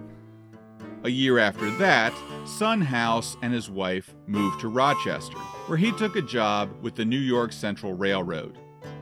A 1.03 1.09
year 1.09 1.39
after 1.39 1.69
that, 1.77 2.13
Son 2.45 2.81
House 2.81 3.37
and 3.41 3.53
his 3.53 3.69
wife 3.69 4.13
moved 4.27 4.59
to 4.59 4.67
Rochester, 4.67 5.37
where 5.67 5.77
he 5.77 5.91
took 5.93 6.15
a 6.15 6.21
job 6.21 6.69
with 6.81 6.95
the 6.95 7.05
New 7.05 7.17
York 7.17 7.53
Central 7.53 7.93
Railroad. 7.93 8.57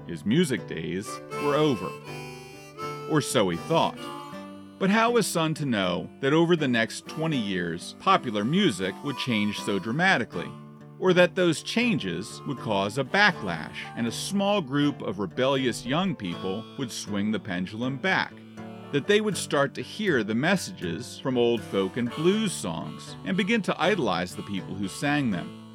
His 0.05 0.25
music 0.25 0.67
days 0.67 1.07
were 1.43 1.55
over 1.55 1.89
or 3.09 3.21
so 3.21 3.49
he 3.49 3.57
thought. 3.57 3.97
But 4.79 4.89
how 4.89 5.11
was 5.11 5.27
Son 5.27 5.53
to 5.55 5.65
know 5.65 6.09
that 6.21 6.31
over 6.31 6.55
the 6.55 6.67
next 6.67 7.05
20 7.07 7.35
years, 7.35 7.95
popular 7.99 8.45
music 8.45 8.95
would 9.03 9.17
change 9.17 9.59
so 9.59 9.77
dramatically? 9.77 10.49
Or 10.99 11.11
that 11.13 11.35
those 11.35 11.63
changes 11.63 12.41
would 12.47 12.59
cause 12.59 12.97
a 12.97 13.03
backlash 13.03 13.75
and 13.97 14.07
a 14.07 14.11
small 14.11 14.61
group 14.61 15.01
of 15.01 15.19
rebellious 15.19 15.85
young 15.85 16.15
people 16.15 16.63
would 16.77 16.93
swing 16.93 17.29
the 17.29 17.39
pendulum 17.39 17.97
back? 17.97 18.31
That 18.93 19.05
they 19.05 19.19
would 19.19 19.35
start 19.35 19.73
to 19.73 19.81
hear 19.81 20.23
the 20.23 20.33
messages 20.33 21.19
from 21.19 21.37
old 21.37 21.61
folk 21.61 21.97
and 21.97 22.09
blues 22.11 22.53
songs 22.53 23.17
and 23.25 23.35
begin 23.35 23.61
to 23.63 23.81
idolize 23.81 24.33
the 24.33 24.43
people 24.43 24.75
who 24.75 24.87
sang 24.87 25.29
them? 25.29 25.73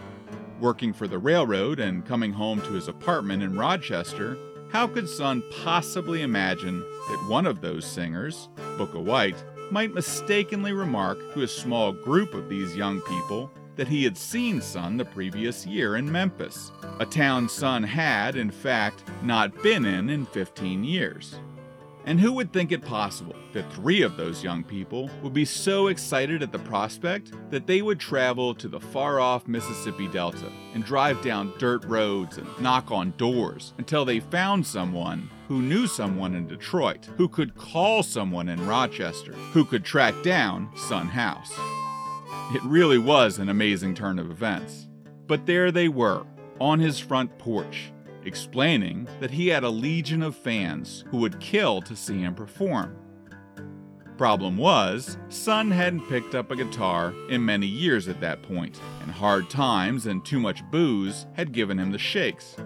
Working 0.61 0.95
for 0.95 1.07
the 1.07 1.19
railroad 1.19 1.79
and 1.79 2.07
coming 2.07 2.33
home 2.33 2.63
to 2.63 2.73
his 2.73 2.89
apartment 2.89 3.43
in 3.43 3.59
Rochester, 3.59 4.39
how 4.75 4.89
could 4.89 5.09
Son 5.09 5.41
possibly 5.63 6.23
imagine 6.23 6.81
that 6.81 7.25
one 7.29 7.47
of 7.47 7.61
those 7.61 7.87
singers, 7.87 8.49
Booker 8.77 8.99
White, 8.99 9.37
might 9.71 9.95
mistakenly 9.95 10.73
remark 10.73 11.17
to 11.33 11.43
a 11.43 11.49
small 11.49 11.93
group 11.93 12.35
of 12.35 12.49
these 12.49 12.75
young 12.77 13.01
people 13.03 13.53
that 13.77 13.87
he 13.87 14.03
had 14.03 14.19
seen 14.19 14.61
Son 14.61 14.97
the 14.97 15.05
previous 15.05 15.65
year 15.65 15.95
in 15.95 16.11
Memphis, 16.11 16.73
a 16.99 17.07
town 17.07 17.49
Son 17.49 17.85
had, 17.85 18.35
in 18.35 18.51
fact, 18.51 19.05
not 19.23 19.55
been 19.63 19.85
in 19.85 20.11
in 20.11 20.27
15 20.27 20.83
years? 20.83 21.39
And 22.07 22.21
who 22.21 22.33
would 22.33 22.53
think 22.53 22.71
it 22.71 22.85
possible 22.85 23.35
that 23.55 23.73
three 23.73 24.03
of 24.03 24.17
those 24.17 24.45
young 24.45 24.63
people 24.63 25.09
would 25.23 25.33
be 25.33 25.47
so 25.47 25.87
excited 25.87 26.43
at 26.43 26.53
the 26.53 26.59
prospect 26.59 27.33
that 27.51 27.67
they 27.67 27.81
would 27.81 27.99
travel 27.99 28.55
to 28.57 28.69
the 28.69 28.81
far 28.81 29.21
off 29.21 29.49
Mississippi 29.49 30.09
Delta 30.09 30.53
and 30.75 30.85
drive 30.85 31.23
down 31.23 31.55
dirt 31.59 31.83
roads 31.87 32.37
and 32.37 32.47
knock 32.61 32.91
on 32.91 33.15
doors 33.17 33.73
until 33.79 34.05
they 34.05 34.21
found 34.21 34.67
someone 34.67 35.31
who 35.49 35.63
knew 35.63 35.87
someone 35.87 36.35
in 36.35 36.47
Detroit, 36.47 37.09
who 37.17 37.29
could 37.29 37.55
call 37.55 38.03
someone 38.03 38.51
in 38.51 38.67
Rochester, 38.67 39.33
who 39.33 39.65
could 39.65 39.85
track 39.85 40.15
down 40.23 40.69
Son 40.77 41.07
House? 41.07 41.53
It 42.55 42.63
really 42.65 42.99
was 42.99 43.39
an 43.39 43.49
amazing 43.49 43.95
turn 43.95 44.19
of 44.19 44.31
events. 44.31 44.89
But 45.27 45.47
there 45.47 45.73
they 45.73 45.89
were, 45.89 46.27
on 46.61 46.81
his 46.81 46.99
front 46.99 47.39
porch, 47.39 47.94
explaining 48.27 49.09
that 49.21 49.31
he 49.31 49.49
had 49.49 49.65
a 49.65 49.71
legion 49.71 50.23
of 50.23 50.37
fans 50.37 51.05
who 51.09 51.19
would 51.19 51.41
kill 51.41 51.81
to 51.83 51.97
see 51.97 52.21
him 52.21 52.35
perform. 52.35 52.97
Problem 54.17 54.57
was, 54.57 55.19
Son 55.29 55.73
hadn't 55.73 56.09
picked 56.09 56.37
up 56.37 56.51
a 56.51 56.57
guitar 56.57 57.13
in 57.29 57.45
many 57.45 57.67
years 57.67 58.07
at 58.07 58.21
that 58.21 58.43
point, 58.43 58.81
and 59.03 59.11
hard 59.11 59.51
times 59.51 60.07
and 60.07 60.25
too 60.25 60.39
much 60.39 60.63
booze 60.71 61.27
had 61.33 61.53
given 61.53 61.79
him 61.79 61.91
the 61.91 61.99
shakes. 61.99 62.57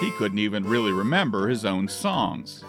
He 0.00 0.12
couldn't 0.12 0.38
even 0.38 0.64
really 0.64 0.92
remember 0.92 1.48
his 1.48 1.64
own 1.64 1.88
songs. 1.88 2.64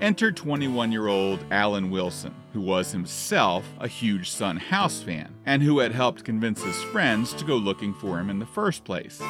Enter 0.00 0.32
21 0.32 0.90
year 0.90 1.08
old 1.08 1.44
Alan 1.50 1.90
Wilson, 1.90 2.34
who 2.52 2.60
was 2.60 2.92
himself 2.92 3.66
a 3.80 3.88
huge 3.88 4.30
Son 4.30 4.56
House 4.56 5.02
fan 5.02 5.34
and 5.44 5.62
who 5.62 5.80
had 5.80 5.92
helped 5.92 6.24
convince 6.24 6.62
his 6.62 6.82
friends 6.84 7.34
to 7.34 7.44
go 7.44 7.56
looking 7.56 7.92
for 7.92 8.18
him 8.18 8.30
in 8.30 8.38
the 8.38 8.46
first 8.46 8.84
place. 8.84 9.20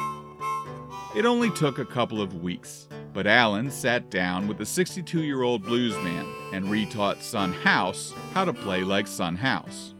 It 1.15 1.25
only 1.25 1.49
took 1.49 1.79
a 1.79 1.85
couple 1.85 2.21
of 2.21 2.43
weeks, 2.43 2.87
but 3.13 3.25
Alan 3.25 3.71
sat 3.71 4.11
down 4.11 4.47
with 4.47 4.59
the 4.59 4.65
62 4.65 5.23
year 5.23 5.41
old 5.41 5.63
bluesman 5.63 6.31
and 6.53 6.65
retaught 6.65 7.23
Son 7.23 7.51
House 7.51 8.13
how 8.33 8.45
to 8.45 8.53
play 8.53 8.83
like 8.83 9.07
Son 9.07 9.35
House. 9.35 9.95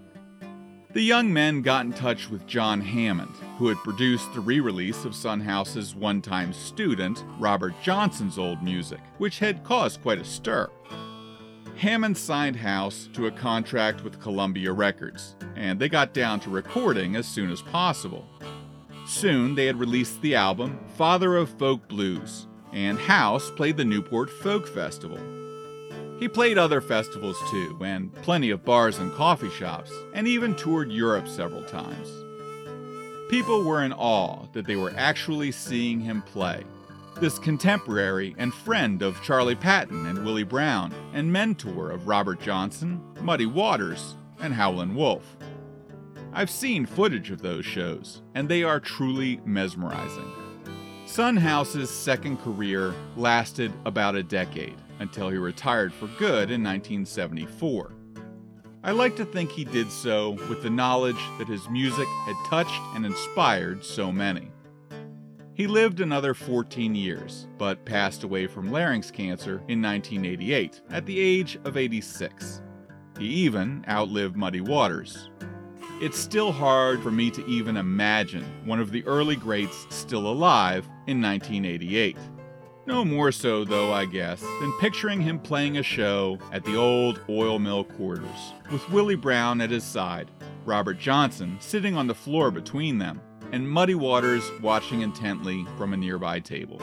The 0.94 1.02
young 1.02 1.34
men 1.34 1.64
got 1.64 1.86
in 1.86 1.94
touch 1.94 2.30
with 2.30 2.46
John 2.46 2.80
Hammond, 2.80 3.34
who 3.58 3.70
had 3.70 3.78
produced 3.78 4.32
the 4.34 4.40
re 4.40 4.60
release 4.60 5.04
of 5.04 5.16
Son 5.16 5.42
House's 5.42 5.96
one 5.96 6.22
time 6.22 6.54
student, 6.54 7.24
Robert 7.40 7.74
Johnson's 7.82 8.38
old 8.38 8.62
music, 8.62 9.02
which 9.18 9.40
had 9.40 9.64
caused 9.64 10.04
quite 10.04 10.20
a 10.20 10.24
stir. 10.24 10.70
Hammond 11.76 12.18
signed 12.20 12.58
House 12.58 13.10
to 13.14 13.26
a 13.26 13.32
contract 13.32 14.04
with 14.04 14.22
Columbia 14.22 14.74
Records, 14.74 15.36
and 15.56 15.80
they 15.80 15.90
got 15.90 16.14
down 16.14 16.40
to 16.42 16.52
recording 16.52 17.16
as 17.16 17.28
soon 17.28 17.50
as 17.50 17.64
possible. 17.64 18.28
Soon 19.10 19.56
they 19.56 19.66
had 19.66 19.80
released 19.80 20.22
the 20.22 20.36
album 20.36 20.80
Father 20.96 21.36
of 21.36 21.50
Folk 21.58 21.88
Blues, 21.88 22.46
and 22.72 23.00
House 23.00 23.50
played 23.50 23.76
the 23.76 23.84
Newport 23.84 24.30
Folk 24.30 24.68
Festival. 24.68 25.18
He 26.20 26.28
played 26.28 26.60
other 26.60 26.80
festivals 26.80 27.36
too, 27.50 27.76
and 27.82 28.14
plenty 28.22 28.52
of 28.52 28.64
bars 28.64 29.00
and 29.00 29.12
coffee 29.14 29.50
shops, 29.50 29.92
and 30.14 30.28
even 30.28 30.54
toured 30.54 30.92
Europe 30.92 31.28
several 31.28 31.64
times. 31.64 32.08
People 33.32 33.64
were 33.64 33.84
in 33.84 33.94
awe 33.94 34.46
that 34.54 34.68
they 34.68 34.76
were 34.76 34.94
actually 34.96 35.52
seeing 35.52 36.00
him 36.00 36.22
play. 36.22 36.64
This 37.20 37.40
contemporary 37.40 38.36
and 38.38 38.54
friend 38.54 39.02
of 39.02 39.24
Charlie 39.24 39.56
Patton 39.56 40.06
and 40.06 40.24
Willie 40.24 40.44
Brown, 40.44 40.94
and 41.14 41.34
mentor 41.34 41.90
of 41.90 42.08
Robert 42.08 42.40
Johnson, 42.40 43.02
Muddy 43.22 43.48
Waters, 43.48 44.14
and 44.40 44.54
Howlin' 44.54 44.94
Wolf. 44.94 45.36
I've 46.32 46.50
seen 46.50 46.86
footage 46.86 47.32
of 47.32 47.42
those 47.42 47.66
shows, 47.66 48.22
and 48.36 48.48
they 48.48 48.64
are 48.64 48.80
truly 48.80 49.42
mesmerizing. 49.46 50.32
Son 51.06 51.36
House's 51.36 51.90
second 51.90 52.38
career 52.38 52.94
lasted 53.18 53.74
about 53.86 54.16
a 54.16 54.22
decade 54.22 54.78
until 55.00 55.30
he 55.30 55.38
retired 55.38 55.92
for 55.92 56.06
good 56.20 56.52
in 56.52 56.64
1974. 56.64 57.94
I 58.84 58.92
like 58.92 59.16
to 59.16 59.26
think 59.26 59.52
he 59.52 59.66
did 59.66 59.92
so 59.92 60.32
with 60.48 60.62
the 60.62 60.70
knowledge 60.70 61.20
that 61.40 61.48
his 61.48 61.68
music 61.70 62.08
had 62.26 62.36
touched 62.48 62.80
and 62.96 63.06
inspired 63.06 63.84
so 63.84 64.12
many. 64.12 64.52
He 65.56 65.68
lived 65.68 66.00
another 66.00 66.34
14 66.34 66.96
years, 66.96 67.48
but 67.58 67.84
passed 67.86 68.24
away 68.24 68.48
from 68.48 68.72
larynx 68.72 69.12
cancer 69.12 69.64
in 69.68 69.82
1988 69.82 70.82
at 70.92 71.06
the 71.06 71.20
age 71.20 71.58
of 71.66 71.76
86. 71.76 72.62
He 73.18 73.26
even 73.26 73.84
outlived 73.90 74.38
Muddy 74.38 74.62
Waters, 74.62 75.30
it's 76.02 76.18
still 76.18 76.52
hard 76.52 77.04
for 77.04 77.12
me 77.12 77.30
to 77.32 77.46
even 77.46 77.76
imagine 77.78 78.44
one 78.66 78.80
of 78.80 78.92
the 78.92 79.06
early 79.06 79.36
greats 79.36 79.86
still 79.90 80.28
alive 80.28 80.86
in 81.08 81.22
1988. 81.22 82.18
No 82.86 83.04
more 83.04 83.32
so, 83.32 83.66
though, 83.66 83.92
I 83.92 84.06
guess, 84.06 84.42
than 84.42 84.74
picturing 84.80 85.22
him 85.22 85.40
playing 85.40 85.78
a 85.78 85.84
show 85.84 86.40
at 86.52 86.64
the 86.64 86.76
old 86.76 87.22
oil 87.30 87.60
mill 87.60 87.84
quarters, 87.84 88.54
with 88.72 88.90
Willie 88.90 89.16
Brown 89.16 89.62
at 89.62 89.70
his 89.70 89.84
side, 89.84 90.32
Robert 90.66 90.98
Johnson 90.98 91.58
sitting 91.60 91.96
on 91.96 92.08
the 92.08 92.16
floor 92.16 92.50
between 92.50 92.98
them, 92.98 93.22
and 93.52 93.70
Muddy 93.70 93.96
Waters 93.96 94.50
watching 94.62 95.02
intently 95.02 95.68
from 95.78 95.94
a 95.94 95.98
nearby 95.98 96.40
table. 96.40 96.78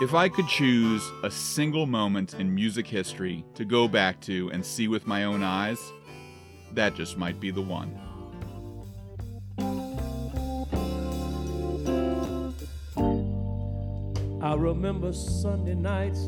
If 0.00 0.14
I 0.14 0.28
could 0.28 0.46
choose 0.46 1.02
a 1.22 1.30
single 1.30 1.86
moment 1.86 2.34
in 2.34 2.54
music 2.54 2.86
history 2.86 3.44
to 3.54 3.64
go 3.64 3.88
back 3.88 4.20
to 4.22 4.50
and 4.52 4.64
see 4.64 4.88
with 4.88 5.06
my 5.06 5.24
own 5.24 5.42
eyes, 5.42 5.80
that 6.74 6.94
just 6.94 7.16
might 7.16 7.40
be 7.40 7.50
the 7.50 7.62
one. 7.62 7.98
I 14.52 14.54
remember 14.54 15.14
Sunday 15.14 15.74
nights, 15.74 16.26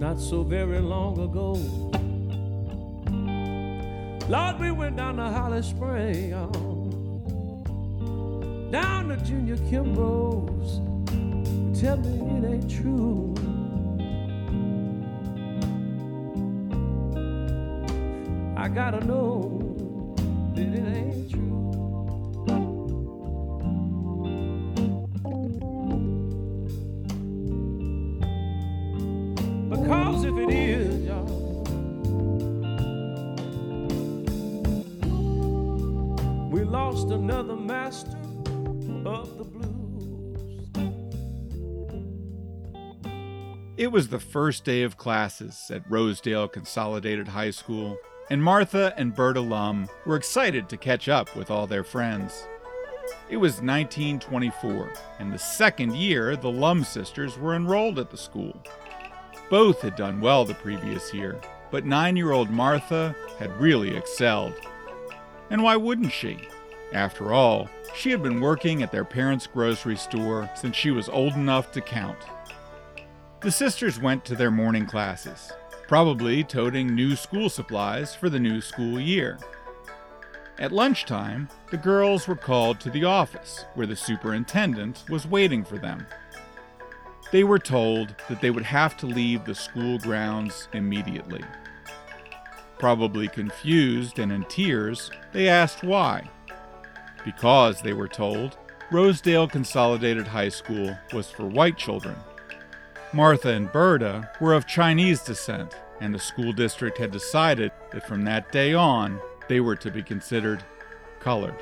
not 0.00 0.18
so 0.18 0.42
very 0.42 0.80
long 0.80 1.20
ago. 1.20 1.52
Lord, 4.30 4.58
we 4.58 4.70
went 4.70 4.96
down 4.96 5.16
to 5.16 5.24
Holly 5.24 5.60
Spring, 5.60 6.30
down 8.70 9.08
to 9.10 9.18
Junior 9.26 9.58
Kimbrough's. 9.68 10.80
Tell 11.78 11.98
me 11.98 12.38
it 12.38 12.44
ain't 12.54 12.70
true. 12.70 13.34
I 18.56 18.68
gotta 18.68 19.04
know 19.04 19.60
that 20.54 20.66
it 20.66 20.96
ain't 20.96 21.30
true. 21.30 21.55
Was 43.96 44.08
the 44.08 44.20
first 44.20 44.62
day 44.62 44.82
of 44.82 44.98
classes 44.98 45.70
at 45.72 45.90
Rosedale 45.90 46.48
Consolidated 46.48 47.28
High 47.28 47.48
School, 47.48 47.96
and 48.28 48.44
Martha 48.44 48.92
and 48.98 49.14
Berta 49.14 49.40
Lum 49.40 49.88
were 50.04 50.16
excited 50.16 50.68
to 50.68 50.76
catch 50.76 51.08
up 51.08 51.34
with 51.34 51.50
all 51.50 51.66
their 51.66 51.82
friends. 51.82 52.46
It 53.30 53.38
was 53.38 53.62
1924, 53.62 54.92
and 55.18 55.32
the 55.32 55.38
second 55.38 55.96
year 55.96 56.36
the 56.36 56.50
Lum 56.50 56.84
sisters 56.84 57.38
were 57.38 57.56
enrolled 57.56 57.98
at 57.98 58.10
the 58.10 58.18
school. 58.18 58.62
Both 59.48 59.80
had 59.80 59.96
done 59.96 60.20
well 60.20 60.44
the 60.44 60.52
previous 60.52 61.14
year, 61.14 61.40
but 61.70 61.86
nine 61.86 62.16
year 62.16 62.32
old 62.32 62.50
Martha 62.50 63.16
had 63.38 63.58
really 63.58 63.96
excelled. 63.96 64.60
And 65.48 65.62
why 65.62 65.76
wouldn't 65.76 66.12
she? 66.12 66.50
After 66.92 67.32
all, 67.32 67.70
she 67.94 68.10
had 68.10 68.22
been 68.22 68.42
working 68.42 68.82
at 68.82 68.92
their 68.92 69.06
parents' 69.06 69.46
grocery 69.46 69.96
store 69.96 70.50
since 70.54 70.76
she 70.76 70.90
was 70.90 71.08
old 71.08 71.32
enough 71.32 71.72
to 71.72 71.80
count. 71.80 72.18
The 73.46 73.52
sisters 73.52 74.00
went 74.00 74.24
to 74.24 74.34
their 74.34 74.50
morning 74.50 74.86
classes, 74.86 75.52
probably 75.86 76.42
toting 76.42 76.92
new 76.92 77.14
school 77.14 77.48
supplies 77.48 78.12
for 78.12 78.28
the 78.28 78.40
new 78.40 78.60
school 78.60 78.98
year. 78.98 79.38
At 80.58 80.72
lunchtime, 80.72 81.48
the 81.70 81.76
girls 81.76 82.26
were 82.26 82.34
called 82.34 82.80
to 82.80 82.90
the 82.90 83.04
office, 83.04 83.64
where 83.74 83.86
the 83.86 83.94
superintendent 83.94 85.04
was 85.08 85.28
waiting 85.28 85.62
for 85.62 85.78
them. 85.78 86.08
They 87.30 87.44
were 87.44 87.60
told 87.60 88.16
that 88.28 88.40
they 88.40 88.50
would 88.50 88.64
have 88.64 88.96
to 88.96 89.06
leave 89.06 89.44
the 89.44 89.54
school 89.54 90.00
grounds 90.00 90.66
immediately. 90.72 91.44
Probably 92.80 93.28
confused 93.28 94.18
and 94.18 94.32
in 94.32 94.42
tears, 94.46 95.08
they 95.30 95.46
asked 95.46 95.84
why. 95.84 96.28
Because, 97.24 97.80
they 97.80 97.92
were 97.92 98.08
told, 98.08 98.58
Rosedale 98.90 99.46
Consolidated 99.46 100.26
High 100.26 100.48
School 100.48 100.98
was 101.12 101.30
for 101.30 101.46
white 101.46 101.76
children. 101.76 102.16
Martha 103.12 103.50
and 103.50 103.70
Berta 103.70 104.30
were 104.40 104.52
of 104.52 104.66
Chinese 104.66 105.22
descent, 105.22 105.74
and 106.00 106.14
the 106.14 106.18
school 106.18 106.52
district 106.52 106.98
had 106.98 107.10
decided 107.10 107.70
that 107.92 108.06
from 108.06 108.24
that 108.24 108.50
day 108.52 108.74
on, 108.74 109.20
they 109.48 109.60
were 109.60 109.76
to 109.76 109.90
be 109.90 110.02
considered 110.02 110.62
colored. 111.20 111.56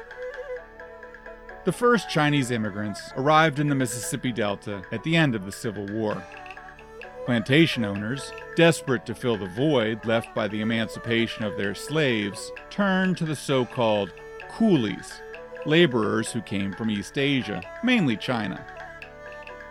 The 1.64 1.72
first 1.72 2.10
Chinese 2.10 2.50
immigrants 2.50 3.12
arrived 3.16 3.58
in 3.58 3.68
the 3.68 3.74
Mississippi 3.74 4.32
Delta 4.32 4.82
at 4.92 5.02
the 5.02 5.16
end 5.16 5.34
of 5.34 5.44
the 5.44 5.52
Civil 5.52 5.86
War. 5.86 6.22
Plantation 7.24 7.84
owners, 7.84 8.32
desperate 8.56 9.06
to 9.06 9.14
fill 9.14 9.38
the 9.38 9.46
void 9.46 10.04
left 10.04 10.34
by 10.34 10.48
the 10.48 10.60
emancipation 10.60 11.44
of 11.44 11.56
their 11.56 11.74
slaves, 11.74 12.52
turned 12.68 13.16
to 13.16 13.24
the 13.24 13.36
so 13.36 13.64
called 13.64 14.12
coolies, 14.50 15.22
laborers 15.64 16.32
who 16.32 16.42
came 16.42 16.74
from 16.74 16.90
East 16.90 17.16
Asia, 17.16 17.62
mainly 17.82 18.16
China. 18.16 18.62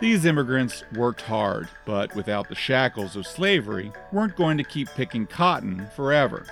These 0.00 0.24
immigrants 0.24 0.82
worked 0.94 1.22
hard, 1.22 1.68
but 1.84 2.14
without 2.16 2.48
the 2.48 2.54
shackles 2.54 3.14
of 3.14 3.26
slavery, 3.26 3.92
weren't 4.12 4.36
going 4.36 4.58
to 4.58 4.64
keep 4.64 4.88
picking 4.88 5.26
cotton 5.26 5.86
forever. 5.94 6.46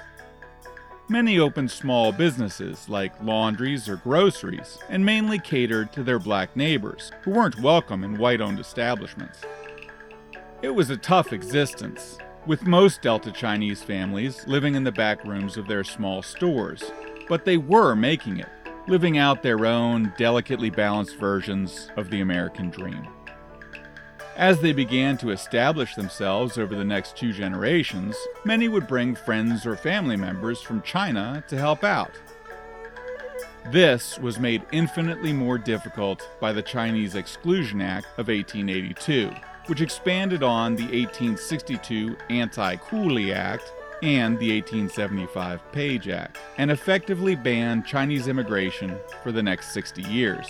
Many 1.09 1.39
opened 1.41 1.71
small 1.71 2.13
businesses 2.13 2.89
like 2.89 3.21
laundries 3.21 3.89
or 3.89 3.97
groceries 3.97 4.79
and 4.89 5.05
mainly 5.05 5.39
catered 5.39 5.93
to 5.93 6.05
their 6.05 6.21
black 6.21 6.57
neighbors, 6.57 7.11
who 7.23 7.33
weren't 7.33 7.61
welcome 7.61 8.05
in 8.05 8.17
white 8.17 8.41
owned 8.41 8.61
establishments. 8.61 9.41
It 10.63 10.71
was 10.71 10.91
a 10.91 10.97
tough 10.97 11.33
existence, 11.33 12.19
with 12.47 12.67
most 12.67 13.03
Delta 13.03 13.33
Chinese 13.33 13.83
families 13.83 14.47
living 14.47 14.77
in 14.77 14.85
the 14.85 14.93
back 14.93 15.25
rooms 15.25 15.57
of 15.57 15.67
their 15.67 15.85
small 15.85 16.23
stores, 16.23 16.93
but 17.29 17.45
they 17.45 17.57
were 17.57 17.97
making 17.97 18.39
it, 18.39 18.49
living 18.87 19.19
out 19.19 19.43
their 19.43 19.67
own 19.67 20.13
delicately 20.17 20.71
balanced 20.71 21.17
versions 21.17 21.91
of 21.97 22.09
the 22.11 22.21
American 22.21 22.71
dream. 22.71 23.09
As 24.37 24.61
they 24.61 24.73
began 24.73 25.19
to 25.19 25.31
establish 25.31 25.95
themselves 25.95 26.57
over 26.57 26.75
the 26.75 26.85
next 26.85 27.17
two 27.17 27.33
generations, 27.33 28.17
many 28.45 28.67
would 28.67 28.87
bring 28.87 29.15
friends 29.15 29.67
or 29.67 29.77
family 29.77 30.17
members 30.17 30.63
from 30.63 30.81
China 30.83 31.45
to 31.49 31.59
help 31.59 31.85
out. 31.85 32.13
This 33.71 34.19
was 34.19 34.41
made 34.41 34.63
infinitely 34.73 35.33
more 35.33 35.59
difficult 35.59 36.29
by 36.41 36.53
the 36.53 36.63
Chinese 36.63 37.15
Exclusion 37.15 37.83
Act 37.83 38.07
of 38.19 38.29
1882, 38.29 39.31
which 39.67 39.83
expanded 39.83 40.43
on 40.43 40.77
the 40.77 40.83
1862 40.85 42.17
Anti 42.31 42.77
Coolie 42.77 43.35
Act 43.35 43.71
and 44.03 44.39
the 44.39 44.55
1875 44.61 45.73
Page 45.73 46.09
Act, 46.09 46.39
and 46.57 46.71
effectively 46.71 47.37
banned 47.37 47.87
Chinese 47.87 48.27
immigration 48.27 48.97
for 49.23 49.31
the 49.31 49.43
next 49.43 49.73
60 49.73 50.03
years. 50.03 50.49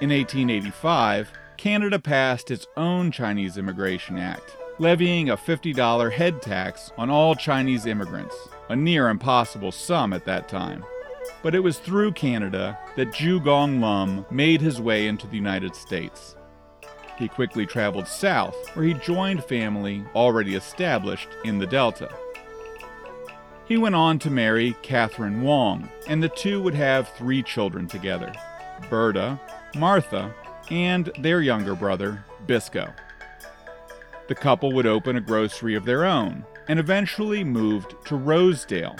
In 0.00 0.10
1885, 0.10 1.30
Canada 1.56 1.98
passed 1.98 2.50
its 2.50 2.66
own 2.76 3.10
Chinese 3.10 3.56
Immigration 3.56 4.18
Act, 4.18 4.56
levying 4.78 5.30
a 5.30 5.36
$50 5.36 6.12
head 6.12 6.42
tax 6.42 6.92
on 6.98 7.08
all 7.08 7.34
Chinese 7.34 7.86
immigrants, 7.86 8.36
a 8.68 8.76
near 8.76 9.08
impossible 9.08 9.72
sum 9.72 10.12
at 10.12 10.26
that 10.26 10.48
time. 10.48 10.84
But 11.42 11.54
it 11.54 11.60
was 11.60 11.78
through 11.78 12.12
Canada 12.12 12.78
that 12.96 13.08
Zhu 13.08 13.42
Gong 13.42 13.80
Lum 13.80 14.26
made 14.30 14.60
his 14.60 14.80
way 14.80 15.06
into 15.06 15.26
the 15.26 15.36
United 15.36 15.74
States. 15.74 16.36
He 17.18 17.28
quickly 17.28 17.64
traveled 17.64 18.06
south, 18.06 18.54
where 18.74 18.84
he 18.84 18.92
joined 18.94 19.42
family 19.42 20.04
already 20.14 20.54
established 20.54 21.28
in 21.44 21.58
the 21.58 21.66
Delta. 21.66 22.10
He 23.66 23.78
went 23.78 23.94
on 23.94 24.18
to 24.20 24.30
marry 24.30 24.76
Catherine 24.82 25.40
Wong, 25.40 25.88
and 26.06 26.22
the 26.22 26.28
two 26.28 26.60
would 26.60 26.74
have 26.74 27.08
three 27.08 27.42
children 27.42 27.86
together 27.86 28.32
Berta, 28.90 29.40
Martha, 29.74 30.32
and 30.70 31.10
their 31.18 31.40
younger 31.40 31.74
brother, 31.74 32.24
Bisco. 32.46 32.92
The 34.28 34.34
couple 34.34 34.72
would 34.72 34.86
open 34.86 35.16
a 35.16 35.20
grocery 35.20 35.74
of 35.74 35.84
their 35.84 36.04
own 36.04 36.44
and 36.68 36.78
eventually 36.78 37.44
moved 37.44 37.94
to 38.06 38.16
Rosedale. 38.16 38.96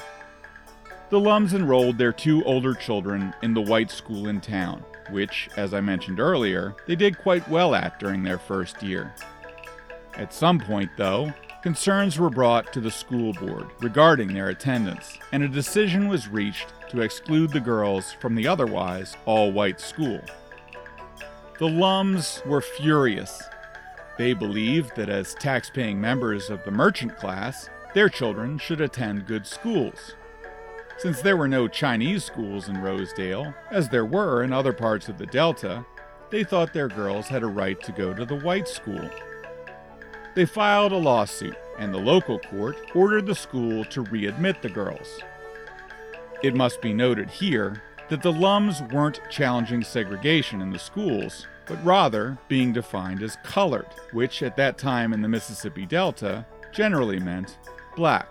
The 1.11 1.21
Lums 1.21 1.55
enrolled 1.55 1.99
their 1.99 2.13
two 2.13 2.45
older 2.45 2.75
children 2.75 3.35
in 3.43 3.55
the 3.55 3.61
white 3.61 3.91
school 3.91 4.29
in 4.29 4.41
town, 4.41 4.85
which, 5.11 5.49
as 5.57 5.75
I 5.75 5.81
mentioned 5.81 6.21
earlier, 6.21 6.75
they 6.87 6.97
did 6.97 7.19
quite 7.19 7.49
well 7.49 7.75
at 7.75 7.99
during 7.99 8.23
their 8.23 8.39
first 8.39 8.83
year. 8.83 9.15
At 10.15 10.33
some 10.33 10.59
point, 10.59 10.91
though, 10.97 11.33
concerns 11.63 12.19
were 12.19 12.31
brought 12.31 12.73
to 12.73 12.81
the 12.81 12.91
school 12.91 13.33
board 13.35 13.67
regarding 13.81 14.33
their 14.33 14.49
attendance, 14.49 15.19
and 15.33 15.43
a 15.43 15.49
decision 15.49 16.09
was 16.09 16.29
reached 16.29 16.73
to 16.91 17.03
exclude 17.03 17.51
the 17.53 17.61
girls 17.61 18.13
from 18.13 18.35
the 18.35 18.47
otherwise 18.47 19.17
all 19.27 19.53
white 19.53 19.81
school. 19.81 20.21
The 21.59 21.69
Lums 21.69 22.43
were 22.45 22.61
furious. 22.61 23.43
They 24.19 24.35
believed 24.35 24.95
that 24.97 25.09
as 25.09 25.35
tax-paying 25.35 25.99
members 25.99 26.51
of 26.51 26.63
the 26.65 26.71
merchant 26.71 27.17
class, 27.17 27.71
their 27.95 28.11
children 28.11 28.59
should 28.59 28.83
attend 28.83 29.27
good 29.27 29.47
schools. 29.47 30.15
Since 30.99 31.23
there 31.23 31.37
were 31.37 31.49
no 31.49 31.67
Chinese 31.67 32.25
schools 32.25 32.69
in 32.69 32.83
Rosedale, 32.83 33.55
as 33.71 33.89
there 33.89 34.05
were 34.05 34.43
in 34.43 34.53
other 34.53 34.75
parts 34.75 35.09
of 35.09 35.17
the 35.17 35.25
Delta, 35.25 35.87
they 36.31 36.45
thought 36.45 36.75
their 36.75 36.89
girls 36.89 37.29
had 37.29 37.43
a 37.43 37.47
right 37.47 37.81
to 37.85 37.93
go 37.93 38.13
to 38.13 38.27
the 38.27 38.37
white 38.41 38.69
school. 38.69 39.09
They 40.35 40.45
filed 40.45 40.93
a 40.93 40.97
lawsuit, 40.97 41.57
and 41.79 41.93
the 41.93 41.99
local 41.99 42.39
court 42.39 42.77
ordered 42.95 43.25
the 43.25 43.35
school 43.35 43.83
to 43.87 44.05
readmit 44.05 44.61
the 44.61 44.69
girls. 44.69 45.21
It 46.43 46.55
must 46.55 46.83
be 46.83 46.93
noted 46.93 47.31
here 47.31 47.83
that 48.09 48.23
the 48.23 48.33
Lums 48.33 48.83
weren't 48.93 49.21
challenging 49.31 49.83
segregation 49.83 50.61
in 50.61 50.71
the 50.71 50.79
schools, 50.79 51.47
but 51.67 51.85
rather 51.85 52.39
being 52.49 52.73
defined 52.73 53.23
as 53.23 53.37
colored, 53.43 53.89
which 54.13 54.43
at 54.43 54.57
that 54.57 54.79
time 54.79 55.13
in 55.13 55.23
the 55.23 55.29
Mississippi 55.29 55.87
Delta 55.87 56.47
generally 56.73 57.19
meant 57.19 57.59
black. 57.97 58.29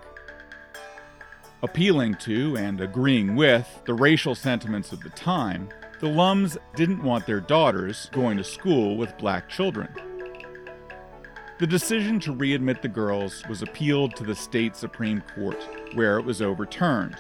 Appealing 1.62 2.16
to 2.16 2.56
and 2.58 2.80
agreeing 2.80 3.36
with 3.36 3.82
the 3.86 3.94
racial 3.94 4.36
sentiments 4.36 4.92
of 4.92 5.02
the 5.02 5.10
time, 5.10 5.70
the 6.00 6.08
Lums 6.08 6.58
didn't 6.76 7.04
want 7.04 7.26
their 7.26 7.40
daughters 7.40 8.10
going 8.12 8.38
to 8.38 8.44
school 8.44 8.98
with 8.98 9.18
black 9.18 9.50
children. 9.50 9.90
The 11.58 11.68
decision 11.68 12.20
to 12.22 12.36
readmit 12.36 12.82
the 12.82 12.90
girls 12.90 13.44
was 13.48 13.62
appealed 13.62 14.16
to 14.18 14.26
the 14.26 14.36
state 14.36 14.76
Supreme 14.76 15.22
Court, 15.34 15.58
where 15.94 16.20
it 16.20 16.26
was 16.26 16.42
overturned. 16.42 17.16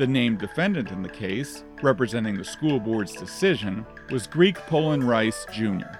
The 0.00 0.06
named 0.06 0.38
defendant 0.38 0.92
in 0.92 1.02
the 1.02 1.10
case, 1.10 1.62
representing 1.82 2.38
the 2.38 2.42
school 2.42 2.80
board's 2.80 3.12
decision, 3.12 3.84
was 4.10 4.26
Greek 4.26 4.56
Poland 4.56 5.04
Rice 5.04 5.44
Jr. 5.52 5.92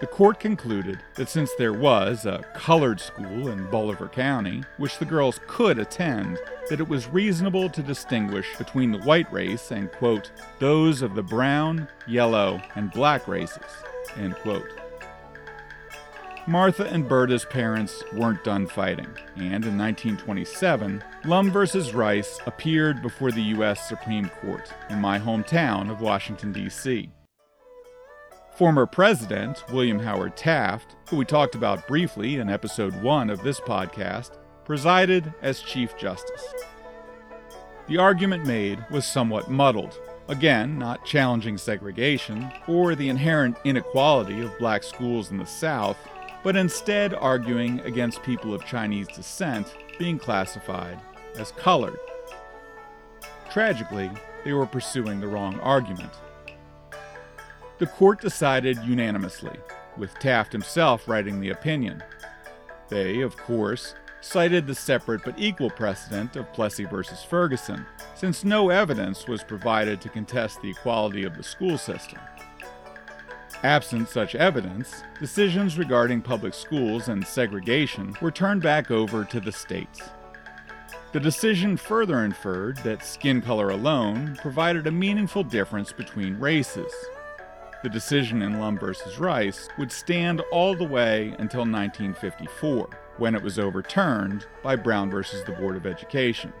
The 0.00 0.06
court 0.06 0.38
concluded 0.38 1.00
that 1.14 1.30
since 1.30 1.54
there 1.54 1.72
was 1.72 2.26
a 2.26 2.44
colored 2.52 3.00
school 3.00 3.48
in 3.48 3.70
Bolivar 3.70 4.08
County, 4.08 4.62
which 4.76 4.98
the 4.98 5.06
girls 5.06 5.40
could 5.46 5.78
attend, 5.78 6.38
that 6.68 6.80
it 6.80 6.88
was 6.88 7.08
reasonable 7.08 7.70
to 7.70 7.82
distinguish 7.82 8.58
between 8.58 8.92
the 8.92 8.98
white 8.98 9.32
race 9.32 9.70
and, 9.70 9.90
quote, 9.92 10.30
those 10.58 11.00
of 11.00 11.14
the 11.14 11.22
brown, 11.22 11.88
yellow, 12.06 12.60
and 12.74 12.92
black 12.92 13.26
races, 13.26 13.64
end 14.18 14.34
quote. 14.34 14.81
Martha 16.48 16.86
and 16.86 17.08
Berta's 17.08 17.44
parents 17.44 18.02
weren't 18.14 18.42
done 18.42 18.66
fighting, 18.66 19.06
and 19.36 19.64
in 19.64 19.78
1927, 19.78 21.02
Lum 21.24 21.52
versus 21.52 21.94
Rice 21.94 22.40
appeared 22.46 23.00
before 23.00 23.30
the 23.30 23.42
U.S. 23.42 23.88
Supreme 23.88 24.28
Court 24.28 24.72
in 24.90 25.00
my 25.00 25.20
hometown 25.20 25.88
of 25.88 26.00
Washington, 26.00 26.52
D.C. 26.52 27.08
Former 28.56 28.86
President 28.86 29.62
William 29.70 30.00
Howard 30.00 30.36
Taft, 30.36 30.96
who 31.08 31.16
we 31.16 31.24
talked 31.24 31.54
about 31.54 31.86
briefly 31.86 32.36
in 32.36 32.50
episode 32.50 33.00
1 33.02 33.30
of 33.30 33.42
this 33.44 33.60
podcast, 33.60 34.36
presided 34.64 35.32
as 35.42 35.60
Chief 35.60 35.96
Justice. 35.96 36.44
The 37.86 37.98
argument 37.98 38.46
made 38.46 38.84
was 38.90 39.06
somewhat 39.06 39.48
muddled, 39.48 39.96
again, 40.26 40.76
not 40.76 41.06
challenging 41.06 41.56
segregation 41.56 42.50
or 42.66 42.96
the 42.96 43.08
inherent 43.08 43.58
inequality 43.64 44.40
of 44.40 44.58
black 44.58 44.82
schools 44.82 45.30
in 45.30 45.38
the 45.38 45.46
South, 45.46 45.96
but 46.42 46.56
instead 46.56 47.14
arguing 47.14 47.80
against 47.80 48.22
people 48.22 48.54
of 48.54 48.64
Chinese 48.64 49.08
descent 49.08 49.74
being 49.98 50.18
classified 50.18 50.98
as 51.36 51.52
colored. 51.52 51.98
Tragically, 53.50 54.10
they 54.44 54.52
were 54.52 54.66
pursuing 54.66 55.20
the 55.20 55.28
wrong 55.28 55.58
argument. 55.60 56.12
The 57.78 57.86
court 57.86 58.20
decided 58.20 58.78
unanimously, 58.84 59.58
with 59.96 60.14
Taft 60.18 60.52
himself 60.52 61.08
writing 61.08 61.40
the 61.40 61.50
opinion. 61.50 62.02
They, 62.88 63.20
of 63.20 63.36
course, 63.36 63.94
cited 64.20 64.66
the 64.66 64.74
separate 64.74 65.22
but 65.24 65.38
equal 65.38 65.70
precedent 65.70 66.36
of 66.36 66.52
Plessy 66.52 66.84
v. 66.84 67.02
Ferguson, 67.28 67.84
since 68.14 68.44
no 68.44 68.70
evidence 68.70 69.26
was 69.26 69.42
provided 69.42 70.00
to 70.00 70.08
contest 70.08 70.62
the 70.62 70.70
equality 70.70 71.24
of 71.24 71.36
the 71.36 71.42
school 71.42 71.76
system. 71.76 72.18
Absent 73.62 74.08
such 74.08 74.34
evidence, 74.34 75.04
decisions 75.20 75.78
regarding 75.78 76.20
public 76.22 76.52
schools 76.52 77.08
and 77.08 77.26
segregation 77.26 78.16
were 78.20 78.30
turned 78.30 78.62
back 78.62 78.90
over 78.90 79.24
to 79.24 79.40
the 79.40 79.52
states. 79.52 80.00
The 81.12 81.20
decision 81.20 81.76
further 81.76 82.24
inferred 82.24 82.78
that 82.78 83.04
skin 83.04 83.40
color 83.40 83.70
alone 83.70 84.36
provided 84.40 84.86
a 84.86 84.92
meaningful 84.92 85.44
difference 85.44 85.92
between 85.92 86.40
races, 86.40 86.92
the 87.82 87.88
decision 87.88 88.42
in 88.42 88.60
Lum 88.60 88.78
versus 88.78 89.18
Rice 89.18 89.68
would 89.76 89.90
stand 89.90 90.40
all 90.52 90.76
the 90.76 90.84
way 90.84 91.34
until 91.40 91.62
1954, 91.62 92.88
when 93.16 93.34
it 93.34 93.42
was 93.42 93.58
overturned 93.58 94.46
by 94.62 94.76
Brown 94.76 95.10
versus 95.10 95.42
the 95.42 95.52
Board 95.52 95.76
of 95.76 95.84
Education. 95.84 96.52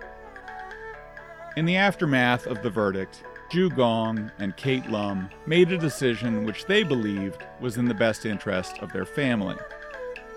In 1.56 1.64
the 1.64 1.76
aftermath 1.76 2.46
of 2.48 2.60
the 2.62 2.70
verdict, 2.70 3.22
Ju 3.52 3.68
Gong 3.68 4.30
and 4.38 4.56
Kate 4.56 4.88
Lum 4.88 5.28
made 5.44 5.70
a 5.72 5.76
decision 5.76 6.46
which 6.46 6.64
they 6.64 6.82
believed 6.82 7.44
was 7.60 7.76
in 7.76 7.84
the 7.84 7.92
best 7.92 8.24
interest 8.24 8.78
of 8.78 8.90
their 8.94 9.04
family. 9.04 9.56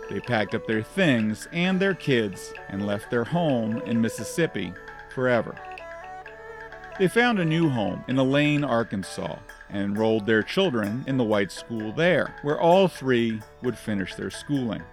They 0.09 0.19
packed 0.19 0.53
up 0.53 0.67
their 0.67 0.83
things 0.83 1.47
and 1.53 1.79
their 1.79 1.93
kids 1.93 2.53
and 2.67 2.85
left 2.85 3.09
their 3.09 3.23
home 3.23 3.77
in 3.85 4.01
Mississippi 4.01 4.73
forever. 5.13 5.55
They 6.99 7.07
found 7.07 7.39
a 7.39 7.45
new 7.45 7.69
home 7.69 8.03
in 8.09 8.17
Elaine, 8.17 8.65
Arkansas, 8.65 9.37
and 9.69 9.83
enrolled 9.83 10.25
their 10.25 10.43
children 10.43 11.05
in 11.07 11.15
the 11.15 11.23
white 11.23 11.53
school 11.53 11.93
there, 11.93 12.35
where 12.41 12.59
all 12.59 12.89
three 12.89 13.39
would 13.61 13.77
finish 13.77 14.13
their 14.15 14.29
schooling. 14.29 14.83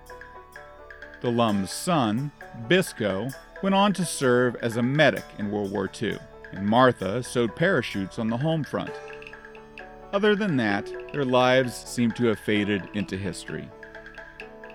The 1.22 1.32
Lum's 1.32 1.72
son, 1.72 2.30
Bisco, 2.68 3.30
went 3.64 3.74
on 3.74 3.92
to 3.94 4.04
serve 4.04 4.54
as 4.62 4.76
a 4.76 4.82
medic 4.82 5.24
in 5.38 5.50
World 5.50 5.72
War 5.72 5.90
II, 6.00 6.18
and 6.52 6.66
Martha 6.66 7.22
sewed 7.22 7.56
parachutes 7.56 8.18
on 8.18 8.28
the 8.28 8.36
home 8.36 8.62
front. 8.62 8.92
Other 10.12 10.36
than 10.36 10.56
that, 10.58 10.92
their 11.12 11.24
lives 11.24 11.74
seem 11.74 12.12
to 12.12 12.26
have 12.26 12.38
faded 12.38 12.88
into 12.94 13.16
history. 13.16 13.68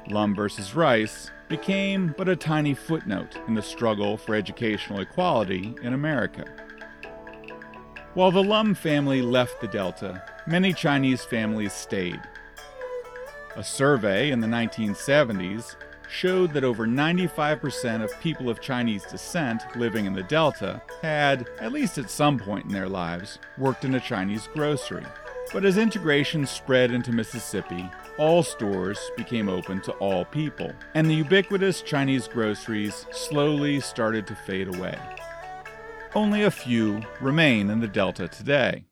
Lum 0.09 0.33
versus 0.35 0.75
Rice 0.75 1.31
became 1.47 2.13
but 2.17 2.27
a 2.27 2.35
tiny 2.35 2.73
footnote 2.73 3.37
in 3.47 3.53
the 3.53 3.61
struggle 3.61 4.17
for 4.17 4.35
educational 4.35 5.01
equality 5.01 5.75
in 5.83 5.93
America. 5.93 6.45
While 8.13 8.31
the 8.31 8.43
Lum 8.43 8.73
family 8.73 9.21
left 9.21 9.61
the 9.61 9.67
Delta, 9.67 10.23
many 10.47 10.73
Chinese 10.73 11.23
families 11.23 11.73
stayed. 11.73 12.19
A 13.55 13.63
survey 13.63 14.31
in 14.31 14.39
the 14.39 14.47
1970s 14.47 15.75
showed 16.09 16.53
that 16.53 16.63
over 16.63 16.87
95% 16.87 18.03
of 18.03 18.19
people 18.21 18.49
of 18.49 18.61
Chinese 18.61 19.03
descent 19.03 19.63
living 19.75 20.05
in 20.05 20.13
the 20.13 20.23
Delta 20.23 20.81
had, 21.01 21.47
at 21.59 21.71
least 21.71 21.97
at 21.97 22.09
some 22.09 22.37
point 22.39 22.65
in 22.65 22.71
their 22.71 22.89
lives, 22.89 23.39
worked 23.57 23.85
in 23.85 23.95
a 23.95 23.99
Chinese 23.99 24.47
grocery. 24.53 25.05
But 25.53 25.63
as 25.63 25.77
integration 25.77 26.45
spread 26.45 26.91
into 26.91 27.11
Mississippi, 27.11 27.89
all 28.17 28.43
stores 28.43 28.99
became 29.15 29.47
open 29.47 29.81
to 29.81 29.91
all 29.93 30.25
people, 30.25 30.73
and 30.95 31.09
the 31.09 31.15
ubiquitous 31.15 31.81
Chinese 31.81 32.27
groceries 32.27 33.05
slowly 33.11 33.79
started 33.79 34.27
to 34.27 34.35
fade 34.35 34.73
away. 34.75 34.97
Only 36.15 36.43
a 36.43 36.51
few 36.51 37.01
remain 37.21 37.69
in 37.69 37.79
the 37.79 37.87
Delta 37.87 38.27
today. 38.27 38.85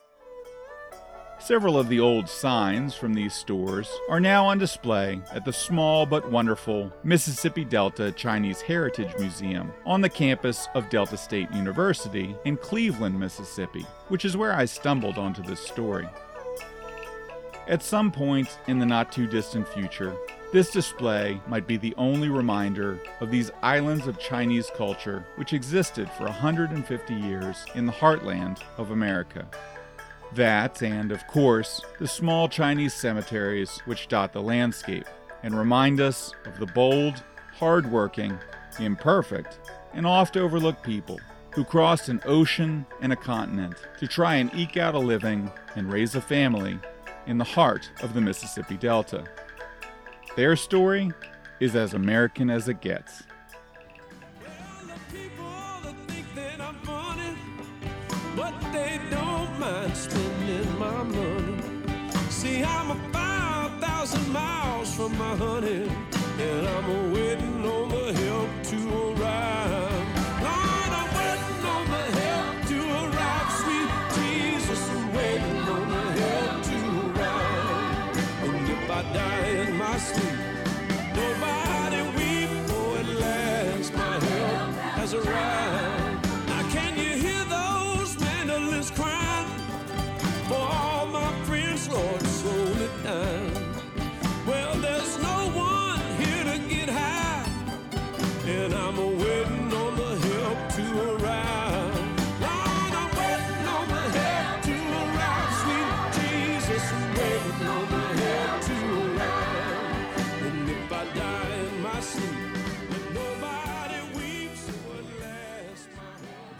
Several 1.46 1.78
of 1.78 1.89
the 1.89 2.00
old 2.00 2.28
signs 2.28 2.96
from 2.96 3.14
these 3.14 3.36
stores 3.36 3.88
are 4.10 4.20
now 4.20 4.48
on 4.48 4.58
display 4.58 5.22
at 5.32 5.46
the 5.46 5.54
small 5.54 6.08
but 6.08 6.32
wonderful 6.32 6.91
Mississippi 7.04 7.64
Delta 7.64 8.12
Chinese 8.14 8.62
Heritage 8.62 9.14
Museum 9.20 9.72
on 9.86 10.02
the 10.02 10.10
campus 10.10 10.68
of 10.74 10.89
Delta 10.89 11.18
State 11.18 11.52
University 11.52 12.36
in 12.46 12.58
Cleveland, 12.58 13.20
Mississippi, 13.20 13.86
which 14.08 14.26
is 14.26 14.36
where 14.36 14.54
I 14.54 14.66
stumbled 14.66 15.20
onto 15.20 15.43
this 15.43 15.60
story. 15.60 16.10
At 17.68 17.84
some 17.84 18.12
point 18.12 18.58
in 18.66 18.80
the 18.80 18.86
not 18.88 19.12
too 19.12 19.28
distant 19.28 19.68
future, 19.68 20.18
this 20.52 20.72
display 20.72 21.39
might 21.46 21.68
be 21.68 21.78
the 21.78 21.93
only 22.00 22.30
reminder 22.30 23.00
of 23.20 23.30
these 23.30 23.52
islands 23.62 24.08
of 24.08 24.18
Chinese 24.18 24.72
culture 24.76 25.24
which 25.36 25.54
existed 25.54 26.10
for 26.18 26.24
150 26.24 27.14
years 27.14 27.66
in 27.76 27.86
the 27.86 27.91
heartland 27.91 28.58
of 28.80 28.89
America. 28.89 29.48
That, 30.34 30.82
and 30.82 31.11
of 31.11 31.26
course, 31.28 31.82
the 31.99 32.07
small 32.07 32.49
Chinese 32.49 32.93
cemeteries 32.93 33.80
which 33.86 34.07
dot 34.07 34.34
the 34.34 34.41
landscape 34.41 35.05
and 35.43 35.57
remind 35.57 36.01
us 36.01 36.34
of 36.45 36.59
the 36.59 36.65
bold, 36.65 37.23
hard-working, 37.53 38.38
imperfect, 38.80 39.59
and 39.93 40.05
oft 40.05 40.36
overlooked 40.36 40.84
people 40.84 41.19
who 41.51 41.63
crossed 41.63 42.09
an 42.09 42.21
ocean 42.26 42.86
and 43.01 43.13
a 43.13 43.15
continent 43.15 43.76
to 43.97 44.07
try 44.07 44.36
and 44.36 44.53
eke 44.53 44.76
out 44.76 44.93
a 44.93 44.99
living 44.99 45.49
and 45.76 45.91
raise 45.91 46.15
a 46.15 46.21
family 46.21 46.78
in 47.28 47.38
the 47.38 47.45
heart 47.45 47.89
of 48.01 48.13
the 48.13 48.19
Mississippi 48.19 48.76
Delta. 48.76 49.23
Their 50.36 50.57
story 50.57 51.11
is 51.61 51.76
as 51.76 51.93
American 51.93 52.49
as 52.49 52.67
it 52.67 52.82
gets. 52.82 53.23
Miles 64.36 64.96
from 64.96 65.12
my 65.18 65.36
honey, 65.36 65.84
and 66.48 66.68
I'm 66.76 67.14
waiting 67.14 67.55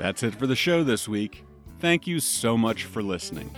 That's 0.06 0.22
it 0.22 0.36
for 0.36 0.46
the 0.46 0.56
show 0.56 0.84
this 0.84 1.08
week. 1.08 1.44
Thank 1.80 2.06
you 2.06 2.20
so 2.20 2.56
much 2.56 2.84
for 2.84 3.02
listening. 3.02 3.50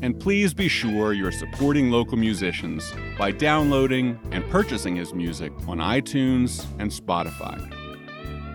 And 0.00 0.18
please 0.18 0.54
be 0.54 0.68
sure 0.68 1.12
you're 1.12 1.32
supporting 1.32 1.90
local 1.90 2.16
musicians 2.16 2.92
by 3.18 3.32
downloading 3.32 4.18
and 4.30 4.48
purchasing 4.50 4.96
his 4.96 5.12
music 5.12 5.52
on 5.66 5.78
iTunes 5.78 6.64
and 6.78 6.90
Spotify. 6.90 7.74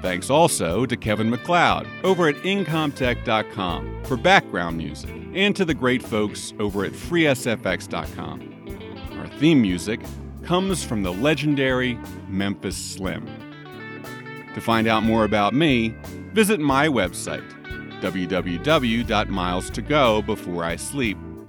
Thanks 0.01 0.29
also 0.29 0.85
to 0.85 0.97
Kevin 0.97 1.29
MacLeod 1.29 1.87
over 2.03 2.27
at 2.27 2.35
Incompetech.com 2.35 4.03
for 4.03 4.17
background 4.17 4.77
music, 4.77 5.11
and 5.33 5.55
to 5.55 5.63
the 5.65 5.73
great 5.73 6.03
folks 6.03 6.53
over 6.59 6.83
at 6.83 6.91
FreeSFX.com. 6.91 8.49
Our 9.17 9.27
theme 9.39 9.61
music 9.61 10.01
comes 10.43 10.83
from 10.83 11.03
the 11.03 11.13
legendary 11.13 11.97
Memphis 12.27 12.75
Slim. 12.75 13.25
To 14.53 14.61
find 14.61 14.87
out 14.87 15.03
more 15.03 15.23
about 15.23 15.53
me, 15.53 15.95
visit 16.33 16.59
my 16.59 16.87
website, 16.87 17.49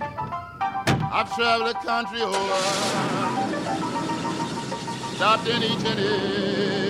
I've 0.00 1.32
traveled 1.36 1.68
the 1.68 1.74
country 1.84 2.20
over, 2.20 2.34
stopped 5.14 5.46
in 5.46 5.62
each 5.62 5.84
and 5.84 6.00
every 6.00 6.89